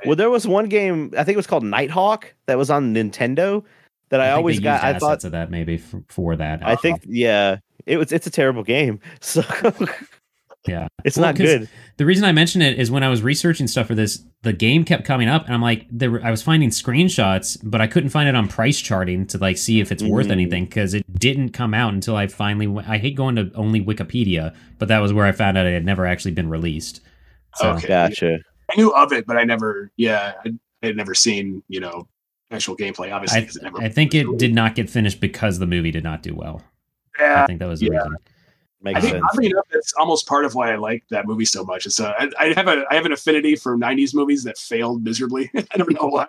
[0.04, 3.64] Well, there was one game I think it was called Nighthawk that was on Nintendo
[4.08, 4.82] that I, think always got.
[4.82, 6.66] I thought of that maybe for, for that.
[6.66, 8.10] I think yeah, it was.
[8.12, 9.00] It's a terrible game.
[9.20, 9.42] So
[10.66, 10.88] yeah.
[11.04, 11.68] it's Well, not 'cause good.
[11.96, 14.84] The reason I mention it is when I was researching stuff for this, the game
[14.84, 18.10] kept coming up, and I'm like, there were, I was finding screenshots, but I couldn't
[18.10, 20.32] find it on price charting to like see if it's worth Mm.
[20.32, 22.66] anything because it didn't come out until I finally.
[22.66, 25.72] Went, I hate going to only Wikipedia, but that was where I found out it
[25.74, 27.00] had never actually been released.
[27.56, 27.88] So Okay.
[27.88, 28.38] Gotcha.
[28.70, 30.50] I knew of it, but I never, yeah, I,
[30.82, 32.08] I had never seen, you know,
[32.50, 33.12] actual gameplay.
[33.12, 33.80] Obviously, I, 'cause it never.
[33.82, 36.62] I think it did not get finished because the movie did not do well.
[37.20, 37.98] Yeah, I think that was the yeah.
[37.98, 38.16] reason.
[38.82, 39.24] Makes I think sense.
[39.32, 41.86] oddly enough, that's almost part of why I like that movie so much.
[41.86, 45.04] It's uh, I, I have a I have an affinity for '90s movies that failed
[45.04, 45.50] miserably.
[45.70, 46.26] I don't know why,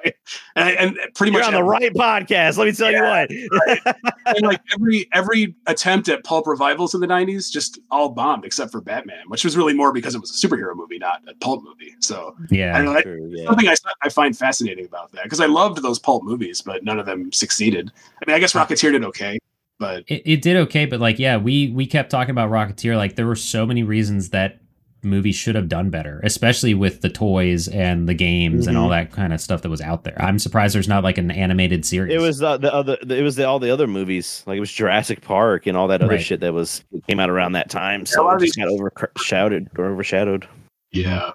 [0.55, 2.57] and, I, and pretty You're much on the right podcast.
[2.57, 4.05] Let me tell Yeah, you what.
[4.27, 8.71] and like every every attempt at pulp revivals in the '90s just all bombed except
[8.71, 11.63] for Batman, which was really more because it was a superhero movie, not a pulp
[11.63, 11.95] movie.
[12.01, 12.77] So I Yeah.
[12.83, 13.01] don't know.
[13.01, 13.45] True, yeah.
[13.47, 16.99] something I, I find fascinating about that because I loved those pulp movies, but none
[16.99, 17.91] of them succeeded.
[18.21, 19.39] I mean, I guess Rocketeer did okay,
[19.83, 22.95] but It, it did okay, but like, yeah, we we kept talking about Rocketeer.
[22.95, 24.59] Like, there were so many reasons that
[25.03, 29.09] movie should have done better, especially with the toys and the games and all mm-hmm.
[29.09, 30.19] that kind of stuff that was out there.
[30.21, 32.13] I'm surprised there's not like an animated series.
[32.13, 32.97] It was the, the other.
[33.01, 34.43] It was the, all the other movies.
[34.47, 36.23] Like it was Jurassic Park and all that other Right.
[36.23, 38.05] shit that was came out around that time.
[38.05, 40.47] So lot it just these- got overshadowed or overshadowed.
[40.91, 41.31] yeah.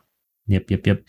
[0.50, 1.02] Yep, yep, yep.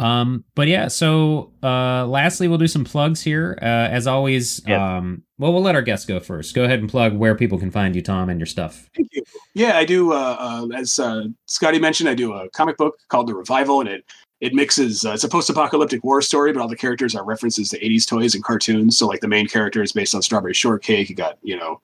[0.00, 3.58] Um, but yeah, so uh lastly we'll do some plugs here.
[3.60, 4.80] Uh as always, Yep.
[4.80, 6.54] um well we'll let our guests go first.
[6.54, 8.88] Go ahead and plug where people can find you, Tom, and your stuff.
[8.96, 9.22] Thank you.
[9.54, 10.12] Yeah, I do.
[10.12, 13.88] Uh, uh, as uh, Scotty mentioned, I do a comic book called The Revival, and
[13.88, 14.04] it
[14.40, 15.04] it mixes.
[15.04, 18.34] Uh, it's a post-apocalyptic war story, but all the characters are references to '80s toys
[18.34, 18.96] and cartoons.
[18.96, 21.10] So, like the main character is based on Strawberry Shortcake.
[21.10, 21.80] You got you know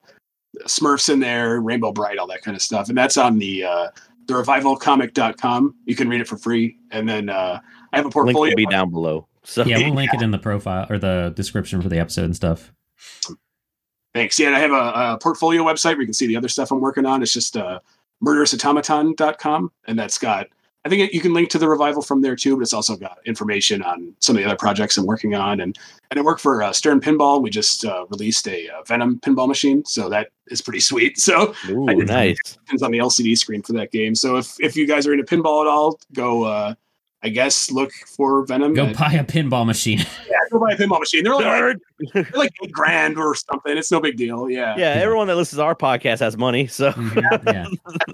[0.65, 3.87] Smurfs in there, Rainbow Brite, all that kind of stuff, and that's on the uh,
[4.27, 5.75] the revivalcomic.com.
[5.85, 7.59] You can read it for free, and then uh,
[7.97, 8.51] I have a Link portfolio.
[8.51, 9.27] will be down below.
[9.43, 12.35] So Yeah, we'll link it in the profile or the description for the episode and
[12.35, 12.73] stuff.
[14.13, 14.39] Thanks.
[14.39, 16.81] Yeah, I have a, a portfolio website where you can see the other stuff I'm
[16.81, 17.21] working on.
[17.21, 17.79] It's just uh,
[18.23, 20.47] murderousautomaton.com, and that's got.
[20.85, 23.17] I think you can link to the revival from there too, but it's also got
[23.25, 25.59] information on some of the other projects I'm working on.
[25.59, 25.77] And
[26.11, 27.41] and I work for uh, Stern Pinball.
[27.41, 31.19] We just uh, released a uh, Venom pinball machine, so that is pretty sweet.
[31.19, 32.37] So Ooh, I nice.
[32.71, 34.15] it's on the LCD screen for that game.
[34.15, 36.75] So if if you guys are into pinball at all, go.
[37.23, 38.73] I guess look for Venom.
[38.73, 39.99] Go at- buy a pinball machine.
[40.29, 41.23] yeah, go buy a pinball machine.
[41.23, 41.77] They're like,
[42.13, 43.75] they're like eight grand or something.
[43.77, 44.49] It's no big deal.
[44.49, 44.75] Yeah.
[44.77, 46.67] Yeah, everyone that listens to our podcast has money.
[46.67, 47.65] So Mhm, yeah.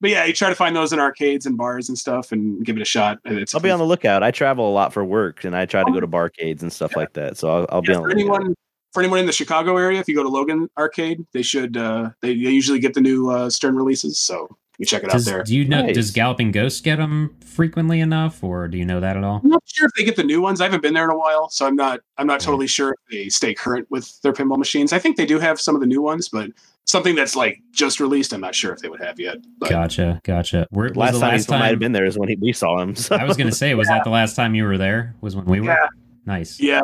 [0.00, 2.76] but yeah, you try to find those in arcades and bars and stuff, and give
[2.76, 3.18] it a shot.
[3.24, 4.22] And it's I'll be on the lookout.
[4.22, 6.94] I travel a lot for work, and I try to go to barcades and stuff
[6.96, 7.38] like that.
[7.38, 8.36] So I'll, I'll be on for the lookout.
[8.40, 8.54] anyone
[8.92, 9.98] for anyone in the Chicago area.
[10.00, 13.30] If you go to Logan Arcade, they should uh, they, they usually get the new
[13.30, 15.42] uh, Stern releases, so you check it Does, out there.
[15.44, 15.94] do you know Nice.
[15.94, 19.40] does Galloping Ghost get them frequently enough or do you know that at all?
[19.42, 20.60] I'm not sure if they get the new ones.
[20.60, 22.46] I haven't been there in a while, so I'm not I'm not Yeah.
[22.46, 24.92] totally sure if they stay current with their pinball machines.
[24.92, 26.50] I think they do have some of the new ones, but
[26.86, 29.36] something that's like just released, I'm not sure if they would have yet.
[29.58, 30.66] But Gotcha, gotcha.
[30.70, 32.52] Where was Last the time last he might have been there is when he, we
[32.52, 32.94] saw him.
[32.96, 33.16] So.
[33.16, 35.14] I was gonna say, was that the last time you were there?
[35.20, 35.66] Was when we were?
[35.68, 35.86] Yeah.
[36.26, 36.58] Nice.
[36.58, 36.80] yeah,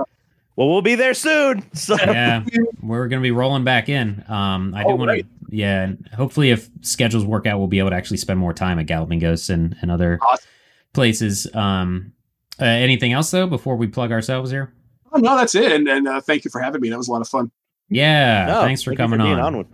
[0.61, 1.65] well, we'll be there soon.
[1.75, 2.45] So yeah,
[2.83, 4.23] we're gonna be rolling back in.
[4.29, 7.79] Um, I do Oh, want to, yeah, and hopefully if schedules work out, we'll be
[7.79, 10.47] able to actually spend more time at Galloping Ghosts and, and other Awesome.
[10.93, 11.47] places.
[11.55, 12.13] Um,
[12.61, 14.73] uh, anything else though before we plug ourselves here?
[15.13, 15.73] oh, no, that's it.
[15.73, 16.91] And, and uh, thank you for having me.
[16.91, 17.51] That was a lot of fun.
[17.89, 19.57] Yeah, No, thanks for thank you coming being on.
[19.57, 19.67] with-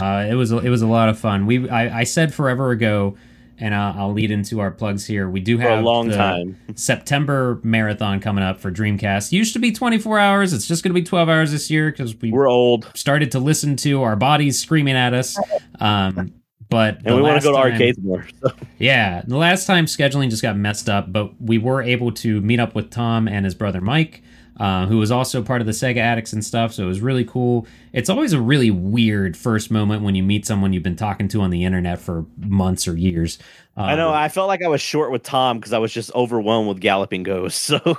[0.00, 1.46] Uh, it was it was a lot of fun.
[1.46, 3.16] We I, I said forever ago,
[3.60, 5.28] and uh, I'll lead into our plugs here.
[5.28, 6.58] We do for have a long time.
[6.74, 9.32] September marathon coming up for Dreamcast.
[9.32, 10.52] Used to be 24 hours.
[10.52, 13.38] It's just going to be 12 hours this year because we We're old, started to
[13.38, 15.38] listen to our bodies screaming at us.
[15.78, 16.32] Um,
[16.70, 18.26] but and we want to go to time, arcades more.
[18.40, 18.52] So.
[18.78, 22.60] Yeah, the last time scheduling just got messed up, but we were able to meet
[22.60, 24.22] up with Tom and his brother Mike,
[24.60, 26.74] uh, who was also part of the Sega Addicts and stuff.
[26.74, 27.66] So it was really cool.
[27.94, 31.40] It's always a really weird first moment when you meet someone you've been talking to
[31.40, 33.38] on the internet for months or years.
[33.76, 34.10] I know.
[34.10, 36.78] Um, I felt like I was short with Tom because I was just overwhelmed with
[36.80, 37.58] Galloping Ghosts.
[37.70, 37.80] So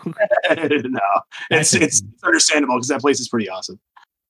[0.56, 1.00] no,
[1.50, 3.80] it's, a- it's understandable because that place is pretty awesome.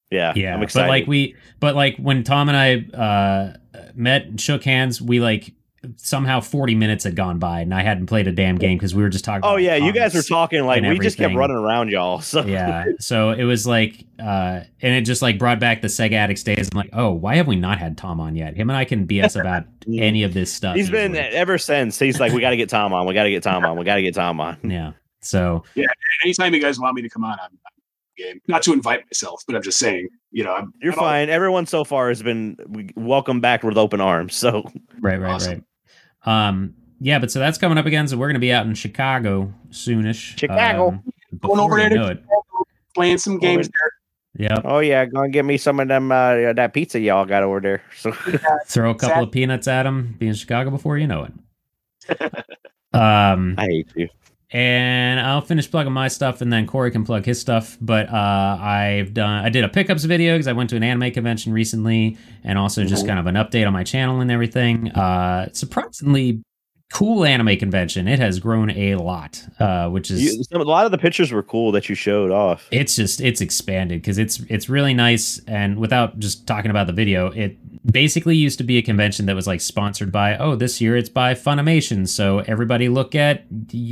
[0.10, 0.86] yeah, yeah, I'm excited.
[0.86, 3.58] but like we, but like when Tom and I uh,
[3.94, 5.54] met and shook hands, we like
[5.98, 9.02] somehow 40 minutes had gone by and I hadn't played a damn game because we
[9.02, 9.42] were just talking.
[9.44, 12.22] oh about yeah, you guys were talking like we just kept running around y'all.
[12.22, 16.14] So yeah so it was like uh and it just like brought back the sega
[16.14, 18.78] addicts days i'm like oh why have we not had tom on yet him and
[18.78, 19.64] i can bs about
[19.98, 21.28] any of this stuff he's been easily.
[21.30, 21.98] ever since.
[21.98, 23.08] He's like, we got to get Tom on.
[23.08, 23.78] We got to get Tom on.
[23.78, 24.58] We got to get Tom on.
[24.64, 24.92] yeah
[25.22, 25.88] so yeah,
[26.24, 27.72] Anytime you guys want me to come on, I'm, I'm
[28.18, 28.42] game.
[28.48, 31.30] Not to invite myself, but I'm just saying, you know, I'm, You're I'm all- fine.
[31.30, 32.58] Everyone so far has been
[32.96, 34.36] welcome back with open arms.
[34.36, 34.64] So
[35.00, 35.52] right right Awesome.
[35.54, 35.64] right
[36.26, 39.52] um yeah but so that's coming up again so we're gonna be out in chicago
[39.72, 40.90] soonish Chicago.
[40.90, 41.04] um,
[41.42, 42.24] Going over there to know it
[42.94, 44.48] playing some games there.
[44.50, 47.42] yep Oh yeah, go and get me some of them uh, that pizza y'all got
[47.44, 47.82] over there.
[47.98, 48.12] So
[48.68, 50.16] throw a couple Sad- of peanuts at them.
[50.20, 51.24] be in chicago before you know
[52.10, 52.20] it
[52.94, 54.10] um I hate you.
[54.54, 57.78] And I'll finish plugging my stuff, and then Corey can plug his stuff.
[57.80, 61.12] But uh, I've done, I did a pickups video because I went to an anime
[61.12, 64.92] convention recently, and also just kind of an update on my channel and everything.
[64.92, 66.42] Uh, surprisingly
[66.92, 68.08] cool anime convention.
[68.08, 70.44] It has grown a lot, uh, which is you.
[70.52, 72.68] A lot of the pictures were cool that you showed off.
[72.72, 76.94] it's just it's expanded because it's it's really nice and without just talking about the
[76.94, 77.58] video it
[77.90, 81.10] basically used to be a convention that was like sponsored by oh this year it's
[81.10, 83.46] by Funimation so everybody look at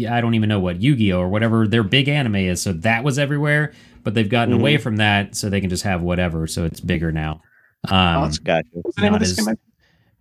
[0.08, 3.18] I don't even know what Yu-Gi-Oh or whatever their big anime is so that was
[3.18, 4.60] everywhere but they've gotten Mhm.
[4.60, 7.42] away from that so they can just have whatever so it's bigger now.
[7.90, 8.68] Oh, Um, that's gotcha.
[8.74, 9.62] What's the name of this convention?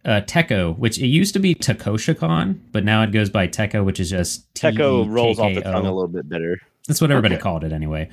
[0.04, 4.00] uh, Tekko, which it used to be Tekkoshocon, but now it goes by Tekko, which
[4.00, 6.58] is just Tekko rolls off the tongue a little bit better.
[6.86, 7.42] That's what everybody Okay.
[7.42, 8.08] called it anyway.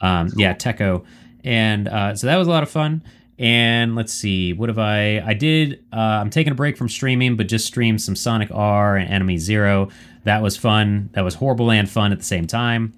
[0.00, 1.02] Um, Yeah, Tekko,
[1.44, 3.02] and uh, so that was a lot of fun.
[3.40, 5.18] And let's see, what have I?
[5.20, 5.82] I did.
[5.94, 9.38] Uh, I'm taking a break from streaming, but just streamed some Sonic R and Enemy
[9.38, 9.88] Zero.
[10.24, 11.08] That was fun.
[11.14, 12.92] That was horrible and fun at the same time.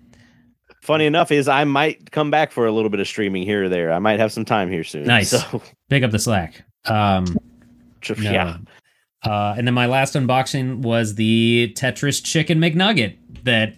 [0.83, 3.69] Funny enough, is I might come back for a little bit of streaming here or
[3.69, 3.93] there.
[3.93, 5.05] I might have some time here soon.
[5.05, 5.31] Nice.
[5.31, 6.65] So, Big up the slack.
[6.87, 7.39] Um,
[8.09, 8.17] no.
[8.19, 8.57] yeah.
[9.23, 13.17] Uh, and then my last unboxing was the Tetris Chicken McNugget.
[13.45, 13.77] That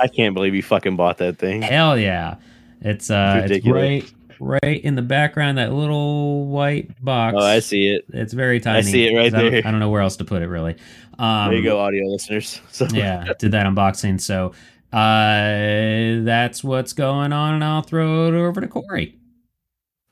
[0.00, 1.62] I can't believe you fucking bought that thing.
[1.62, 2.36] Hell yeah.
[2.80, 4.08] It's uh it's right
[4.40, 7.36] right in the background that little white box.
[7.38, 8.04] Oh, I see it.
[8.12, 8.78] It's very tiny.
[8.78, 9.62] I see it right 'cause I don't- there.
[9.66, 10.76] I don't know where else to put it really.
[11.18, 12.60] Um there you go, audio listeners.
[12.70, 14.20] So yeah, did that unboxing.
[14.20, 14.52] So
[14.92, 19.16] uh that's what's going on and I'll throw it over to Corey.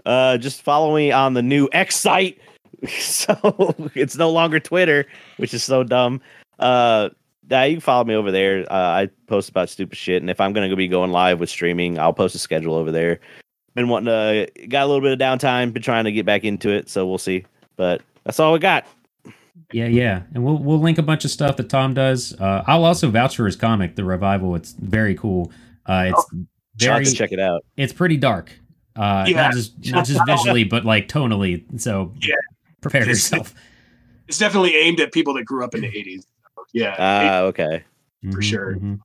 [0.06, 2.38] uh, just follow me on the new X site.
[2.88, 5.06] so it's no longer Twitter,
[5.38, 6.20] which is so dumb.
[6.58, 7.08] Uh,
[7.50, 8.60] yeah, you can follow me over there.
[8.70, 11.98] Uh, I post about stupid shit, and if I'm gonna be going live with streaming,
[11.98, 13.20] I'll post a schedule over there.
[13.74, 16.70] Been wanting to got a little bit of downtime, been trying to get back into
[16.70, 17.44] it, so we'll see.
[17.76, 18.86] But that's all we got.
[19.72, 20.22] Yeah, yeah.
[20.34, 22.34] And we'll we'll link a bunch of stuff that Tom does.
[22.40, 24.54] Uh I'll also vouch for his comic, The Revival.
[24.56, 25.52] It's very cool.
[25.86, 26.38] Uh it's I'll
[26.76, 27.64] very to check it out.
[27.76, 28.50] it's pretty dark.
[28.96, 29.42] Uh, Yeah.
[29.42, 31.62] not just not just visually, but like tonally.
[31.80, 32.34] So Yeah.
[32.80, 33.54] prepare It's- yourself.
[34.26, 36.26] It's definitely aimed at people that grew up in the 80s.
[36.72, 36.96] Yeah.
[36.98, 37.84] Ah, okay.
[38.32, 38.74] for Mhm, sure.
[38.76, 38.98] mhm.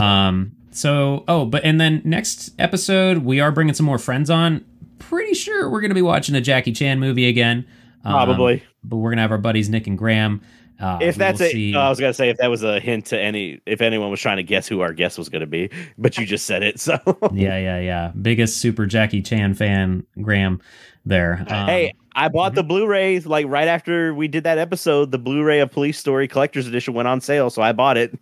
[0.00, 0.52] Um.
[0.70, 4.64] So, oh, but and then next episode we are bringing some more friends on.
[4.98, 7.66] Pretty sure we're gonna be watching a Jackie Chan movie again.
[8.04, 8.62] Um, Probably.
[8.84, 10.42] but we're gonna have our buddies Nick and Graham.
[10.78, 13.06] Uh, if that's it, see- oh, I was gonna say if that was a hint
[13.06, 16.18] to any, if anyone was trying to guess who our guest was gonna be, but
[16.18, 16.98] you just said it, so
[17.32, 18.12] yeah, yeah, yeah.
[18.20, 20.60] Biggest super Jackie Chan fan, Graham.
[21.06, 21.46] There.
[21.48, 25.12] Um, hey, I bought the Blu-ray like right after we did that episode.
[25.12, 28.18] The Blu-ray of Police Story Collector's Edition went on sale, so I bought it.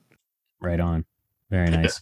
[0.61, 1.07] Right on.
[1.55, 2.01] Very nice.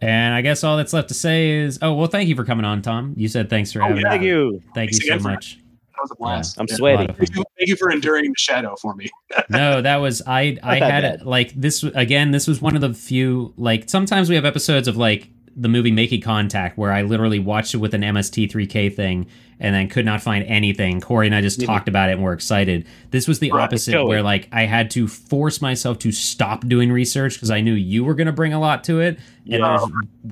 [0.00, 2.64] and I guess all that's left to say is, oh well, thank you for coming
[2.64, 3.12] on, Tom.
[3.16, 4.08] You said thanks for Oh, having yeah.
[4.08, 4.10] me.
[4.10, 4.50] Thank you.
[4.74, 5.58] Thank Thanks you so for- much.
[5.96, 6.60] That was a blast.
[6.60, 6.76] I'm Yeah.
[6.76, 6.94] sweaty.
[6.96, 9.08] A lot of Thank you, thank you for enduring the shadow for me.
[9.48, 10.58] no, that was I.
[10.62, 12.32] I had it like this again.
[12.32, 15.90] This was one of the few like sometimes we have episodes of like the movie
[15.90, 19.26] Making Contact where I literally watched it with an MST3K thing
[19.58, 21.00] and then could not find anything.
[21.00, 21.66] Corey and I just Yeah.
[21.66, 22.86] talked about it and were excited.
[23.10, 24.08] This was the Right, opposite totally.
[24.10, 28.04] where like I had to force myself to stop doing research because I knew you
[28.04, 29.18] were going to bring a lot to it,
[29.50, 29.78] and Yeah.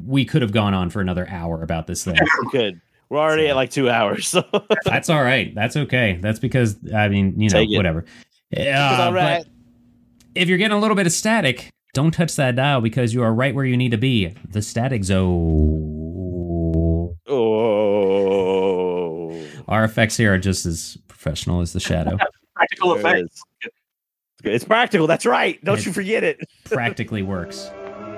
[0.05, 2.17] we could have gone on for another hour about this thing.
[2.53, 2.81] Good.
[3.11, 4.45] We're already at like two hours, so
[4.85, 5.55] That's all right.
[5.55, 6.19] That's okay.
[6.21, 8.05] That's because I mean, you know, whatever.
[8.51, 9.45] it's Uh, all right.
[10.35, 13.33] if you're getting a little bit of static, don't touch that dial because you are
[13.33, 14.35] right where you need to be.
[14.51, 17.15] The static zone.
[17.29, 18.04] Oh,
[19.69, 22.19] Our effects here are just as professional as the shadow.
[22.55, 23.31] Practical There it
[24.45, 25.07] It's practical.
[25.07, 25.63] That's right.
[25.65, 26.39] Don't It- you forget it.
[26.65, 27.71] Practically works.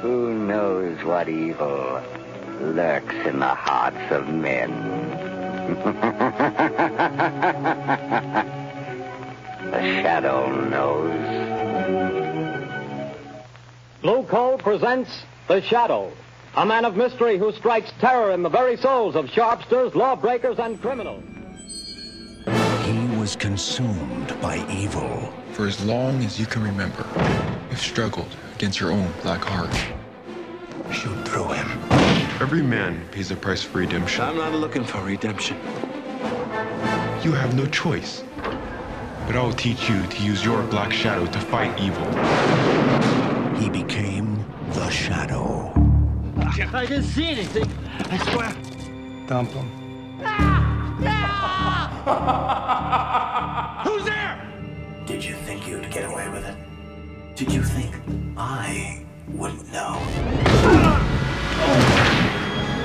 [0.00, 2.00] Who knows what evil
[2.60, 4.70] lurks in the hearts of men?
[9.70, 11.34] The shadow knows.
[14.02, 16.12] Blue Coal presents The Shadow,
[16.56, 20.80] a man of mystery who strikes terror in the very souls of sharpsters, lawbreakers, and
[20.80, 21.24] criminals.
[22.84, 25.32] He was consumed by evil.
[25.52, 27.06] For as long as you can remember,
[27.70, 29.74] you've struggled against your own black heart.
[30.92, 32.13] Shoot through him.
[32.40, 34.24] Every man pays a price for redemption.
[34.24, 35.56] I'm not looking for redemption.
[37.22, 38.24] You have no choice.
[39.26, 42.04] But I will teach you to use your black shadow to fight evil.
[43.56, 45.72] He became the Shadow.
[46.72, 47.70] I didn't see anything.
[48.10, 48.52] I swear.
[49.28, 49.70] Dump him.
[53.84, 54.42] Who's there?
[55.06, 56.56] Did you think you'd get away with it?
[57.36, 57.94] Did you think
[58.36, 60.00] I wouldn't know?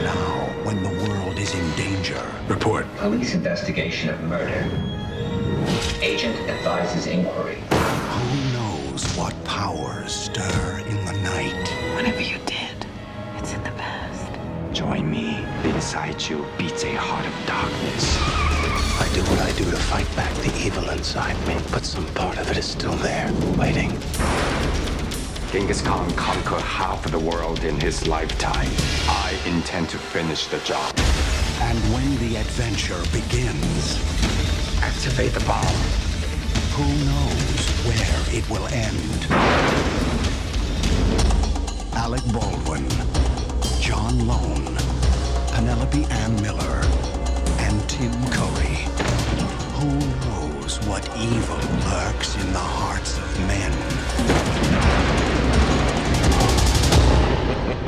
[0.03, 2.85] Now, when the world is in danger, Report.
[2.97, 4.65] Police investigation of murder.
[6.01, 7.57] Agent advises inquiry.
[7.69, 11.67] who knows what powers stir in the night?
[11.95, 12.85] Whatever you did,
[13.37, 14.31] it's in the past.
[14.73, 15.45] Join me.
[15.63, 18.17] Inside you beats a heart of darkness.
[18.99, 22.37] I do what I do to fight back the evil inside me, but some part
[22.37, 23.91] of it is still there, waiting.
[25.51, 28.69] Genghis Khan conquered half of the world in his lifetime.
[29.07, 30.93] I intend to finish the job.
[31.61, 33.97] And when the adventure begins,
[34.81, 35.65] Activate the bomb.
[36.77, 39.25] who knows where it will end?
[41.95, 42.87] Alec Baldwin,
[43.81, 44.77] John Lone,
[45.51, 46.81] Penelope Ann Miller,
[47.59, 48.85] and Tim Curry.
[49.79, 49.97] Who
[50.29, 51.57] knows what evil
[51.89, 54.68] lurks in the hearts of men?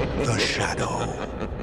[0.01, 1.60] The Shadow.